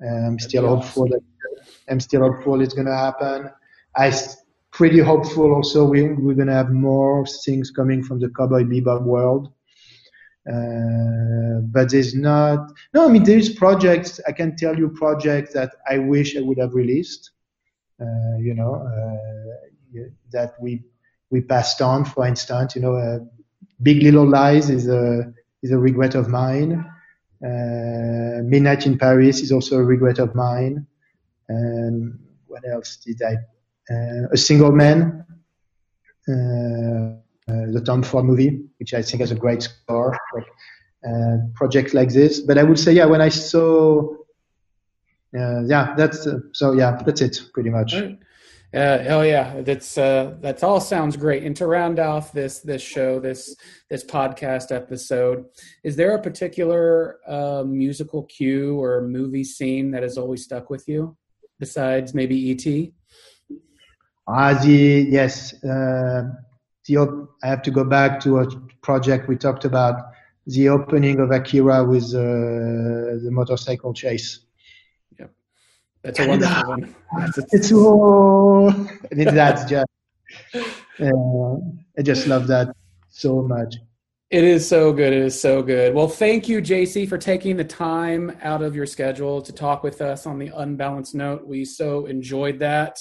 I'm 0.00 0.38
still 0.38 0.68
hopeful 0.68 1.08
that 1.08 1.20
I'm 1.88 2.00
still 2.00 2.20
hopeful 2.20 2.60
it's 2.60 2.74
going 2.74 2.86
to 2.86 2.96
happen. 2.96 3.50
I 3.96 4.12
pretty 4.74 4.98
hopeful 4.98 5.54
also 5.54 5.84
we, 5.84 6.02
we're 6.02 6.34
going 6.34 6.48
to 6.48 6.52
have 6.52 6.70
more 6.70 7.24
things 7.44 7.70
coming 7.70 8.02
from 8.02 8.18
the 8.18 8.28
Cowboy 8.30 8.64
Bebop 8.64 9.02
world. 9.02 9.52
Uh, 10.46 11.60
but 11.72 11.90
there's 11.90 12.14
not, 12.14 12.70
no, 12.92 13.06
I 13.06 13.08
mean, 13.08 13.22
there's 13.22 13.54
projects, 13.54 14.20
I 14.26 14.32
can 14.32 14.56
tell 14.56 14.76
you 14.76 14.90
projects 14.90 15.54
that 15.54 15.70
I 15.88 15.98
wish 15.98 16.36
I 16.36 16.40
would 16.40 16.58
have 16.58 16.74
released, 16.74 17.30
uh, 18.00 18.36
you 18.38 18.52
know, 18.54 18.74
uh, 18.74 20.00
that 20.32 20.54
we, 20.60 20.82
we 21.30 21.40
passed 21.40 21.80
on, 21.80 22.04
for 22.04 22.26
instance, 22.26 22.74
you 22.74 22.82
know, 22.82 22.96
uh, 22.96 23.20
Big 23.80 24.02
Little 24.02 24.28
Lies 24.28 24.70
is 24.70 24.88
a, 24.88 25.32
is 25.62 25.70
a 25.70 25.78
regret 25.78 26.16
of 26.16 26.28
mine. 26.28 26.84
Uh, 27.42 28.42
Midnight 28.42 28.86
in 28.86 28.98
Paris 28.98 29.40
is 29.40 29.52
also 29.52 29.78
a 29.78 29.84
regret 29.84 30.18
of 30.18 30.34
mine. 30.34 30.86
And 31.48 32.18
what 32.48 32.64
else 32.68 32.96
did 32.96 33.22
I? 33.22 33.36
Uh, 33.90 34.28
a 34.32 34.36
Single 34.36 34.72
Man, 34.72 35.24
uh, 36.28 36.32
uh, 36.32 37.66
the 37.72 37.82
Tom 37.84 38.02
Ford 38.02 38.24
movie, 38.24 38.62
which 38.78 38.94
I 38.94 39.02
think 39.02 39.20
has 39.20 39.30
a 39.30 39.34
great 39.34 39.62
score. 39.62 40.16
Uh, 41.06 41.36
projects 41.54 41.92
like 41.92 42.08
this, 42.08 42.40
but 42.40 42.56
I 42.56 42.62
would 42.62 42.78
say, 42.78 42.94
yeah, 42.94 43.04
when 43.04 43.20
I 43.20 43.28
saw, 43.28 44.16
yeah, 45.34 45.94
that's 45.98 46.26
so. 46.52 46.72
Yeah, 46.72 46.98
that's 47.04 47.20
it, 47.20 47.42
pretty 47.52 47.68
much. 47.68 47.94
Uh, 48.74 49.04
oh 49.08 49.22
yeah, 49.22 49.60
that's 49.60 49.96
uh, 49.96 50.34
that's 50.40 50.64
all 50.64 50.80
sounds 50.80 51.16
great. 51.16 51.44
And 51.44 51.54
to 51.56 51.66
round 51.66 52.00
off 52.00 52.32
this 52.32 52.58
this 52.58 52.82
show, 52.82 53.20
this 53.20 53.54
this 53.88 54.04
podcast 54.04 54.74
episode, 54.74 55.44
is 55.84 55.94
there 55.94 56.16
a 56.16 56.20
particular 56.20 57.20
uh, 57.24 57.62
musical 57.64 58.24
cue 58.24 58.76
or 58.82 59.02
movie 59.02 59.44
scene 59.44 59.92
that 59.92 60.02
has 60.02 60.18
always 60.18 60.42
stuck 60.42 60.70
with 60.70 60.88
you, 60.88 61.16
besides 61.60 62.14
maybe 62.14 62.50
ET? 62.50 62.92
Ah, 64.26 64.54
the 64.54 65.06
yes, 65.10 65.52
uh, 65.64 66.30
the 66.86 67.28
I 67.42 67.46
have 67.46 67.62
to 67.62 67.70
go 67.70 67.84
back 67.84 68.20
to 68.20 68.38
a 68.38 68.46
project 68.82 69.28
we 69.28 69.36
talked 69.36 69.64
about, 69.64 70.12
the 70.46 70.68
opening 70.68 71.20
of 71.20 71.30
Akira 71.30 71.84
with 71.84 72.14
uh, 72.14 73.20
the 73.22 73.28
motorcycle 73.30 73.92
chase. 73.92 74.40
Yep. 75.18 75.30
That's 76.02 76.20
a 76.20 76.28
wonderful 76.28 76.68
one. 76.68 76.94
it's 77.52 77.70
oh, 77.72 78.70
that's 79.10 79.64
just. 79.64 79.86
Uh, 81.00 81.56
I 81.98 82.02
just 82.02 82.26
love 82.26 82.46
that 82.46 82.74
so 83.10 83.42
much. 83.42 83.76
It 84.30 84.42
is 84.42 84.68
so 84.68 84.92
good. 84.92 85.12
It 85.12 85.22
is 85.22 85.40
so 85.40 85.62
good. 85.62 85.94
Well, 85.94 86.08
thank 86.08 86.48
you, 86.48 86.60
JC, 86.60 87.08
for 87.08 87.18
taking 87.18 87.56
the 87.56 87.64
time 87.64 88.36
out 88.42 88.62
of 88.62 88.74
your 88.74 88.86
schedule 88.86 89.40
to 89.42 89.52
talk 89.52 89.84
with 89.84 90.00
us 90.00 90.26
on 90.26 90.38
the 90.38 90.48
Unbalanced 90.48 91.14
Note. 91.14 91.46
We 91.46 91.64
so 91.64 92.06
enjoyed 92.06 92.58
that. 92.58 92.98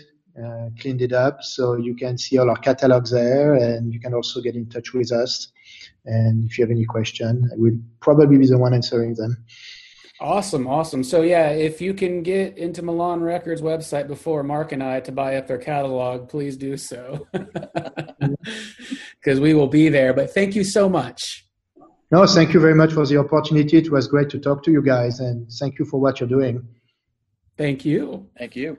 uh, 0.43 0.69
cleaned 0.81 1.03
it 1.03 1.13
up, 1.13 1.43
so 1.43 1.77
you 1.77 1.95
can 1.95 2.17
see 2.17 2.39
all 2.39 2.49
our 2.49 2.57
catalogs 2.57 3.11
there, 3.11 3.53
and 3.55 3.93
you 3.93 4.01
can 4.01 4.15
also 4.15 4.41
get 4.41 4.55
in 4.57 4.67
touch 4.69 4.95
with 4.95 5.13
us. 5.13 5.53
And 6.07 6.45
if 6.45 6.59
you 6.59 6.65
have 6.65 6.71
any 6.71 6.85
question, 6.85 7.49
I 7.53 7.57
will 7.57 7.79
probably 8.01 8.39
be 8.39 8.47
the 8.47 8.59
one 8.59 8.75
answering 8.75 9.15
them. 9.15 9.37
Awesome, 10.21 10.67
awesome. 10.67 11.03
So 11.03 11.23
yeah, 11.23 11.51
if 11.51 11.81
you 11.81 11.93
can 11.93 12.23
get 12.23 12.57
into 12.57 12.83
Milan 12.83 13.21
Records 13.21 13.61
website 13.61 14.07
before 14.07 14.43
Mark 14.43 14.73
and 14.73 14.83
I 14.83 15.01
to 15.01 15.13
buy 15.13 15.37
up 15.37 15.47
their 15.47 15.59
catalog, 15.59 16.29
please 16.29 16.57
do 16.57 16.77
so. 16.77 17.27
Because 19.21 19.41
we 19.41 19.55
will 19.55 19.69
be 19.69 19.89
there. 19.89 20.13
But 20.13 20.35
thank 20.35 20.55
you 20.55 20.65
so 20.65 20.87
much. 20.87 21.47
No, 22.11 22.27
thank 22.27 22.53
you 22.53 22.61
very 22.61 22.75
much 22.75 22.93
for 22.93 23.07
the 23.07 23.17
opportunity. 23.17 23.79
It 23.79 23.91
was 23.91 24.07
great 24.07 24.29
to 24.31 24.39
talk 24.39 24.63
to 24.65 24.71
you 24.71 24.83
guys 24.83 25.19
and 25.19 25.51
thank 25.59 25.79
you 25.79 25.87
for 25.87 25.99
what 25.99 26.21
you're 26.21 26.29
doing. 26.29 26.69
Thank 27.57 27.87
you. 27.87 28.29
Thank 28.39 28.55
you. 28.55 28.77